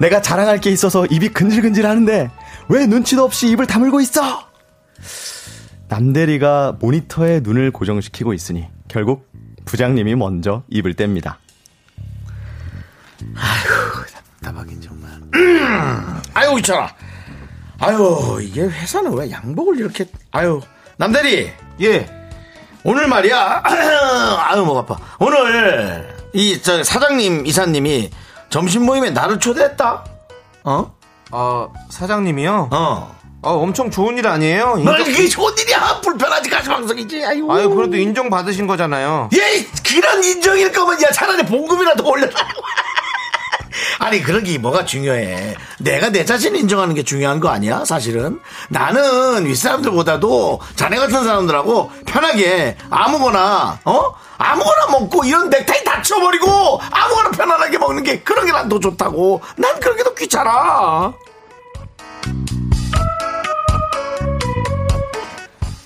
내가 0.00 0.20
자랑할 0.20 0.58
게 0.58 0.70
있어서 0.70 1.06
입이 1.06 1.28
근질근질 1.28 1.86
하는데 1.86 2.30
왜 2.68 2.86
눈치도 2.86 3.22
없이 3.22 3.48
입을 3.50 3.66
다물고 3.66 4.00
있어? 4.00 4.48
남대리가 5.88 6.76
모니터에 6.80 7.40
눈을 7.42 7.70
고정시키고 7.70 8.32
있으니 8.32 8.68
결국 8.90 9.30
부장님이 9.64 10.16
먼저 10.16 10.62
입을 10.68 10.94
뗍니다. 10.94 11.36
답답하긴 14.42 14.80
정말. 14.80 15.10
아유 16.34 16.58
있잖아. 16.58 16.88
아유 17.78 18.38
이게 18.42 18.62
회사는 18.62 19.12
왜 19.14 19.30
양복을 19.30 19.78
이렇게 19.78 20.06
아유 20.32 20.60
남대리 20.98 21.50
예 21.80 22.30
오늘 22.84 23.06
말이야 23.08 23.62
아유 24.50 24.64
목 24.64 24.76
아파 24.76 24.98
오늘 25.18 26.14
이 26.34 26.60
저 26.62 26.82
사장님 26.84 27.46
이사님이 27.46 28.10
점심 28.50 28.84
모임에 28.84 29.10
나를 29.10 29.38
초대했다 29.40 30.04
어? 30.64 30.94
어, 31.30 31.72
사장님이요? 31.88 32.68
어. 32.70 33.19
어, 33.42 33.54
엄청 33.54 33.90
좋은 33.90 34.18
일 34.18 34.26
아니에요? 34.26 34.76
뭘 34.76 35.00
인정- 35.00 35.04
그게 35.14 35.28
좋은 35.28 35.52
일이야. 35.58 36.00
불편하지 36.02 36.50
가시 36.50 36.68
방송이지. 36.68 37.24
아유. 37.24 37.50
아유, 37.50 37.70
그래도 37.70 37.96
인정 37.96 38.28
받으신 38.28 38.66
거잖아요. 38.66 39.30
예 39.34 39.66
그런 39.86 40.22
인정일 40.22 40.70
거면 40.72 41.00
야 41.02 41.08
차라리 41.10 41.42
봉급이라도 41.46 42.06
올려라. 42.06 42.32
아니 43.98 44.22
그런 44.22 44.44
게 44.44 44.58
뭐가 44.58 44.84
중요해. 44.84 45.56
내가 45.78 46.10
내 46.10 46.24
자신 46.26 46.54
인정하는 46.54 46.94
게 46.94 47.02
중요한 47.02 47.40
거 47.40 47.48
아니야 47.48 47.84
사실은? 47.86 48.40
나는 48.68 49.46
윗사람들보다도 49.46 50.60
자네 50.76 50.96
같은 50.98 51.24
사람들하고 51.24 51.90
편하게 52.06 52.76
아무거나 52.90 53.78
어? 53.84 54.00
아무거나 54.36 54.86
먹고 54.90 55.24
이런 55.24 55.48
넥타이 55.48 55.84
다 55.84 56.02
치워버리고 56.02 56.80
아무거나 56.90 57.30
편안하게 57.30 57.78
먹는 57.78 58.02
게 58.02 58.20
그런 58.20 58.44
게 58.46 58.52
난 58.52 58.68
더 58.68 58.78
좋다고. 58.78 59.40
난 59.56 59.80
그런 59.80 59.96
게 59.96 60.02
더 60.04 60.12
귀찮아 60.14 61.14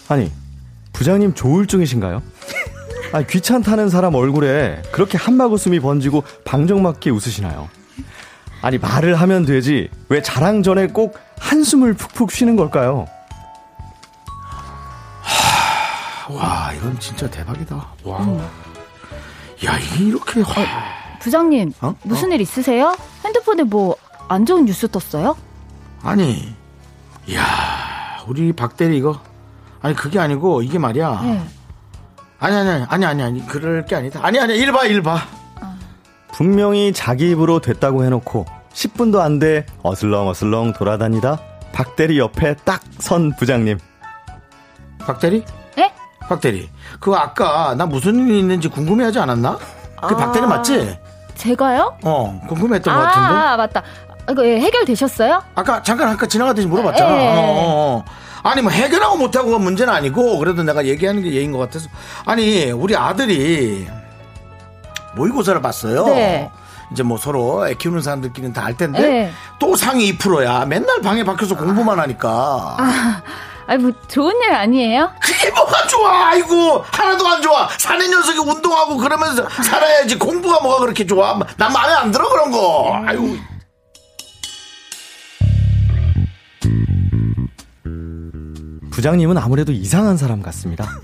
아니, 0.09 0.31
부장님 0.93 1.35
조울증이신가요? 1.35 2.23
아, 3.13 3.23
귀찮다는 3.23 3.89
사람 3.89 4.15
얼굴에 4.15 4.83
그렇게 4.93 5.17
한마구숨이 5.19 5.81
번지고 5.81 6.25
방정맞게 6.45 7.11
웃으시나요? 7.11 7.69
아니, 8.61 8.79
말을 8.79 9.15
하면 9.21 9.45
되지. 9.45 9.89
왜 10.09 10.23
자랑 10.23 10.63
전에 10.63 10.89
꼭 10.89 11.19
한숨을 11.39 11.95
푹푹 11.95 12.33
쉬는 12.33 12.57
걸까요? 12.57 13.07
와 16.31 16.73
이건 16.75 16.99
진짜 16.99 17.29
대박이다 17.31 17.87
와야 18.03 18.51
이렇게 20.01 20.41
화... 20.41 20.65
부장님, 21.21 21.75
어? 21.83 21.95
무슨 22.03 22.33
일 22.33 22.41
있으세요? 22.41 22.97
핸드폰에 23.25 23.63
뭐 23.65 23.97
안 24.29 24.47
좋은 24.47 24.65
뉴스 24.65 24.89
떴어요? 24.89 25.37
아니, 26.03 26.55
이야, 27.27 27.45
우리 28.27 28.53
박 28.53 28.77
대리 28.77 28.99
이거. 28.99 29.21
아니, 29.85 29.95
그게 29.95 30.19
아니고, 30.19 30.63
이게 30.63 30.79
말이야. 30.79 31.21
네. 31.23 31.43
아니, 32.41 32.57
아니, 32.57 32.85
아니, 32.89 33.05
아니, 33.05 33.23
아니, 33.23 33.47
그럴 33.47 33.85
게 33.85 33.95
아니다. 33.97 34.19
아니, 34.23 34.41
아니, 34.41 34.57
일 34.57 34.73
봐, 34.73 34.85
일 34.87 35.03
봐. 35.03 35.19
분명히 36.33 36.93
자기 36.95 37.31
입으로 37.31 37.61
됐다고 37.61 38.03
해놓고 38.05 38.47
10분도 38.73 39.21
안 39.21 39.39
돼 39.39 39.67
어슬렁 39.85 40.27
어슬렁 40.27 40.73
돌아다니다 40.73 41.39
박대리 41.73 42.19
옆에 42.19 42.57
딱 42.65 42.81
선 42.99 43.31
부장님. 43.37 43.79
박대리? 44.99 45.45
예? 45.79 45.93
박대리. 46.21 46.69
그거 46.99 47.15
아까 47.17 47.75
나 47.77 47.87
무슨 47.87 48.27
일이 48.27 48.41
있는지 48.41 48.69
궁금해하지 48.69 49.19
않았나? 49.21 49.59
그 49.59 50.07
아. 50.15 50.17
박대리 50.17 50.47
맞지? 50.47 50.99
제가요? 51.37 51.97
어, 52.03 52.41
궁금했던 52.49 52.93
아, 52.93 52.97
것 52.99 53.05
같은데. 53.07 53.29
아, 53.41 53.57
맞다. 53.57 53.83
이거 54.31 54.45
예, 54.45 54.59
해결되셨어요? 54.59 55.41
아까 55.55 55.83
잠깐 55.83 56.09
아까 56.09 56.27
지나가듯이 56.27 56.67
물어봤잖아. 56.67 57.23
예. 57.23 57.29
어, 57.29 57.33
어, 57.33 57.37
어. 57.99 58.05
아니 58.45 58.61
뭐 58.63 58.71
해결하고 58.71 59.17
못하고가 59.17 59.59
문제는 59.59 59.93
아니고 59.93 60.39
그래도 60.39 60.63
내가 60.63 60.85
얘기하는 60.85 61.23
게 61.23 61.33
예인 61.33 61.51
것 61.51 61.59
같아서 61.59 61.89
아니 62.27 62.71
우리 62.71 62.95
아들이 62.95 63.89
모의고사를 65.17 65.61
봤어요. 65.63 66.05
네. 66.07 66.51
이제 66.93 67.03
뭐 67.03 67.17
서로 67.19 67.67
애 67.67 67.75
키우는 67.75 68.03
사람들끼리는 68.03 68.53
다 68.53 68.65
알 68.65 68.77
텐데 68.77 69.01
네. 69.01 69.33
또 69.59 69.75
상위 69.77 70.17
2%야. 70.17 70.67
맨날 70.67 71.01
방에 71.01 71.25
박혀서 71.25 71.57
공부만 71.57 71.99
하니까. 71.99 72.77
아, 72.79 73.23
아니 73.67 73.83
뭐 73.83 73.93
좋은 74.09 74.35
일 74.43 74.53
아니에요? 74.53 75.11
그게 75.21 75.51
뭐가 75.51 75.87
좋아? 75.87 76.29
아이고 76.29 76.85
하나도 76.91 77.27
안 77.27 77.41
좋아. 77.41 77.67
사는 77.79 78.11
녀석이 78.11 78.39
운동하고 78.41 78.99
그러면서 78.99 79.49
살아야지 79.63 80.19
공부가 80.19 80.61
뭐가 80.61 80.81
그렇게 80.81 81.07
좋아? 81.07 81.39
난 81.57 81.73
마음에 81.73 81.95
안 81.95 82.11
들어 82.11 82.29
그런 82.29 82.51
거. 82.51 83.03
아이고. 83.07 83.37
부장님은 88.95 89.37
아무래도 89.39 89.73
이상한 89.73 90.17
사람 90.17 90.41
같습니다. 90.41 91.01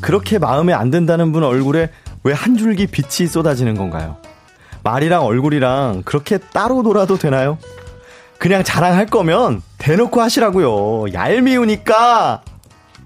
그렇게 0.00 0.38
마음에 0.38 0.72
안 0.72 0.90
든다는 0.92 1.32
분 1.32 1.42
얼굴에 1.42 1.90
왜 2.22 2.32
한 2.32 2.56
줄기 2.56 2.86
빛이 2.86 3.26
쏟아지는 3.28 3.74
건가요? 3.74 4.16
말이랑 4.84 5.24
얼굴이랑 5.24 6.02
그렇게 6.04 6.38
따로 6.38 6.82
놀아도 6.82 7.18
되나요? 7.18 7.58
그냥 8.38 8.62
자랑할 8.62 9.06
거면 9.06 9.60
대놓고 9.78 10.20
하시라고요. 10.20 11.12
얄미우니까. 11.12 12.42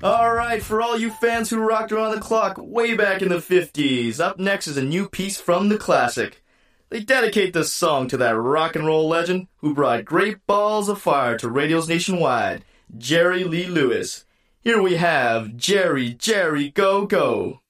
Alright, 0.05 0.63
for 0.63 0.83
all 0.83 0.99
you 1.01 1.11
fans 1.11 1.49
who 1.49 1.59
rocked 1.65 1.91
around 1.91 2.13
the 2.13 2.21
clock 2.21 2.59
way 2.59 2.95
back 2.95 3.23
in 3.23 3.31
the 3.31 3.41
50s, 3.41 4.21
up 4.21 4.39
next 4.39 4.67
is 4.69 4.77
a 4.77 4.83
new 4.85 5.09
piece 5.09 5.41
from 5.41 5.71
the 5.71 5.79
classic. 5.79 6.43
They 6.91 7.01
dedicate 7.03 7.55
this 7.55 7.73
song 7.73 8.07
to 8.09 8.19
that 8.19 8.37
rock 8.37 8.77
and 8.77 8.85
roll 8.87 9.09
legend 9.09 9.47
who 9.63 9.73
brought 9.75 10.05
great 10.05 10.47
balls 10.47 10.91
of 10.91 11.01
fire 11.01 11.39
to 11.39 11.49
radios 11.49 11.89
nationwide, 11.89 12.63
Jerry 12.97 13.43
Lee 13.45 13.67
Lewis. 13.67 14.25
Here 14.61 14.81
we 14.81 14.95
have 14.97 15.57
Jerry, 15.57 16.15
Jerry, 16.15 16.71
Go 16.71 17.07
Go. 17.07 17.61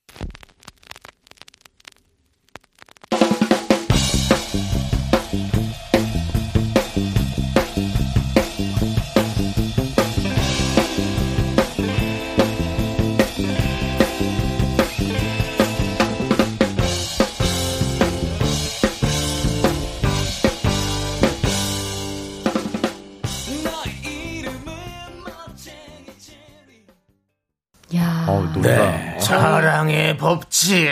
법칙. 30.24 30.88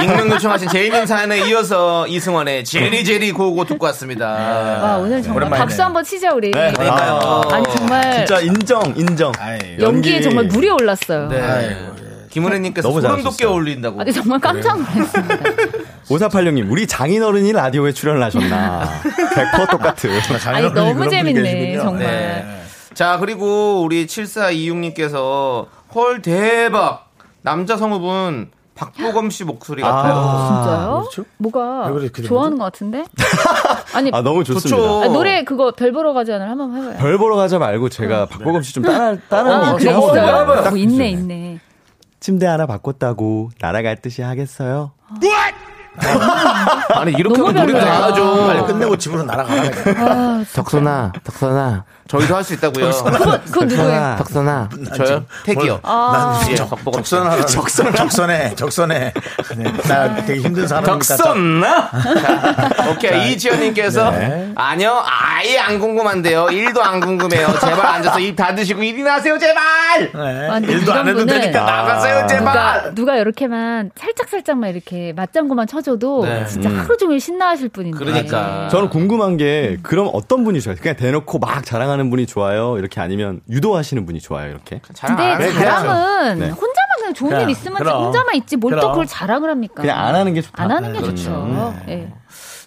익명 0.00 0.30
요청하신 0.30 0.68
제이님 0.68 1.04
사연에 1.04 1.48
이어서 1.48 2.06
이승원의 2.06 2.64
제리 2.64 3.04
제리 3.04 3.32
고고 3.32 3.64
듣고 3.64 3.86
왔습니다. 3.86 4.26
와 4.28 4.96
오늘 4.98 5.20
정말 5.20 5.42
오랜만이네. 5.42 5.58
박수 5.58 5.82
한번 5.82 6.04
치자 6.04 6.32
우리. 6.32 6.52
네, 6.52 6.72
그러니까요. 6.72 7.42
아니 7.50 7.64
정말 7.76 8.24
진짜 8.24 8.40
인정, 8.40 8.94
인정. 8.96 9.32
연기에 9.80 10.14
연기. 10.14 10.22
정말 10.22 10.44
물이 10.44 10.70
올랐어요. 10.70 11.28
네. 11.28 11.88
김은혜님께서 12.30 12.88
너무 12.88 13.00
소름 13.00 13.16
돋게 13.16 13.24
잘하셨어요. 13.24 13.50
어울린다고. 13.50 14.00
아니 14.00 14.12
정말 14.12 14.38
깜짝 14.38 14.78
놀랐습니다. 14.78 15.36
5486님, 16.08 16.70
우리 16.70 16.86
장인어른이 16.86 17.52
라디오에 17.52 17.90
출연을 17.92 18.22
하셨나. 18.22 18.88
100% 19.02 19.70
똑같은. 19.70 20.10
아니 20.46 20.72
너무 20.72 21.08
재밌네 21.08 21.78
정말. 21.78 22.06
네. 22.06 22.62
자, 22.94 23.16
그리고 23.18 23.82
우리 23.82 24.06
7426님께서 24.06 25.66
헐 25.92 26.22
대박. 26.22 27.09
남자 27.42 27.76
성우분 27.76 28.50
박보검 28.74 29.28
씨 29.30 29.44
목소리 29.44 29.82
같아요. 29.82 30.14
진짜요? 30.14 30.98
그렇죠? 31.10 31.24
뭐가 31.36 31.88
왜 31.92 32.08
그래, 32.08 32.26
좋아하는 32.26 32.56
것 32.56 32.64
같은데? 32.64 33.04
아니 33.94 34.10
아, 34.14 34.22
너무 34.22 34.42
좋습니다. 34.42 34.68
좋죠. 34.70 35.02
아, 35.02 35.08
노래 35.08 35.44
그거 35.44 35.70
별 35.72 35.92
보러 35.92 36.12
가지 36.14 36.32
않을 36.32 36.48
한번 36.48 36.74
해봐요. 36.76 36.96
별 36.98 37.18
보러 37.18 37.36
가자 37.36 37.58
말고 37.58 37.88
제가 37.90 38.26
박보검 38.26 38.62
씨 38.62 38.72
좀 38.72 38.84
따라, 38.84 39.16
따라 39.28 39.72
어, 39.72 39.76
그래. 39.76 39.90
있어요. 39.90 40.46
뭐 40.70 40.76
있네 40.78 41.10
있네. 41.10 41.60
침대 42.20 42.46
하나 42.46 42.66
바꿨다고 42.66 43.50
날아갈 43.60 43.96
듯이 44.00 44.22
하겠어요? 44.22 44.92
아니 46.94 47.12
이렇게 47.12 47.40
하면 47.40 47.54
노래가 47.54 47.78
별로야. 47.78 47.92
나가죠. 47.98 48.46
빨리 48.46 48.62
끝내고 48.66 48.96
집으로 48.96 49.22
날아가라. 49.24 49.62
아, 49.98 50.44
덕선아, 50.54 51.12
덕선아. 51.24 51.84
저희도 52.08 52.34
할 52.34 52.42
수 52.42 52.54
있다고요. 52.54 52.90
그건 53.46 53.68
누구예요? 53.68 54.16
덕선아, 54.18 54.68
저요? 54.96 55.24
택이요. 55.44 55.78
아, 55.84 56.38
난 56.42 56.50
예, 56.50 56.56
적, 56.56 56.68
박보검 56.68 57.04
씨. 57.04 57.10
적선하라. 57.10 57.46
적선, 57.46 57.94
적선해, 57.94 58.54
적선해. 58.56 59.12
네, 59.56 59.72
나 59.86 60.14
되게 60.24 60.40
힘든 60.40 60.66
사람이니까. 60.66 60.98
덕선나? 61.16 61.90
자, 62.76 62.90
오케이. 62.90 63.32
이지연님께서 63.32 64.10
네. 64.10 64.50
아니요, 64.56 65.04
아예 65.06 65.58
안 65.60 65.78
궁금한데요. 65.78 66.48
일도 66.50 66.82
안 66.82 66.98
궁금해요. 66.98 67.46
제발 67.60 67.86
앉아서 67.86 68.18
입 68.18 68.34
닫으시고 68.34 68.82
일이나 68.82 69.14
하세요, 69.14 69.38
제발! 69.38 70.10
네. 70.12 70.48
아, 70.50 70.58
일도 70.58 70.92
안 70.92 71.06
해도 71.06 71.20
분은 71.20 71.40
되니까 71.40 71.60
나가세요, 71.62 72.16
아. 72.18 72.26
제발. 72.26 72.44
누가 72.44 72.90
누가 72.94 73.16
이렇게만 73.18 73.92
살짝 73.96 74.28
살짝만 74.28 74.70
이렇게 74.70 75.12
맞장구만 75.14 75.68
쳐 75.68 75.79
사줘도 75.80 76.24
네. 76.24 76.46
진짜 76.46 76.68
음. 76.68 76.78
하루 76.78 76.96
종일 76.96 77.20
신나하실 77.20 77.70
분인데. 77.70 77.98
그러니까. 77.98 78.68
저는 78.68 78.90
궁금한 78.90 79.36
게 79.36 79.78
그럼 79.82 80.10
어떤 80.12 80.44
분이 80.44 80.60
좋아요? 80.60 80.76
그냥 80.80 80.96
대놓고 80.96 81.38
막 81.38 81.64
자랑하는 81.64 82.10
분이 82.10 82.26
좋아요? 82.26 82.78
이렇게 82.78 83.00
아니면 83.00 83.40
유도하시는 83.50 84.04
분이 84.06 84.20
좋아요? 84.20 84.50
이렇게? 84.50 84.80
근데 84.82 85.52
자랑은 85.52 86.38
네. 86.38 86.48
혼자만 86.50 86.96
그냥 86.98 87.14
좋은 87.14 87.30
그냥, 87.30 87.44
일 87.44 87.50
있으면 87.50 87.78
그럼. 87.78 88.04
혼자만 88.04 88.34
있지 88.36 88.56
뭘 88.56 88.78
또. 88.78 88.90
그걸 88.90 89.06
자랑을 89.06 89.50
합니까? 89.50 89.82
그냥 89.82 89.98
안 89.98 90.14
하는 90.14 90.34
게 90.34 90.42
좋다. 90.42 90.62
안 90.62 90.70
하는 90.70 90.92
게 90.92 91.00
네, 91.00 91.04
좋죠. 91.04 91.74
예. 91.88 92.12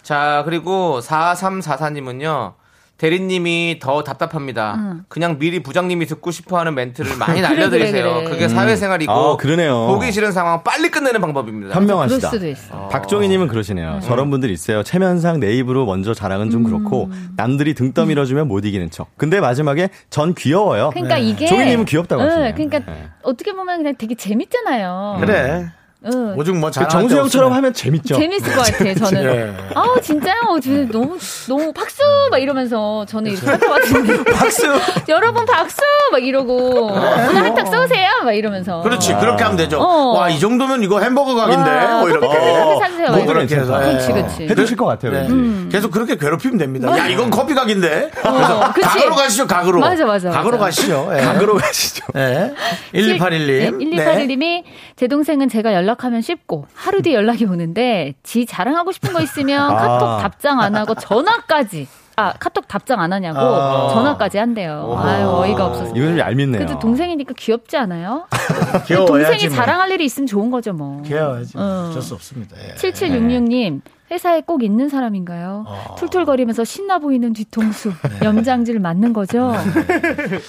자, 0.02 0.42
그리고 0.44 1.00
4344님은요. 1.00 2.54
대리님이 2.96 3.80
더 3.82 4.04
답답합니다. 4.04 4.74
응. 4.78 5.04
그냥 5.08 5.38
미리 5.38 5.62
부장님이 5.62 6.06
듣고 6.06 6.30
싶어 6.30 6.58
하는 6.58 6.74
멘트를 6.74 7.16
많이 7.16 7.40
그래, 7.42 7.48
날려드리세요. 7.48 8.04
그래, 8.04 8.14
그래. 8.24 8.30
그게 8.30 8.44
음. 8.44 8.48
사회생활이고. 8.50 9.12
아, 9.12 9.36
그러네요. 9.36 9.86
보기 9.88 10.12
싫은 10.12 10.30
상황 10.32 10.62
빨리 10.62 10.90
끝내는 10.90 11.20
방법입니다. 11.20 11.74
현명하시다. 11.74 12.18
그럴 12.28 12.30
수도 12.30 12.48
있어. 12.48 12.88
박종희님은 12.88 13.48
그러시네요. 13.48 14.00
저런 14.02 14.30
분들 14.30 14.50
있어요. 14.50 14.82
체면상 14.84 15.40
내 15.40 15.52
입으로 15.56 15.86
먼저 15.86 16.14
자랑은 16.14 16.50
좀 16.50 16.62
그렇고 16.62 17.10
남들이 17.36 17.74
등 17.74 17.92
떠밀어주면 17.92 18.46
못 18.46 18.64
이기는 18.64 18.90
척. 18.90 19.08
근데 19.16 19.40
마지막에 19.40 19.88
전 20.10 20.34
귀여워요. 20.34 20.90
그러니까 20.92 21.18
이게 21.18 21.46
종희님은 21.46 21.84
귀엽다고 21.86 22.22
응, 22.22 22.28
하시네요. 22.28 22.54
그러니까 22.54 22.80
어떻게 23.22 23.52
보면 23.52 23.78
그냥 23.78 23.94
되게 23.98 24.14
재밌잖아요. 24.14 25.18
그래. 25.20 25.66
응. 26.06 26.34
오죽 26.36 26.56
뭐 26.56 26.70
그 26.70 26.88
정수영처럼 26.88 27.50
때 27.50 27.54
하면 27.54 27.72
재밌죠. 27.72 28.14
재밌을 28.16 28.54
것 28.54 28.62
같아요, 28.66 28.94
저는. 29.04 29.24
예. 29.24 29.54
아, 29.74 29.84
진짜요? 30.02 30.58
저는 30.62 30.88
너무, 30.90 31.16
너무 31.48 31.72
박수! 31.72 32.02
막 32.30 32.38
이러면서 32.38 33.04
저는 33.06 33.32
이렇게 33.32 33.46
할 33.46 33.58
것 33.58 33.68
같은데. 33.70 34.24
박수! 34.32 34.62
여러분 35.08 35.44
박수! 35.46 35.80
막 36.12 36.22
이러고. 36.22 36.86
오늘 36.88 37.36
한턱 37.44 37.66
쏘세요! 37.68 38.08
막 38.24 38.32
이러면서. 38.32 38.82
그렇지 38.82 39.14
그렇게 39.14 39.42
하면 39.44 39.56
되죠. 39.56 39.78
어. 39.80 40.18
와이 40.18 40.38
정도면 40.38 40.82
이거 40.82 41.00
햄버거 41.00 41.34
각인데 41.34 41.70
와, 41.70 42.00
뭐 42.00 42.08
이렇게. 42.08 42.26
커피 42.26 42.38
그렇게 42.40 42.78
사주세요. 42.80 43.08
뭐막 43.10 43.26
그렇게 43.26 43.56
해서. 43.56 43.88
예. 43.88 43.92
그치, 43.96 44.12
그치. 44.12 44.42
해주실 44.48 44.76
것 44.76 44.86
같아요. 44.86 45.12
네. 45.12 45.26
음. 45.28 45.68
계속 45.70 45.90
그렇게 45.90 46.16
괴롭히면 46.16 46.58
됩니다. 46.58 46.96
야 46.98 47.06
이건 47.06 47.30
커피 47.30 47.54
각인데. 47.54 48.10
어. 48.24 48.72
각으로 48.72 49.14
가시죠 49.14 49.46
각으로. 49.46 49.80
맞아, 49.80 50.04
맞아, 50.04 50.30
각으로 50.30 50.52
맞아. 50.58 50.64
가시죠. 50.66 51.10
예. 51.16 51.20
각으로 51.22 51.54
가시죠. 51.56 52.04
네. 52.14 52.52
1281님. 52.94 53.46
네, 53.46 53.70
1281님이 53.70 54.62
제 54.96 55.06
동생은 55.08 55.48
제가 55.48 55.72
연락 55.74 55.93
하면 56.02 56.20
쉽고 56.22 56.66
하루 56.74 57.02
뒤에 57.02 57.14
연락이 57.14 57.44
오는데 57.44 58.14
지 58.24 58.46
자랑하고 58.46 58.90
싶은 58.90 59.12
거 59.12 59.20
있으면 59.20 59.70
아. 59.70 59.76
카톡 59.76 60.18
답장 60.22 60.60
안 60.60 60.74
하고 60.74 60.94
전화까지 60.96 61.86
아 62.16 62.32
카톡 62.38 62.66
답장 62.68 63.00
안 63.00 63.12
하냐고 63.12 63.38
아. 63.38 63.88
전화까지 63.92 64.38
한대요. 64.38 64.96
아유 64.98 65.28
어이가 65.28 65.66
없어서. 65.66 65.90
이거 65.96 66.06
좀 66.06 66.18
얄밉네요. 66.18 66.64
그래도 66.64 66.78
동생이니까 66.78 67.34
귀엽지 67.36 67.76
않아요? 67.76 68.26
귀여워야지 68.86 69.06
동생이 69.06 69.46
뭐. 69.48 69.56
자랑할 69.56 69.90
일이 69.90 70.04
있으면 70.04 70.26
좋은 70.26 70.50
거죠 70.50 70.72
뭐. 70.72 71.02
귀여워야지. 71.02 71.56
뭐. 71.56 71.64
어. 71.64 71.88
어쩔 71.90 72.02
수 72.02 72.14
없습니다. 72.14 72.56
예. 72.58 72.74
7766님 72.74 73.80
회사에 74.10 74.42
꼭 74.42 74.62
있는 74.62 74.88
사람인가요? 74.88 75.64
어. 75.66 75.94
툴툴거리면서 75.98 76.64
신나 76.64 76.98
보이는 76.98 77.32
뒤통수 77.32 77.92
염장지를 78.22 78.78
맞는 78.80 79.12
거죠? 79.12 79.52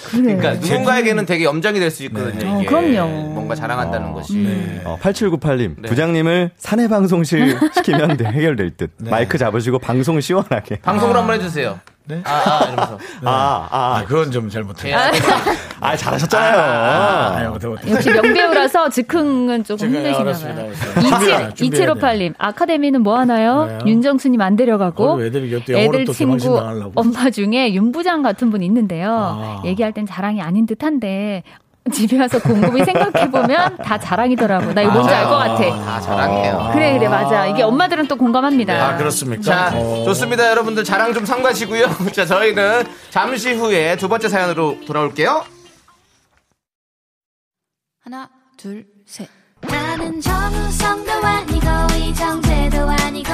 그래. 0.09 0.35
그러니까 0.35 0.53
누군가에게는 0.55 1.25
되게 1.25 1.45
염장이 1.45 1.79
될 1.79 1.89
수 1.89 2.03
있거든요. 2.05 2.51
어, 2.55 2.59
이게. 2.59 2.67
그럼요. 2.67 3.29
뭔가 3.33 3.55
자랑한다는 3.55 4.11
것이. 4.11 4.35
음. 4.37 4.81
어, 4.83 4.97
8798님, 5.01 5.75
네. 5.81 5.87
부장님을 5.89 6.51
사내 6.57 6.87
방송실 6.87 7.57
시키면 7.75 8.17
돼, 8.17 8.25
해결될 8.25 8.71
듯. 8.77 8.91
마이크 8.99 9.37
잡으시고 9.37 9.79
방송 9.79 10.19
시원하게. 10.19 10.77
방송으로 10.77 11.19
한번 11.19 11.35
해주세요. 11.39 11.79
네? 12.07 12.21
아, 12.23 12.31
아, 12.31 12.63
이러면서. 12.67 12.97
아, 13.23 13.67
아, 13.71 13.97
아, 13.97 14.05
그건 14.05 14.29
좀 14.31 14.49
잘못했네. 14.49 14.95
해야 14.95 15.11
돼. 15.11 15.17
아, 15.79 15.95
잘하셨잖아요. 15.95 17.47
아, 17.47 17.49
못해, 17.49 17.67
못해. 17.67 17.91
역시 17.91 18.09
명배우라서 18.11 18.89
즉흥은 18.89 19.63
조금 19.63 19.77
즉흥, 19.87 19.95
힘드신가 19.95 20.21
알았습니다. 20.21 20.61
봐요. 20.61 20.73
준비해야 21.01 21.47
돼, 21.49 21.53
준비해야 21.55 21.93
2758님, 21.93 22.33
아카데미는 22.37 23.01
뭐 23.01 23.17
하나요? 23.17 23.65
네. 23.65 23.79
윤정수님 23.87 24.39
안 24.41 24.55
데려가고, 24.55 25.23
애들 25.23 26.05
또 26.05 26.13
친구. 26.13 26.59
엄마 26.95 27.29
중에 27.31 27.73
윤부장 27.73 28.21
같은 28.21 28.51
분 28.51 28.61
있는데요. 28.61 29.11
아. 29.11 29.61
얘기할 29.65 29.91
땐 29.91 30.05
자랑이 30.05 30.41
아닌 30.41 30.65
듯 30.67 30.83
한데, 30.83 31.43
집에 31.93 32.17
와서 32.19 32.39
곰곰이 32.39 32.83
생각해보면 32.83 33.77
다 33.77 33.97
자랑이더라고. 33.99 34.73
나 34.73 34.81
이거 34.81 34.91
뭔지 34.91 35.13
알 35.13 35.25
것 35.25 35.37
같아. 35.37 35.69
다 35.85 36.01
자랑이에요. 36.01 36.69
그래, 36.73 36.93
그래, 36.97 37.07
맞아. 37.07 37.45
이게 37.45 37.61
엄마들은 37.61 38.07
또 38.07 38.15
공감합니다. 38.15 38.73
아, 38.73 38.97
그렇습니까? 38.97 39.43
자, 39.43 39.71
어. 39.75 40.03
좋습니다. 40.05 40.49
여러분들 40.49 40.83
자랑 40.83 41.13
좀 41.13 41.25
삼가시고요. 41.25 41.85
자, 42.13 42.25
저희는 42.25 42.85
잠시 43.11 43.53
후에 43.53 43.97
두 43.97 44.09
번째 44.09 44.29
사연으로 44.29 44.79
돌아올게요. 44.87 45.45
하나, 48.03 48.29
둘, 48.57 48.85
셋. 49.05 49.27
나는 49.61 50.19
정우성도 50.21 51.11
아니고 51.11 51.67
이정재도 51.99 52.77
아니고 52.89 53.29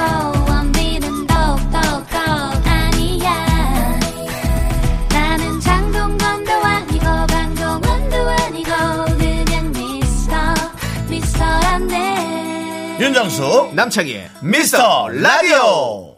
윤정수 13.26 13.70
남창희의 13.74 14.30
미스터 14.42 15.08
라디오. 15.08 16.16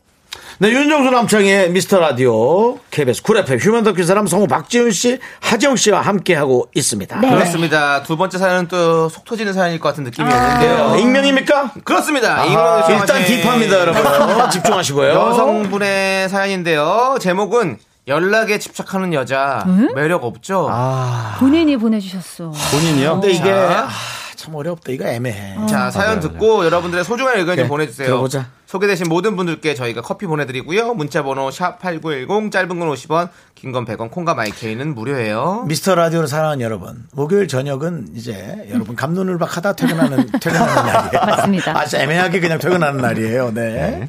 네, 0.56 0.70
윤정수 0.70 1.10
남창희의 1.10 1.68
미스터 1.70 1.98
라디오 2.00 2.78
KBS 2.90 3.22
쿨 3.22 3.36
FM 3.38 3.58
휴먼 3.58 3.84
다큐 3.84 4.02
사람 4.04 4.26
성우 4.26 4.46
박지훈 4.46 4.90
씨, 4.90 5.18
하정 5.40 5.76
씨와 5.76 6.00
함께하고 6.00 6.68
있습니다. 6.74 7.20
네. 7.20 7.28
그렇습니다. 7.28 8.02
두 8.04 8.16
번째 8.16 8.38
사연은 8.38 8.68
또 8.68 9.10
속 9.10 9.26
터지는 9.26 9.52
사연일 9.52 9.80
것 9.80 9.90
같은 9.90 10.04
느낌이었는데요. 10.04 10.84
어, 10.92 10.96
익명입니까? 10.96 11.72
그렇습니다. 11.84 12.46
익명을 12.46 13.00
일단 13.00 13.24
deep합니다, 13.26 13.80
여러분. 13.80 14.02
집중하시고요. 14.50 15.10
여성분의 15.10 16.30
사연인데요. 16.30 17.18
제목은 17.20 17.76
연락에 18.08 18.58
집착하는 18.58 19.12
여자 19.12 19.66
매력 19.94 20.24
없죠? 20.24 20.68
아, 20.70 21.36
본인이 21.38 21.76
보내주셨어. 21.76 22.50
본인이요? 22.70 23.20
근데 23.20 23.30
이게 23.32 23.44
자. 23.50 23.88
아, 24.44 24.46
참 24.46 24.54
어렵다. 24.54 24.92
이거 24.92 25.06
애매해. 25.06 25.56
자, 25.66 25.90
사연 25.90 26.20
듣고 26.20 26.64
여러분들의 26.66 27.02
소중한 27.04 27.38
의견 27.38 27.56
좀 27.56 27.64
네, 27.64 27.68
보내주세요. 27.68 28.06
들어보자. 28.08 28.46
소개되신 28.66 29.08
모든 29.08 29.36
분들께 29.36 29.74
저희가 29.74 30.02
커피 30.02 30.26
보내드리고요. 30.26 30.94
문자번호 30.94 31.48
샵8910 31.48 32.50
짧은 32.52 32.68
건 32.78 32.88
50원, 32.90 33.28
긴 33.54 33.72
건 33.72 33.84
100원, 33.86 34.10
콩과 34.10 34.34
마이케이는 34.34 34.94
무료예요. 34.94 35.64
미스터 35.66 35.94
라디오를 35.94 36.28
사랑하는 36.28 36.60
여러분, 36.60 37.06
목요일 37.12 37.48
저녁은 37.48 38.08
이제 38.14 38.66
여러분 38.70 38.96
감눈을 38.96 39.38
박 39.38 39.56
하다 39.56 39.74
퇴근하는, 39.74 40.26
퇴근하는 40.40 40.74
날이에요. 40.74 41.24
맞습니다. 41.26 41.78
아주 41.78 41.96
애매하게 41.96 42.40
그냥 42.40 42.58
퇴근하는 42.58 43.00
날이에요. 43.00 43.52
네. 43.54 44.06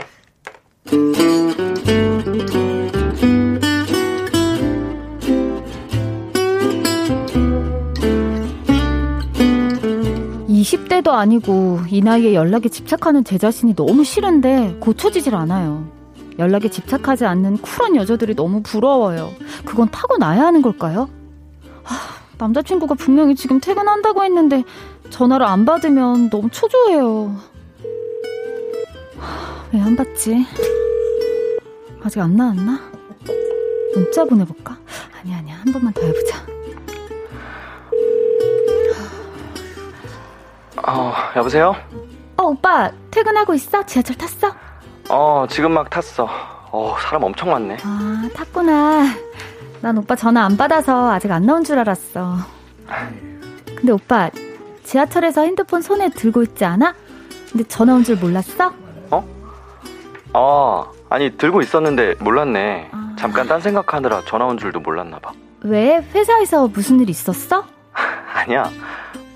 20대도 10.66 11.10
아니고 11.10 11.82
이 11.90 12.02
나이에 12.02 12.34
연락에 12.34 12.70
집착하는 12.70 13.24
제 13.24 13.38
자신이 13.38 13.76
너무 13.76 14.04
싫은데 14.04 14.78
고쳐지질 14.80 15.36
않아요. 15.36 15.88
연락에 16.40 16.70
집착하지 16.70 17.26
않는 17.26 17.58
쿨한 17.60 17.96
여자들이 17.96 18.36
너무 18.36 18.62
부러워요. 18.64 19.32
그건 19.64 19.90
타고나야 19.92 20.42
하는 20.42 20.62
걸까요? 20.64 21.08
하, 21.84 21.96
남자친구가 22.40 22.96
분명히 22.96 23.36
지금 23.36 23.60
퇴근한다고 23.62 24.24
했는데 24.24 24.64
전화를 25.12 25.46
안 25.46 25.66
받으면 25.66 26.30
너무 26.32 26.50
초조해요. 26.50 27.36
왜 29.72 29.80
안 29.80 29.96
받지? 29.96 30.46
아직 32.02 32.20
안 32.20 32.36
나왔나? 32.36 32.80
문자 33.94 34.26
보내볼까? 34.26 34.78
아니야 35.22 35.38
아니야 35.38 35.56
한 35.64 35.72
번만 35.72 35.94
더 35.94 36.02
해보자. 36.02 36.46
어, 40.88 41.14
여보세요? 41.36 41.76
어 42.38 42.44
오빠 42.44 42.92
퇴근하고 43.12 43.54
있어? 43.54 43.86
지하철 43.86 44.16
탔어? 44.18 44.54
어, 45.10 45.46
지금 45.50 45.72
막 45.72 45.90
탔어. 45.90 46.28
어, 46.72 46.96
사람 47.00 47.24
엄청 47.24 47.52
많네. 47.52 47.78
아, 47.84 48.30
탔구나. 48.36 49.06
난 49.82 49.98
오빠 49.98 50.16
전화 50.16 50.44
안 50.44 50.58
받아서 50.58 51.12
아직 51.12 51.32
안 51.32 51.46
나온 51.46 51.64
줄 51.64 51.80
알았어. 51.80 52.38
근데 53.66 53.92
오빠, 53.92 54.30
지하철에서 54.84 55.42
핸드폰 55.44 55.82
손에 55.82 56.10
들고 56.10 56.44
있지 56.44 56.66
않아? 56.66 56.94
근데 57.52 57.64
전화 57.68 57.94
온 57.94 58.04
줄 58.04 58.18
몰랐어? 58.18 58.74
어, 60.38 60.92
아니, 61.10 61.30
들고 61.38 61.62
있었는데 61.62 62.16
몰랐네. 62.20 62.92
잠깐 63.18 63.48
딴 63.48 63.62
생각하느라 63.62 64.22
전화 64.28 64.44
온 64.46 64.58
줄도 64.58 64.82
몰랐나 64.82 65.18
봐. 65.20 65.32
왜? 65.62 66.06
회사에서 66.14 66.68
무슨 66.68 67.00
일 67.00 67.10
있었어? 67.10 67.64
아니야. 68.34 68.70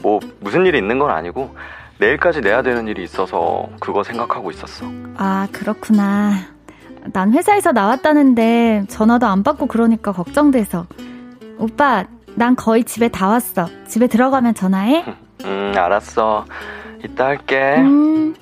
뭐, 0.01 0.19
무슨 0.39 0.65
일이 0.65 0.77
있는 0.77 0.99
건 0.99 1.11
아니고, 1.11 1.55
내일까지 1.99 2.41
내야 2.41 2.61
되는 2.61 2.87
일이 2.87 3.03
있어서 3.03 3.67
그거 3.79 4.03
생각하고 4.03 4.51
있었어. 4.51 4.85
아, 5.17 5.47
그렇구나. 5.51 6.33
난 7.13 7.33
회사에서 7.33 7.71
나왔다는데 7.71 8.85
전화도 8.87 9.25
안 9.27 9.43
받고 9.43 9.67
그러니까 9.67 10.11
걱정돼서. 10.11 10.85
오빠, 11.57 12.05
난 12.35 12.55
거의 12.55 12.83
집에 12.83 13.09
다 13.09 13.27
왔어. 13.27 13.67
집에 13.87 14.07
들어가면 14.07 14.53
전화해? 14.53 15.03
음, 15.43 15.73
알았어. 15.75 16.45
이따 17.03 17.25
할게. 17.27 17.75
음. 17.77 18.35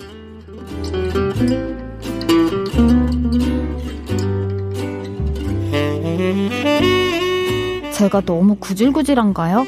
제가 7.91 8.22
너무 8.22 8.55
구질구질한가요? 8.55 9.66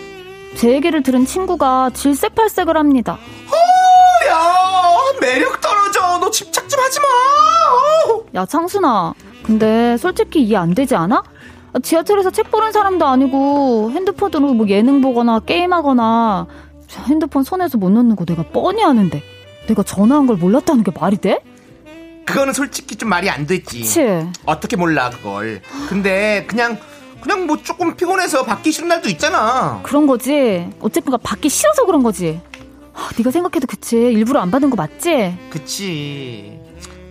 제 0.59 0.73
얘기를 0.73 1.01
들은 1.01 1.25
친구가 1.25 1.91
질색팔색을 1.93 2.75
합니다. 2.75 3.17
야 4.27 4.97
매력 5.21 5.61
떨어져. 5.61 6.17
너 6.19 6.29
집착 6.29 6.67
좀 6.67 6.79
하지 6.81 6.99
마. 6.99 7.05
야, 8.41 8.45
창순아. 8.45 9.13
근데 9.43 9.95
솔직히 9.97 10.43
이해 10.43 10.57
안 10.57 10.75
되지 10.75 10.95
않아? 10.95 11.23
아, 11.71 11.79
지하철에서 11.79 12.31
책 12.31 12.51
보는 12.51 12.73
사람도 12.73 13.05
아니고 13.05 13.91
핸드폰으로 13.91 14.53
뭐 14.53 14.67
예능 14.67 14.99
보거나 14.99 15.39
게임하거나 15.39 16.47
핸드폰 17.07 17.43
손에서 17.43 17.77
못 17.77 17.89
놓는 17.89 18.17
거 18.17 18.25
내가 18.25 18.43
뻔히 18.43 18.83
아는데 18.83 19.23
내가 19.67 19.81
전화한 19.83 20.27
걸 20.27 20.35
몰랐다는 20.35 20.83
게 20.83 20.91
말이 20.91 21.15
돼? 21.15 21.39
그거는 22.25 22.51
솔직히 22.51 22.97
좀 22.97 23.07
말이 23.07 23.29
안 23.29 23.47
되지. 23.47 23.79
그치? 23.79 24.27
어떻게 24.45 24.75
몰라 24.75 25.09
그걸. 25.09 25.61
근데 25.87 26.45
그냥 26.49 26.77
그냥 27.21 27.45
뭐 27.47 27.57
조금 27.57 27.95
피곤해서 27.95 28.43
받기 28.43 28.71
싫은 28.71 28.87
날도 28.87 29.09
있잖아. 29.09 29.81
그런 29.83 30.07
거지. 30.07 30.69
어쨌든 30.79 31.13
받기 31.21 31.49
싫어서 31.49 31.85
그런 31.85 32.03
거지. 32.03 32.41
아, 32.93 33.09
네가 33.17 33.31
생각해도 33.31 33.67
그치. 33.67 33.97
일부러 33.97 34.39
안 34.41 34.51
받은 34.51 34.69
거 34.69 34.75
맞지? 34.75 35.37
그치. 35.49 36.59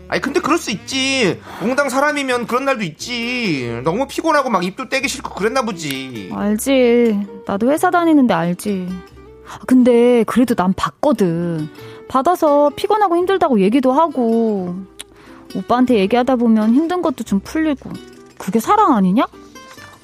아니 0.08 0.20
근데 0.22 0.40
그럴 0.40 0.58
수 0.58 0.70
있지. 0.70 1.38
몽당 1.60 1.90
사람이면 1.90 2.46
그런 2.46 2.64
날도 2.64 2.82
있지. 2.84 3.80
너무 3.84 4.06
피곤하고 4.06 4.48
막 4.48 4.64
입도 4.64 4.88
떼기 4.88 5.08
싫고 5.08 5.34
그랬나 5.34 5.62
보지. 5.62 6.30
알지. 6.34 7.18
나도 7.46 7.70
회사 7.70 7.90
다니는데 7.90 8.32
알지. 8.32 8.88
아, 9.50 9.58
근데 9.66 10.24
그래도 10.24 10.54
난 10.54 10.72
받거든. 10.74 11.68
받아서 12.08 12.70
피곤하고 12.74 13.16
힘들다고 13.16 13.60
얘기도 13.60 13.92
하고 13.92 14.74
오빠한테 15.54 15.98
얘기하다 15.98 16.36
보면 16.36 16.74
힘든 16.74 17.02
것도 17.02 17.24
좀 17.24 17.40
풀리고 17.40 17.90
그게 18.38 18.60
사랑 18.60 18.94
아니냐? 18.94 19.26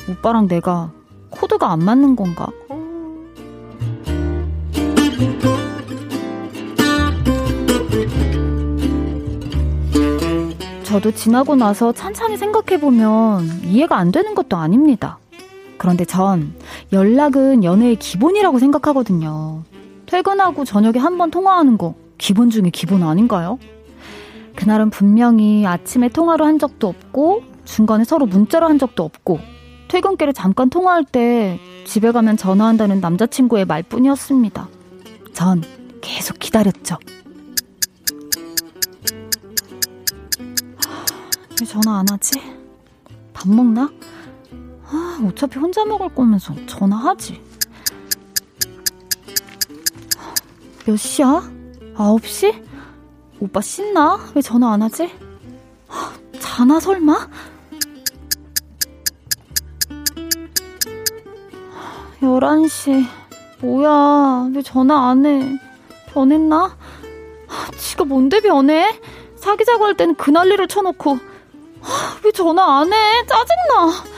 오빠랑 0.09 0.49
내가 0.49 0.91
코드가 1.31 1.71
안 1.73 1.81
맞는 1.81 2.17
건가? 2.17 2.49
저도 10.85 11.11
지나고 11.11 11.57
나서 11.57 11.93
찬찬히 11.93 12.37
생각해보면 12.37 13.63
이해가 13.65 13.97
안 13.97 14.13
되는 14.13 14.35
것도 14.35 14.57
아닙니다. 14.57 15.19
그런데 15.77 16.05
전 16.05 16.55
연락은 16.93 17.65
연애의 17.65 17.97
기본이라고 17.97 18.59
생각하거든요. 18.59 19.63
퇴근하고 20.07 20.65
저녁에 20.65 20.99
한 20.99 21.19
번 21.19 21.31
통화하는 21.31 21.79
거 21.79 21.95
기본 22.19 22.51
중에 22.51 22.71
기본 22.73 23.03
아닌가요? 23.03 23.59
그날은 24.55 24.91
분명히 24.91 25.67
아침에 25.67 26.09
통화를 26.09 26.47
한 26.47 26.59
적도 26.59 26.89
없고 26.89 27.43
중간에 27.65 28.05
서로 28.05 28.27
문자를 28.27 28.69
한 28.69 28.79
적도 28.79 29.03
없고 29.03 29.41
퇴근길에 29.95 30.33
잠깐 30.33 30.71
통화할 30.71 31.05
때 31.05 31.61
집에 31.87 32.11
가면 32.11 32.37
전화한다는 32.37 33.01
남자친구의 33.01 33.65
말뿐이었습니다. 33.65 34.69
전 35.33 35.63
계속 36.01 36.37
기다렸죠. 36.41 36.97
왜 41.61 41.65
전화 41.65 42.01
안 42.01 42.07
하지? 42.11 42.41
밥 43.33 43.49
먹나? 43.49 43.89
아, 44.89 45.21
어차피 45.29 45.61
혼자 45.61 45.85
먹을 45.85 46.13
거면서 46.13 46.57
전화하지. 46.67 47.41
몇 50.87 50.97
시야? 50.97 51.49
9시? 51.95 52.65
오빠 53.39 53.61
씻나? 53.61 54.19
왜 54.35 54.43
전화 54.43 54.73
안 54.73 54.83
하지? 54.83 55.09
아, 55.87 56.13
자나 56.41 56.81
설마? 56.81 57.29
11시. 62.25 63.05
뭐야, 63.61 64.51
왜 64.55 64.63
전화 64.63 65.11
안 65.11 65.27
해? 65.27 65.59
변했나? 66.13 66.77
아, 67.49 67.71
지가 67.77 68.05
뭔데 68.05 68.41
변해? 68.41 68.89
사귀자고 69.37 69.85
할 69.85 69.95
때는 69.95 70.15
그 70.15 70.31
난리를 70.31 70.67
쳐놓고 70.69 71.19
아, 71.83 72.19
왜 72.25 72.33
전화 72.33 72.81
안 72.81 72.93
해? 72.93 72.97
짜증나. 73.27 74.15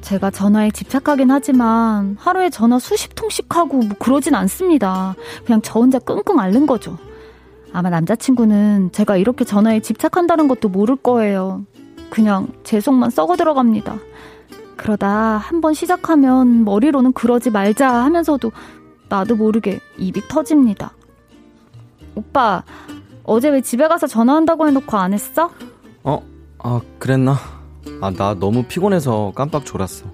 제가 0.00 0.30
전화에 0.30 0.70
집착하긴 0.72 1.30
하지만 1.30 2.16
하루에 2.18 2.50
전화 2.50 2.80
수십 2.80 3.14
통씩 3.14 3.46
하고 3.54 3.76
뭐 3.76 3.96
그러진 3.98 4.34
않습니다. 4.34 5.14
그냥 5.44 5.60
저 5.62 5.78
혼자 5.78 6.00
끙끙 6.00 6.40
앓는 6.40 6.66
거죠. 6.66 6.98
아마 7.72 7.90
남자친구는 7.90 8.90
제가 8.92 9.16
이렇게 9.16 9.44
전화에 9.44 9.80
집착한다는 9.80 10.48
것도 10.48 10.68
모를 10.68 10.96
거예요. 10.96 11.64
그냥 12.10 12.48
제 12.64 12.80
속만 12.80 13.10
썩어 13.10 13.36
들어갑니다. 13.36 13.96
그러다 14.76 15.36
한번 15.36 15.74
시작하면 15.74 16.64
머리로는 16.64 17.12
그러지 17.12 17.50
말자 17.50 17.92
하면서도 17.92 18.50
나도 19.08 19.36
모르게 19.36 19.80
입이 19.98 20.22
터집니다. 20.28 20.92
오빠, 22.14 22.64
어제 23.24 23.50
왜 23.50 23.60
집에 23.60 23.86
가서 23.88 24.06
전화한다고 24.06 24.66
해놓고 24.66 24.96
안 24.96 25.12
했어? 25.12 25.50
어? 26.02 26.22
아, 26.58 26.80
그랬나? 26.98 27.36
아, 28.00 28.10
나 28.10 28.34
너무 28.34 28.64
피곤해서 28.64 29.32
깜빡 29.34 29.64
졸았어. 29.64 30.06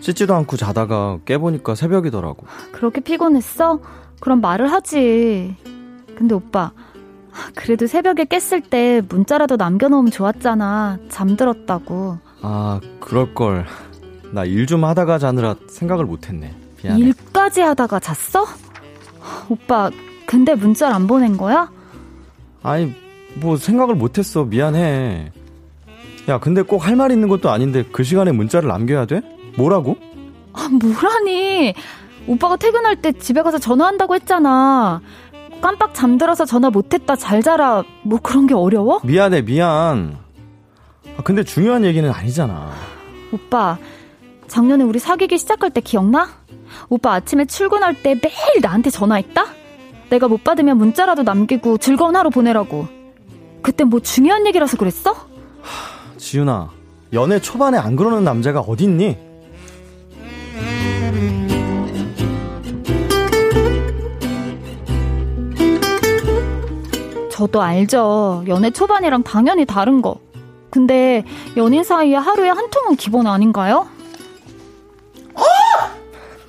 씻지도 0.00 0.34
않고 0.34 0.56
자다가 0.56 1.18
깨보니까 1.24 1.74
새벽이더라고. 1.74 2.46
그렇게 2.72 3.00
피곤했어? 3.00 3.80
그럼 4.20 4.40
말을 4.40 4.72
하지. 4.72 5.56
근데 6.16 6.34
오빠, 6.34 6.72
그래도 7.54 7.86
새벽에 7.86 8.24
깼을 8.24 8.62
때 8.62 9.02
문자라도 9.08 9.56
남겨놓으면 9.56 10.10
좋았잖아. 10.10 10.98
잠들었다고. 11.08 12.18
아, 12.42 12.80
그럴걸. 13.00 13.64
나 14.32 14.44
일 14.44 14.66
좀 14.66 14.84
하다가 14.84 15.18
자느라 15.18 15.54
생각을 15.68 16.04
못했네. 16.04 16.54
미안해. 16.82 17.00
일까지 17.00 17.60
하다가 17.62 17.98
잤어? 18.00 18.44
오빠, 19.48 19.90
근데 20.26 20.54
문자를 20.54 20.94
안 20.94 21.06
보낸 21.06 21.36
거야? 21.36 21.70
아니, 22.62 22.92
뭐 23.36 23.56
생각을 23.56 23.94
못했어. 23.94 24.44
미안해. 24.44 25.32
야, 26.28 26.38
근데 26.38 26.60
꼭 26.62 26.84
할 26.86 26.96
말 26.96 27.10
있는 27.10 27.28
것도 27.28 27.50
아닌데 27.50 27.84
그 27.90 28.02
시간에 28.04 28.32
문자를 28.32 28.68
남겨야 28.68 29.06
돼? 29.06 29.22
뭐라고? 29.56 29.96
아, 30.52 30.68
뭐라니. 30.70 31.72
오빠가 32.26 32.56
퇴근할 32.56 32.96
때 32.96 33.12
집에 33.12 33.40
가서 33.40 33.58
전화한다고 33.58 34.14
했잖아. 34.14 35.00
깜빡 35.60 35.94
잠들어서 35.94 36.44
전화 36.44 36.70
못했다, 36.70 37.16
잘 37.16 37.42
자라. 37.42 37.82
뭐 38.02 38.18
그런 38.22 38.46
게 38.46 38.54
어려워? 38.54 39.00
미안해, 39.04 39.42
미안. 39.42 40.18
아, 41.16 41.22
근데 41.22 41.42
중요한 41.42 41.84
얘기는 41.84 42.08
아니잖아. 42.10 42.70
오빠, 43.32 43.76
작년에 44.46 44.84
우리 44.84 44.98
사귀기 44.98 45.36
시작할 45.38 45.70
때 45.70 45.80
기억나? 45.80 46.28
오빠 46.88 47.14
아침에 47.14 47.44
출근할 47.44 48.02
때 48.02 48.14
매일 48.14 48.60
나한테 48.62 48.90
전화했다? 48.90 49.44
내가 50.10 50.28
못 50.28 50.42
받으면 50.44 50.78
문자라도 50.78 51.22
남기고 51.22 51.78
즐거운 51.78 52.16
하루 52.16 52.30
보내라고. 52.30 52.86
그때 53.62 53.84
뭐 53.84 54.00
중요한 54.00 54.46
얘기라서 54.46 54.76
그랬어? 54.76 55.14
지윤아, 56.16 56.70
연애 57.12 57.40
초반에 57.40 57.76
안 57.78 57.96
그러는 57.96 58.24
남자가 58.24 58.60
어딨니? 58.60 59.27
저도 67.38 67.62
알죠. 67.62 68.42
연애 68.48 68.68
초반이랑 68.68 69.22
당연히 69.22 69.64
다른 69.64 70.02
거. 70.02 70.16
근데 70.70 71.24
연인 71.56 71.84
사이에 71.84 72.16
하루에 72.16 72.48
한 72.48 72.68
통은 72.68 72.96
기본 72.96 73.28
아닌가요? 73.28 73.86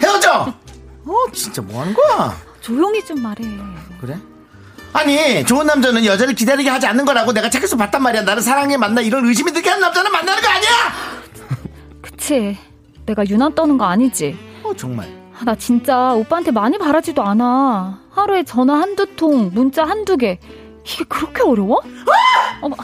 헤어져! 0.02 0.52
어, 1.06 1.14
진짜 1.32 1.62
뭐 1.62 1.82
하는 1.82 1.94
거야? 1.94 2.36
조용히 2.62 3.06
좀 3.06 3.22
말해. 3.22 3.46
그래? 4.02 4.18
아니, 4.92 5.46
좋은 5.46 5.68
남자는 5.68 6.06
여자를 6.06 6.34
기다리게 6.34 6.72
하지 6.72 6.88
않는 6.88 7.06
거라고 7.06 7.34
내가 7.34 7.52
책에서 7.52 7.78
봤단 7.78 8.02
말이야. 8.02 8.24
나를 8.24 8.42
사랑해 8.42 8.76
만나 8.76 9.02
이런 9.02 9.28
의심이 9.28 9.52
들게 9.52 9.70
하는 9.70 9.82
남자는 9.82 10.12
만나는 10.12 10.42
거 10.42 10.50
아니야! 10.50 10.70
그치. 12.02 12.58
내가 13.06 13.24
유난 13.28 13.54
떠는 13.54 13.78
거 13.78 13.86
아니지? 13.86 14.36
어, 14.64 14.74
정말. 14.76 15.08
아, 15.40 15.46
나 15.46 15.54
진짜 15.54 16.14
오빠한테 16.14 16.50
많이 16.50 16.80
바라지도 16.80 17.22
않아. 17.22 18.00
하루에 18.10 18.44
전화 18.44 18.82
한두 18.82 19.06
통, 19.16 19.52
문자 19.54 19.84
한두 19.84 20.18
개. 20.18 20.40
이게 20.94 21.04
그렇게 21.06 21.42
어려워? 21.44 21.82
어머, 22.62 22.76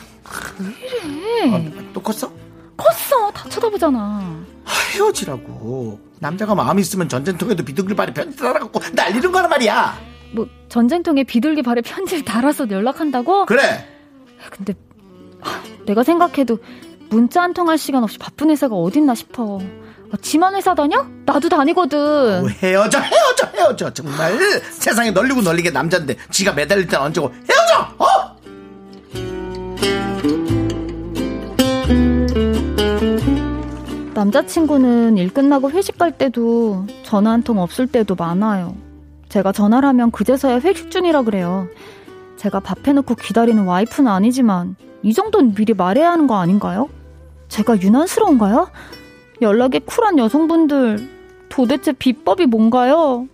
왜 0.60 1.47
이래? 1.47 1.74
또 1.93 2.01
컸어? 2.01 2.32
컸어. 2.78 3.32
다 3.32 3.47
쳐다보잖아. 3.49 4.43
헤어지라고. 4.93 5.99
남자가 6.20 6.56
마음 6.56 6.80
있으면 6.80 7.10
전쟁통에도 7.10 7.64
비둘기발이 7.64 8.14
편지 8.14 8.38
달아갖고 8.38 8.80
날리는 8.93 9.32
거란 9.32 9.49
말이야. 9.49 9.97
뭐 10.34 10.47
전쟁통에 10.70 11.24
비둘기 11.24 11.62
발에 11.62 11.82
편지를 11.82 12.24
달아서 12.26 12.70
연락한다고? 12.70 13.45
그래. 13.45 13.88
근데 14.49 14.74
하, 15.41 15.62
내가 15.86 16.03
생각해도 16.03 16.58
문자 17.10 17.41
한 17.43 17.53
통 17.53 17.70
할 17.70 17.78
시간 17.78 18.03
없이 18.03 18.18
바쁜 18.18 18.49
회사가 18.49 18.76
어딨나 18.76 19.16
싶어. 19.16 19.60
아, 20.12 20.18
지만 20.22 20.56
회사 20.56 20.74
다녀? 20.76 21.06
나도 21.26 21.49
다니거든. 21.49 22.41
뭐 22.41 22.49
헤어져 22.49 22.99
헤어져 22.99 23.47
헤어져 23.56 23.93
정말 23.93 24.38
세상에 24.72 25.12
널리고 25.12 25.41
널리게 25.41 25.72
남잔데 25.72 26.16
지가 26.32 26.53
매달릴 26.53 26.88
땐 26.88 26.99
언제고 27.01 27.28
헤어져 27.49 27.88
어? 27.97 28.36
남자친구는 34.14 35.18
일 35.18 35.34
끝나고 35.34 35.72
회식 35.72 35.97
갈 35.97 36.12
때도 36.12 36.86
전화 37.03 37.32
한 37.32 37.43
통 37.43 37.60
없을 37.60 37.86
때도 37.86 38.16
많아요. 38.16 38.76
제가 39.30 39.51
전화를 39.51 39.88
하면 39.89 40.10
그제서야 40.12 40.60
회식 40.62 40.89
중이라 40.89 41.24
그래요. 41.24 41.68
제가 42.38 42.60
밥 42.60 42.88
해놓고 42.88 43.16
기다리는 43.16 43.64
와이프는 43.64 44.10
아니지만 44.12 44.76
이 45.03 45.14
정도는 45.14 45.53
미리 45.53 45.74
말해야 45.74 46.12
하는 46.12 46.26
거 46.28 46.38
아닌가요? 46.38 46.89
제가 47.49 47.80
유난스러운가요? 47.82 48.70
연락에 49.41 49.79
쿨한 49.79 50.17
여성분들 50.17 50.99
도대체 51.49 51.91
비법이 51.93 52.45
뭔가요? 52.45 53.27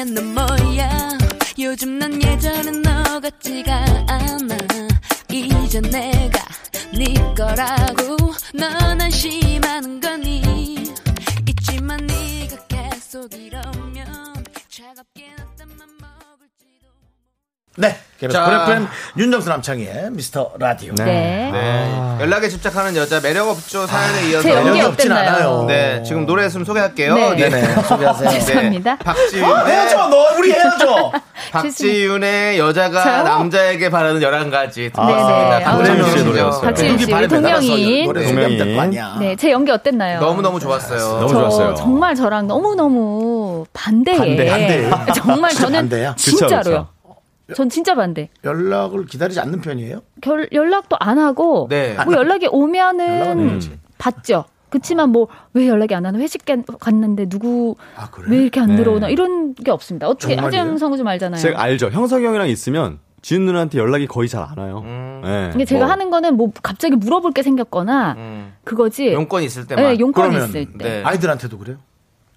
거야 0.00 0.04
너 0.04 0.22
뭐야. 0.22 1.18
요즘 1.58 1.98
난 1.98 2.22
예전의 2.22 2.80
너 2.82 3.20
같지가 3.20 3.84
않아. 4.08 4.56
이제 5.30 5.80
내가 5.80 6.40
네 6.96 7.14
거라고 7.36 8.16
넌 8.54 9.00
안심하는 9.00 10.00
거니? 10.00 10.94
있지만 11.46 12.06
네가 12.06 12.56
계속 12.66 13.32
이러면 13.34 14.44
차갑게 14.68 15.39
네. 17.76 17.96
쿨 18.20 18.28
FM 18.28 18.86
윤정수 19.16 19.48
남창희의 19.48 20.10
미스터 20.10 20.52
라디오 20.58 20.92
네. 20.94 21.04
네. 21.50 22.16
연락에 22.20 22.50
집착하는 22.50 22.94
여자 22.94 23.18
매력 23.18 23.48
없죠 23.48 23.86
사연에 23.86 24.28
이어서 24.28 24.42
제 24.42 24.50
연기 24.52 24.70
매력이 24.72 24.80
없진 24.82 25.12
어땠나요? 25.12 25.30
않아요 25.36 25.64
네 25.66 26.02
지금 26.02 26.26
노래 26.26 26.44
있으면 26.44 26.66
소개할게요. 26.66 27.14
네. 27.14 27.34
네네 27.48 27.82
소개하세요 27.82 28.28
죄송합니다. 28.40 28.96
박지윤의 28.98 29.64
헤어져 29.66 30.08
너 30.08 30.36
우리 30.36 30.52
헤어져 30.52 31.12
박지윤의 31.52 32.58
여자가 32.58 33.02
저요? 33.02 33.22
남자에게 33.22 33.88
바라는 33.88 34.20
11가지 34.20 34.92
듣고 34.92 35.06
네네. 35.06 35.64
아, 35.64 35.76
박지윤 35.76 35.96
씨의 35.96 36.10
씨죠. 36.10 36.24
노래였어요. 36.24 36.60
박지윤 36.60 36.98
씨, 36.98 37.12
우리 37.12 37.28
동명이인. 37.28 38.04
노래 38.06 38.24
동명이인. 38.26 38.90
네, 39.20 39.36
제 39.36 39.50
연기 39.50 39.72
어땠나요? 39.72 40.20
너무너무 40.20 40.60
좋았어요. 40.60 40.98
너무 41.20 41.28
저 41.28 41.34
좋았어요. 41.34 41.74
정말 41.74 42.14
저랑 42.14 42.46
너무너무 42.48 43.64
반대에. 43.72 44.16
반대, 44.18 44.46
반대. 44.90 45.12
정말 45.14 45.54
저는 45.54 45.88
진짜로요. 46.16 46.99
전 47.54 47.68
진짜 47.68 47.94
반대. 47.94 48.28
연락을 48.44 49.06
기다리지 49.06 49.40
않는 49.40 49.60
편이에요? 49.60 50.00
결, 50.20 50.48
연락도 50.52 50.96
안 51.00 51.18
하고 51.18 51.66
네. 51.70 51.96
뭐 52.04 52.14
연락이 52.14 52.46
오면은. 52.50 53.60
받죠. 53.98 54.44
그치만 54.70 55.10
뭐 55.10 55.26
왜 55.52 55.66
연락이 55.68 55.94
안 55.96 56.06
하나 56.06 56.18
회식 56.18 56.44
가- 56.44 56.56
갔는데 56.78 57.28
누구 57.28 57.74
아 57.96 58.08
그래? 58.10 58.28
왜 58.30 58.42
이렇게 58.42 58.60
안 58.60 58.68
네. 58.68 58.76
들어오나 58.76 59.08
이런 59.08 59.52
게 59.54 59.70
없습니다. 59.72 60.06
어떻게 60.08 60.36
성우 60.36 60.96
좀 60.96 61.06
알잖아요. 61.08 61.40
제가 61.40 61.60
알죠. 61.60 61.88
형석이 61.90 62.24
형이랑 62.24 62.48
있으면 62.48 63.00
지은 63.22 63.44
누나한테 63.44 63.78
연락이 63.78 64.06
거의 64.06 64.28
잘 64.28 64.42
안 64.44 64.56
와요. 64.56 64.82
음. 64.84 65.20
네. 65.24 65.50
이게 65.54 65.64
제가 65.64 65.84
뭐. 65.84 65.92
하는 65.92 66.08
거는 66.10 66.36
뭐 66.36 66.52
갑자기 66.62 66.94
물어볼 66.94 67.32
게 67.32 67.42
생겼거나 67.42 68.14
음. 68.16 68.52
그거지. 68.64 69.12
용건 69.12 69.42
있을 69.42 69.66
때만. 69.66 69.84
네, 69.84 69.98
용건이 69.98 70.28
그러면 70.30 70.48
있을 70.48 70.66
때. 70.78 70.84
네. 70.84 71.02
아이들한테도 71.04 71.58
그래요? 71.58 71.78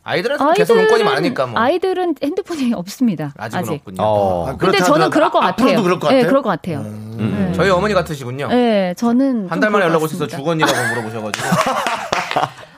아이들한테 0.04 0.54
계속 0.56 0.78
용건이 0.78 1.04
많으니까 1.04 1.46
뭐. 1.48 1.60
아이들은 1.60 2.16
핸드폰이 2.22 2.74
없습니다. 2.74 3.34
아직은 3.38 3.60
아직. 3.64 3.72
없군요. 3.74 3.98
어. 4.02 4.50
아, 4.50 4.58
근데 4.58 4.80
저는 4.80 5.10
그럴 5.10 5.30
것 5.32 5.40
아, 5.40 5.48
같아요. 5.48 5.68
앞으로도 5.68 5.84
그럴 5.84 6.00
것 6.00 6.10
네, 6.10 6.16
같아요? 6.16 6.30
그럴 6.30 6.42
것 6.44 6.50
같아요. 6.50 6.80
음. 6.80 7.46
네. 7.48 7.54
저희 7.54 7.70
어머니 7.70 7.94
같으시군요. 7.94 8.48
네, 8.50 8.94
저는 8.98 9.44
한좀달 9.44 9.70
만에 9.70 9.86
연락 9.86 10.00
것 10.00 10.06
오셔서. 10.06 10.28
주거니라고 10.28 10.74
물어보셔가지고. 10.90 11.48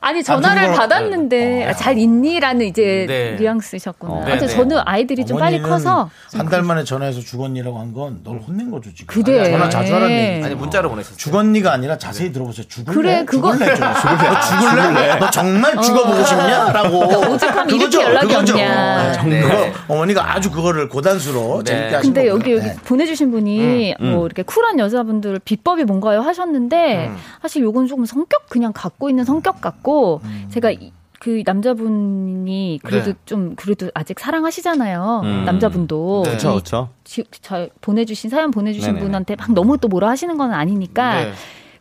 아니 0.07 0.23
전화를 0.23 0.65
아, 0.65 0.71
받았는데 0.73 1.65
아, 1.65 1.73
잘 1.73 1.97
있니라는 1.97 2.67
이제 2.67 3.05
네. 3.07 3.35
뉘앙스셨구나. 3.39 4.13
어. 4.13 4.23
네, 4.23 4.37
네. 4.37 4.45
저는 4.47 4.77
아이들이 4.85 5.25
좀 5.25 5.39
빨리 5.39 5.59
커서 5.61 6.11
한 6.37 6.45
달 6.47 6.61
만에 6.61 6.83
전화해서 6.83 7.21
죽었니라고 7.21 7.79
한 7.79 7.91
건 7.91 8.21
널 8.23 8.37
혼낸 8.37 8.69
거죠 8.69 8.93
지금. 8.93 9.23
그래. 9.23 9.39
아니, 9.41 9.51
전화 9.51 9.67
자주 9.69 9.95
하라는 9.95 10.11
얘기. 10.15 10.45
아니 10.45 10.53
문자로 10.53 10.89
보냈었어요. 10.89 11.17
죽었니가 11.17 11.71
아니라 11.73 11.97
자세히 11.97 12.31
들어보세요. 12.31 12.67
죽을래? 12.67 12.93
그래, 12.95 13.25
그거- 13.25 13.51
죽을래? 13.53 13.75
좀. 13.75 13.87
너 13.89 14.39
죽을래? 14.41 15.15
너 15.19 15.29
정말 15.31 15.81
죽어보고 15.81 16.23
싶냐? 16.23 16.71
라고. 16.71 16.99
오죽하면 17.33 17.69
이렇게 17.75 18.01
연락이 18.03 18.35
없냐. 18.35 19.13
정말. 19.13 19.39
네. 19.41 19.73
어머니가 19.87 20.35
아주 20.35 20.51
그거를 20.51 20.87
고단수로 20.87 21.63
네. 21.65 21.71
재밌게 21.71 21.95
하신 21.95 22.13
근데 22.13 22.29
거고요. 22.29 22.39
여기 22.41 22.51
여기 22.57 22.67
네. 22.67 22.75
보내주신 22.85 23.31
분이 23.31 23.95
음, 23.99 24.05
음. 24.05 24.11
뭐 24.13 24.25
이렇게 24.27 24.43
쿨한 24.43 24.77
여자분들 24.77 25.39
비법이 25.43 25.83
뭔가요 25.85 26.21
하셨는데 26.21 27.07
음. 27.07 27.17
사실 27.41 27.63
요건 27.63 27.87
조금 27.87 28.05
성격 28.05 28.49
그냥 28.49 28.71
갖고 28.75 29.09
있는 29.09 29.23
성격 29.23 29.61
같고 29.61 29.94
음. 30.23 30.45
제가 30.49 30.71
이- 30.71 30.91
그 31.19 31.41
남자분이 31.45 32.79
그래도 32.83 33.11
네. 33.13 33.17
좀 33.25 33.55
그래도 33.55 33.89
아직 33.95 34.19
사랑하시잖아요 34.19 35.21
음. 35.23 35.43
남자분도 35.45 36.23
네. 36.25 36.31
그쵸, 36.31 36.55
그쵸. 36.55 36.89
지- 37.03 37.23
저 37.41 37.67
보내주신 37.81 38.29
사연 38.29 38.51
보내주신 38.51 38.89
네네네. 38.89 39.03
분한테 39.05 39.35
막 39.35 39.51
너무 39.53 39.77
또 39.77 39.87
뭐라 39.87 40.09
하시는 40.09 40.37
건 40.37 40.53
아니니까 40.53 41.23
네. 41.23 41.31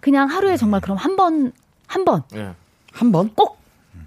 그냥 0.00 0.28
하루에 0.28 0.56
정말 0.56 0.80
그럼 0.80 0.96
한 0.96 1.16
번 1.16 1.52
한번꼭 1.86 2.36
예. 2.36 2.50
한 2.92 3.12
번? 3.12 3.30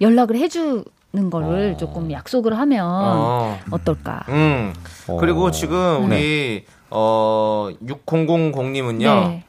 연락을 0.02 0.36
해주 0.38 0.84
는 1.14 1.30
거를 1.30 1.78
조금 1.78 2.12
약속을 2.12 2.60
하면 2.60 2.86
어. 2.86 3.58
어떨까? 3.72 4.26
음. 4.28 4.74
어. 5.08 5.16
그리고 5.18 5.52
지금 5.52 6.04
우리 6.04 6.66
어 6.90 7.70
6000님은요. 7.86 9.00
네. 9.00 9.44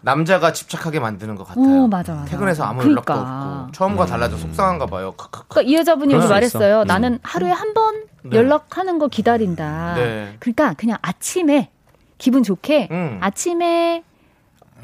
남자가 0.00 0.52
집착하게 0.52 1.00
만드는 1.00 1.34
것 1.34 1.44
같아요. 1.46 1.64
오 1.64 1.88
맞아 1.88 2.14
맞아. 2.14 2.24
퇴근해서 2.30 2.64
아무 2.64 2.80
그러니까. 2.82 3.14
연락도 3.14 3.30
없고 3.60 3.72
처음과 3.72 4.06
달라져 4.06 4.36
속상한가 4.36 4.86
봐요. 4.86 5.14
그러니까 5.16 5.62
이 5.62 5.74
여자분이 5.74 6.14
여기 6.14 6.26
말했어요. 6.28 6.76
있어. 6.80 6.82
음. 6.82 6.86
나는 6.86 7.18
하루에 7.22 7.50
한번 7.50 8.04
네. 8.22 8.36
연락하는 8.36 8.98
거 8.98 9.08
기다린다. 9.08 9.94
네. 9.96 10.36
그러니까 10.38 10.74
그냥 10.74 10.98
아침에 11.02 11.70
기분 12.18 12.42
좋게 12.42 12.88
음. 12.90 13.18
아침에 13.20 14.02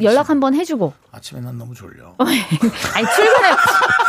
연락 0.02 0.28
한번 0.30 0.54
해주고. 0.54 0.92
아침에 1.12 1.40
난 1.40 1.56
너무 1.56 1.74
졸려. 1.74 2.14
아니 2.18 3.06
출근을 3.14 3.50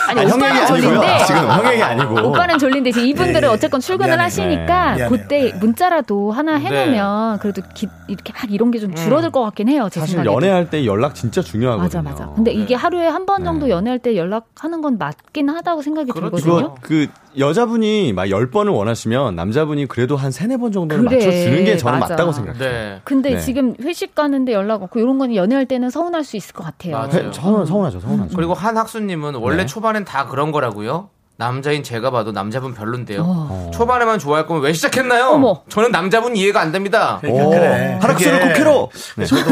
아니 0.08 0.22
아니, 0.22 0.32
오빠는. 0.32 0.68
졸린데 0.68 1.18
지금 1.26 1.50
형 1.50 1.72
얘기 1.72 1.84
아니고. 1.84 2.28
오빠는 2.30 2.58
졸린데 2.60 2.90
이제 2.92 3.02
이분들은 3.02 3.44
예, 3.44 3.48
예. 3.48 3.54
어쨌건 3.54 3.80
출근을 3.82 4.10
미안해요. 4.18 4.26
하시니까 4.26 4.96
네. 4.96 5.08
그때 5.10 5.38
미안해요. 5.38 5.60
문자라도 5.60 6.32
하나 6.32 6.58
네. 6.58 6.66
해놓으면 6.66 7.40
그래도 7.40 7.62
기- 7.74 7.88
이렇게 8.08 8.34
막 8.34 8.52
이런 8.52 8.72
게좀 8.72 8.92
음. 8.92 8.96
줄어들 8.96 9.32
것 9.32 9.42
같긴 9.44 9.70
해요. 9.70 9.88
제 9.92 10.00
사실 10.00 10.18
생각에. 10.18 10.36
연애할 10.36 10.70
때 10.70 10.86
연락 10.86 11.16
진짜 11.16 11.42
중요하거든요. 11.42 12.02
맞아 12.02 12.02
맞아. 12.02 12.32
근데 12.36 12.52
이게 12.52 12.76
하루에 12.76 13.08
한 13.08 13.26
번 13.26 13.44
정도 13.44 13.66
네. 13.66 13.72
연애할 13.72 13.98
때 14.00 14.16
연락하는 14.16 14.82
건 14.82 14.98
맞긴 15.00 15.50
하다고 15.50 15.82
생각이 15.82 16.12
그렇죠. 16.12 16.38
들거든요. 16.38 16.76
그 16.82 17.08
여자분이 17.38 18.14
막 18.14 18.26
10번을 18.26 18.74
원하시면 18.74 19.36
남자분이 19.36 19.88
그래도 19.88 20.16
한 20.16 20.32
3, 20.32 20.50
4번 20.50 20.72
정도는 20.74 21.06
그래, 21.06 21.18
맞춰주는 21.18 21.66
게 21.66 21.78
저는 21.78 22.00
맞아. 22.00 22.14
맞다고 22.14 22.32
생각해요. 22.32 22.60
네. 22.72 23.02
근데 23.04 23.32
네. 23.36 23.40
지금 23.42 23.76
회식 23.82 24.16
가는데 24.16 24.54
연락 24.54 24.84
없고 24.84 25.00
이런 25.00 25.18
거는 25.18 25.36
연애할 25.36 25.66
때는 25.66 25.90
서운할 25.90 26.24
수 26.24 26.38
있을 26.38 26.54
것 26.54 26.64
같아요. 26.64 26.94
맞아요. 26.98 27.28
회- 27.30 27.32
서운, 27.34 27.66
서운하죠, 27.66 28.00
서운하죠. 28.00 28.36
그리고 28.36 28.54
한 28.54 28.78
학수님은 28.78 29.36
원래 29.36 29.58
네. 29.58 29.66
초반엔 29.66 30.06
다 30.06 30.28
그런 30.28 30.52
거라고요. 30.52 31.10
남자인 31.38 31.84
제가 31.84 32.12
봐도 32.12 32.32
남자분 32.32 32.74
별론데요. 32.74 33.22
어. 33.26 33.72
초반에만 33.74 34.20
좋아할 34.20 34.46
거면 34.48 34.64
왜 34.64 34.72
시작했나요? 34.72 35.26
어머. 35.32 35.64
저는 35.68 35.92
남자분 35.92 36.36
이해가 36.38 36.62
안 36.62 36.72
됩니다. 36.72 37.18
그러니까 37.22 37.50
그래. 37.50 38.00
하락수를 38.02 38.40
꼭 38.40 38.48
해로! 38.60 38.92
네. 39.18 39.26
저도 39.26 39.52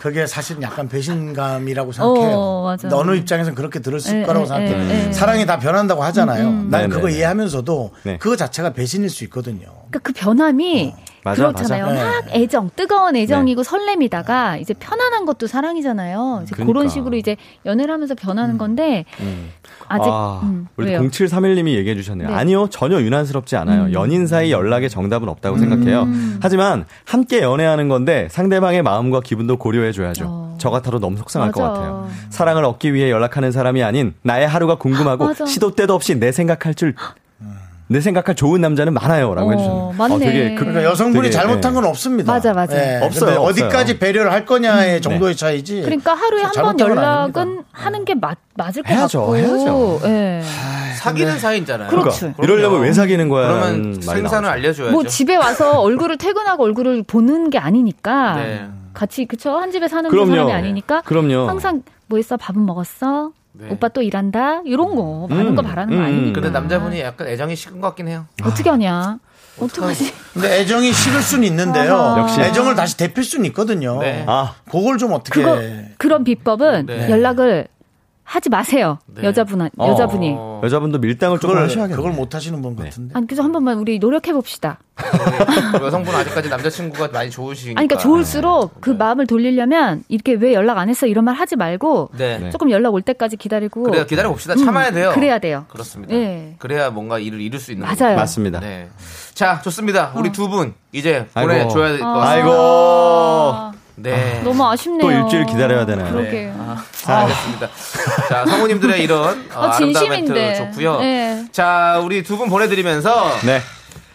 그게 0.00 0.26
사실 0.26 0.60
약간 0.60 0.88
배신감이라고 0.88 1.92
생각해요. 1.92 2.36
어. 2.36 2.76
어느 2.92 3.16
입장에서는 3.16 3.54
그렇게 3.54 3.78
들었을 3.78 4.22
에, 4.22 4.22
거라고 4.24 4.44
에, 4.44 4.48
생각해요. 4.48 4.90
에, 4.90 5.08
에. 5.08 5.12
사랑이 5.12 5.46
다 5.46 5.58
변한다고 5.58 6.02
하잖아요. 6.04 6.48
음, 6.48 6.60
음. 6.66 6.70
난 6.70 6.82
네, 6.82 6.88
그거 6.88 7.06
네, 7.06 7.12
네. 7.12 7.18
이해하면서도 7.18 7.90
네. 8.02 8.18
그거 8.18 8.34
자체가 8.34 8.72
배신일 8.72 9.10
수 9.10 9.22
있거든요. 9.24 9.66
그러니까 9.90 10.00
그 10.02 10.12
변함이 10.12 10.92
맞아, 11.24 11.46
그렇잖아요. 11.48 11.86
맞아. 11.86 12.04
막 12.04 12.24
애정, 12.34 12.70
뜨거운 12.74 13.16
애정이고 13.16 13.62
설렘이다가 13.62 14.56
이제 14.56 14.74
편안한 14.74 15.24
것도 15.24 15.46
사랑이잖아요. 15.46 16.40
이제 16.44 16.54
그러니까. 16.54 16.72
그런 16.72 16.88
식으로 16.88 17.16
이제 17.16 17.36
연애를 17.66 17.92
하면서 17.92 18.14
변하는 18.14 18.58
건데 18.58 19.04
음. 19.20 19.50
아직 19.88 20.08
아, 20.08 20.40
음, 20.42 20.68
우리 20.76 20.88
왜요? 20.88 21.00
0731님이 21.00 21.74
얘기해 21.74 21.94
주셨네요. 21.96 22.28
네. 22.28 22.34
아니요, 22.34 22.68
전혀 22.70 23.00
유난스럽지 23.00 23.56
않아요. 23.56 23.84
음. 23.84 23.92
연인 23.92 24.26
사이 24.26 24.52
연락에 24.52 24.88
정답은 24.88 25.28
없다고 25.28 25.58
생각해요. 25.58 26.02
음. 26.02 26.38
하지만 26.42 26.84
함께 27.04 27.40
연애하는 27.42 27.88
건데 27.88 28.28
상대방의 28.30 28.82
마음과 28.82 29.20
기분도 29.20 29.56
고려해 29.56 29.92
줘야죠. 29.92 30.24
어. 30.26 30.48
저 30.58 30.70
같아도 30.70 30.98
너무 30.98 31.16
속상할 31.16 31.52
것 31.52 31.62
맞아. 31.62 31.72
같아요. 31.72 32.08
사랑을 32.30 32.64
얻기 32.64 32.92
위해 32.92 33.10
연락하는 33.10 33.52
사람이 33.52 33.82
아닌 33.82 34.14
나의 34.22 34.46
하루가 34.48 34.74
궁금하고 34.74 35.26
맞아. 35.26 35.46
시도 35.46 35.70
때도 35.74 35.94
없이 35.94 36.18
내 36.18 36.32
생각할 36.32 36.74
줄 36.74 36.94
내 37.90 38.00
생각할 38.02 38.34
좋은 38.34 38.60
남자는 38.60 38.92
많아요라고 38.94 39.48
어, 39.48 39.52
해주셨네요. 39.52 39.92
맞네. 39.96 40.18
되게 40.18 40.54
그- 40.54 40.60
그러니까 40.60 40.84
여성분이 40.84 41.22
되게, 41.22 41.30
잘못한 41.30 41.72
예. 41.72 41.74
건 41.74 41.84
없습니다. 41.86 42.32
맞아, 42.32 42.52
맞아. 42.52 42.76
예, 42.76 42.96
없어요, 43.02 43.26
근데 43.30 43.36
없어요. 43.38 43.40
어디까지 43.66 43.98
배려를 43.98 44.30
할 44.30 44.44
거냐의 44.44 45.00
정도의 45.00 45.34
차이지. 45.36 45.82
그러니까 45.82 46.12
하루에 46.14 46.42
한 46.42 46.52
번 46.52 46.78
연락은 46.78 47.40
아닙니다. 47.42 47.68
하는 47.72 48.04
게 48.04 48.14
맞, 48.14 48.36
맞을 48.56 48.82
것 48.82 48.90
해야죠, 48.92 49.20
같고. 49.20 49.36
해야죠. 49.38 50.00
예. 50.04 50.42
사귀는 50.98 51.38
사이잖아요. 51.38 51.88
그렇죠. 51.88 52.18
그러니까 52.36 52.42
이러려면 52.44 52.80
왜 52.82 52.92
사귀는 52.92 53.28
거야? 53.30 53.48
그러면 53.48 54.00
생사는 54.02 54.48
알려줘야죠. 54.48 54.92
뭐 54.92 55.04
집에 55.04 55.36
와서 55.36 55.80
얼굴을 55.80 56.18
퇴근하고 56.18 56.64
얼굴을 56.64 57.04
보는 57.06 57.48
게 57.50 57.56
아니니까 57.58 58.34
네. 58.36 58.66
같이 58.92 59.24
그쵸 59.24 59.56
한 59.56 59.70
집에 59.70 59.86
사는 59.88 60.10
그럼요. 60.10 60.30
사람이 60.32 60.52
아니니까 60.52 61.02
그럼요. 61.02 61.48
항상 61.48 61.82
뭐 62.08 62.18
있어 62.18 62.36
밥은 62.36 62.66
먹었어 62.66 63.30
오빠 63.70 63.88
또 63.88 64.02
일한다 64.02 64.62
이런 64.64 64.94
거 64.94 65.26
많은 65.28 65.48
음, 65.48 65.54
거 65.54 65.62
바라는 65.62 65.94
거 65.96 66.00
음, 66.00 66.06
아니니까 66.06 66.40
근데 66.40 66.50
남자분이 66.50 67.00
약간 67.00 67.28
애정이 67.28 67.56
식은 67.56 67.80
것 67.80 67.88
같긴 67.88 68.08
해요. 68.08 68.26
어떻게 68.44 68.70
하냐 68.70 69.18
어떡하지 69.60 70.12
근데 70.34 70.60
애정이 70.60 70.92
식을 70.92 71.20
수는 71.20 71.44
있는데요. 71.48 71.94
아하. 71.96 72.20
역시. 72.20 72.40
애정을 72.40 72.74
다시 72.76 72.96
데필 72.96 73.24
수는 73.24 73.44
있거든요. 73.46 73.98
네. 73.98 74.24
아, 74.26 74.54
그걸 74.70 74.98
좀 74.98 75.12
어떻게 75.12 75.42
그거 75.42 75.60
그런 75.96 76.22
비법은 76.24 76.86
네. 76.86 77.10
연락을 77.10 77.66
하지 78.28 78.50
마세요 78.50 78.98
네. 79.06 79.22
여자분 79.24 79.62
어. 79.62 79.88
여자분이 79.88 80.36
여자분도 80.62 80.98
밀당을 80.98 81.38
조금 81.38 81.54
그걸 81.54 81.64
하셔야겠네. 81.64 81.96
그걸 81.96 82.12
못 82.12 82.34
하시는 82.34 82.60
분 82.60 82.76
같은데. 82.76 83.14
아니 83.16 83.26
그래서 83.26 83.42
한 83.42 83.52
번만 83.52 83.78
우리 83.78 83.98
노력해 83.98 84.34
봅시다 84.34 84.78
여성분 85.80 86.14
아직까지 86.14 86.50
남자친구가 86.50 87.08
많이 87.08 87.30
좋으시니까. 87.30 87.80
아니 87.80 87.88
그러니까 87.88 88.02
좋을수록 88.02 88.82
그 88.82 88.90
마음을 88.90 89.26
돌리려면 89.26 90.04
이렇게 90.08 90.34
왜 90.34 90.52
연락 90.52 90.76
안 90.76 90.90
했어 90.90 91.06
이런 91.06 91.24
말 91.24 91.36
하지 91.36 91.56
말고 91.56 92.10
네. 92.18 92.50
조금 92.50 92.70
연락 92.70 92.92
올 92.92 93.00
때까지 93.00 93.38
기다리고 93.38 93.84
그래야 93.84 94.04
기다려 94.04 94.28
봅시다. 94.28 94.52
음, 94.54 94.58
참아야 94.64 94.90
돼요. 94.90 95.12
그래야 95.14 95.38
돼요 95.38 95.64
그렇습니다. 95.70 96.14
예. 96.14 96.54
그래야 96.58 96.90
뭔가 96.90 97.18
일을 97.18 97.40
이룰 97.40 97.58
수 97.58 97.72
있는 97.72 97.86
맞아요. 97.86 97.96
거죠. 97.96 98.14
맞습니다. 98.16 98.60
네. 98.60 98.90
자, 99.32 99.62
좋습니다. 99.62 100.12
우리 100.16 100.32
두분 100.32 100.74
이제. 100.92 101.26
보내줘야 101.32 101.92
될것 101.92 102.06
아. 102.06 102.12
같습니다. 102.18 102.30
아이고. 102.30 103.87
네. 104.00 104.40
너무 104.44 104.64
아쉽네요 104.68 105.00
또 105.00 105.10
일주일 105.10 105.46
기다려야 105.46 105.84
되나요? 105.86 106.12
그러게 106.12 106.52
아, 106.56 106.84
알겠습니다. 107.06 107.68
자, 108.28 108.46
성우님들의 108.46 109.02
이런 109.02 109.48
어, 109.54 109.64
아, 109.66 109.74
아름다운 109.76 110.08
멘트 110.08 110.26
진심인데. 110.34 110.54
좋고요. 110.54 111.00
네. 111.00 111.44
자, 111.52 112.00
우리 112.02 112.22
두 112.22 112.36
분 112.38 112.48
보내드리면서 112.48 113.32
네. 113.44 113.60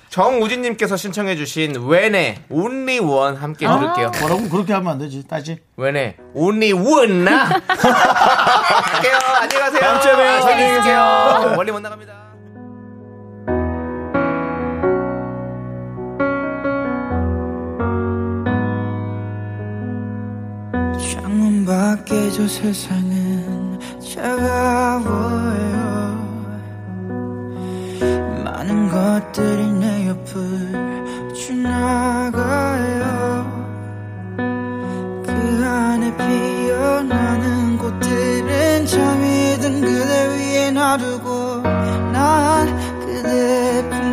정우진님께서 0.10 0.96
신청해주신 0.96 1.88
웬의 1.88 2.44
Only 2.52 3.00
One 3.00 3.36
함께 3.36 3.66
아. 3.68 3.80
들을게요. 3.80 4.12
뭐라고 4.22 4.48
그렇게 4.48 4.72
하면 4.74 4.94
안 4.94 5.00
되지. 5.00 5.28
다시. 5.28 5.58
웬의 5.76 6.18
Only 6.36 6.72
One 6.74 7.24
나 7.24 7.50
갈게요. 7.66 9.18
안녕히 9.42 9.60
가세요. 9.64 9.80
다음 9.82 10.02
주에 10.02 10.12
봬요. 10.16 10.44
안녕히 10.46 10.76
계세요. 10.78 11.54
멀리 11.56 11.72
못 11.72 11.80
나갑니다. 11.80 12.13
밖에 21.66 22.30
저 22.32 22.48
세상은 22.48 23.80
차가워요 24.00 25.14
많은 28.44 28.90
것들이 28.90 29.72
내 29.74 30.08
옆을 30.08 31.34
지나가요. 31.34 33.04
그 35.26 35.32
안에 35.66 36.16
피어나는 36.18 37.78
꽃들은 37.78 38.86
잠이 38.86 39.58
든 39.60 39.82
그대 39.82 40.28
위에 40.30 40.72
놔두고 40.72 41.62
난 42.12 42.68
그대 43.02 43.90
품 43.90 44.13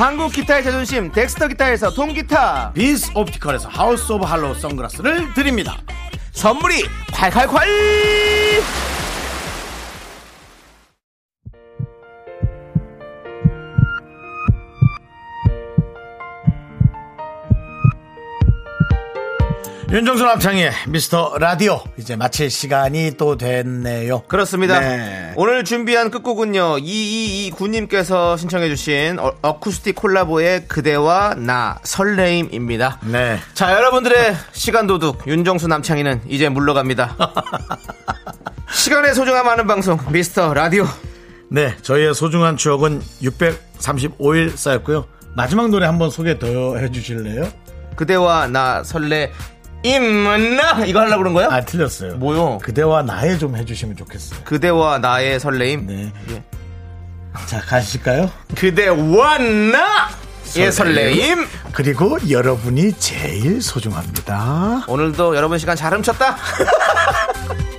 한국 0.00 0.32
기타의 0.32 0.64
자존심 0.64 1.12
덱스터 1.12 1.48
기타에서 1.48 1.92
통기타. 1.92 2.72
비스 2.72 3.10
옵티컬에서 3.14 3.68
하우스 3.68 4.10
오브 4.10 4.24
할로우 4.24 4.54
선글라스를 4.54 5.34
드립니다. 5.34 5.76
선물이 6.32 6.84
콸콸콸! 7.12 8.89
윤정수 19.90 20.24
남창의 20.24 20.70
미스터 20.86 21.36
라디오 21.40 21.80
이제 21.96 22.14
마칠 22.14 22.48
시간이 22.48 23.14
또 23.18 23.36
됐네요. 23.36 24.22
그렇습니다. 24.28 24.78
네. 24.78 25.32
오늘 25.34 25.64
준비한 25.64 26.12
끝곡은요. 26.12 26.76
2229님께서 26.76 28.38
신청해주신 28.38 29.18
어, 29.18 29.32
어쿠스틱 29.42 29.96
콜라보의 29.96 30.68
그대와 30.68 31.34
나 31.34 31.80
설레임입니다. 31.82 33.00
네. 33.06 33.40
자, 33.54 33.72
여러분들의 33.72 34.36
시간 34.52 34.86
도둑 34.86 35.26
윤정수 35.26 35.66
남창희는 35.66 36.20
이제 36.28 36.48
물러갑니다. 36.48 37.16
시간의 38.70 39.14
소중함 39.16 39.48
아는 39.48 39.66
방송 39.66 39.98
미스터 40.12 40.54
라디오. 40.54 40.84
네, 41.48 41.74
저희의 41.82 42.14
소중한 42.14 42.56
추억은 42.56 43.02
635일 43.22 44.56
쌓였고요. 44.56 45.06
마지막 45.34 45.68
노래 45.68 45.86
한번 45.86 46.10
소개 46.10 46.38
더 46.38 46.76
해주실래요? 46.76 47.50
그대와 47.96 48.46
나 48.46 48.84
설레 48.84 49.32
임나 49.82 50.84
이거 50.86 51.00
하려고 51.00 51.18
그런 51.18 51.32
거야? 51.34 51.48
아, 51.50 51.60
틀렸어요. 51.62 52.16
뭐요? 52.16 52.58
그대와 52.62 53.02
나의 53.02 53.38
좀 53.38 53.56
해주시면 53.56 53.96
좋겠어요. 53.96 54.40
그대와 54.44 54.98
나의 54.98 55.40
설레임. 55.40 55.86
네. 55.86 56.12
예. 56.30 56.42
자, 57.46 57.60
가실까요? 57.60 58.30
그대와 58.56 59.38
나의 59.38 60.72
설레임. 60.72 61.46
그리고 61.72 62.18
여러분이 62.28 62.92
제일 62.94 63.62
소중합니다. 63.62 64.84
오늘도 64.86 65.36
여러분 65.36 65.58
시간 65.58 65.76
잘 65.76 65.94
훔쳤다. 65.94 66.36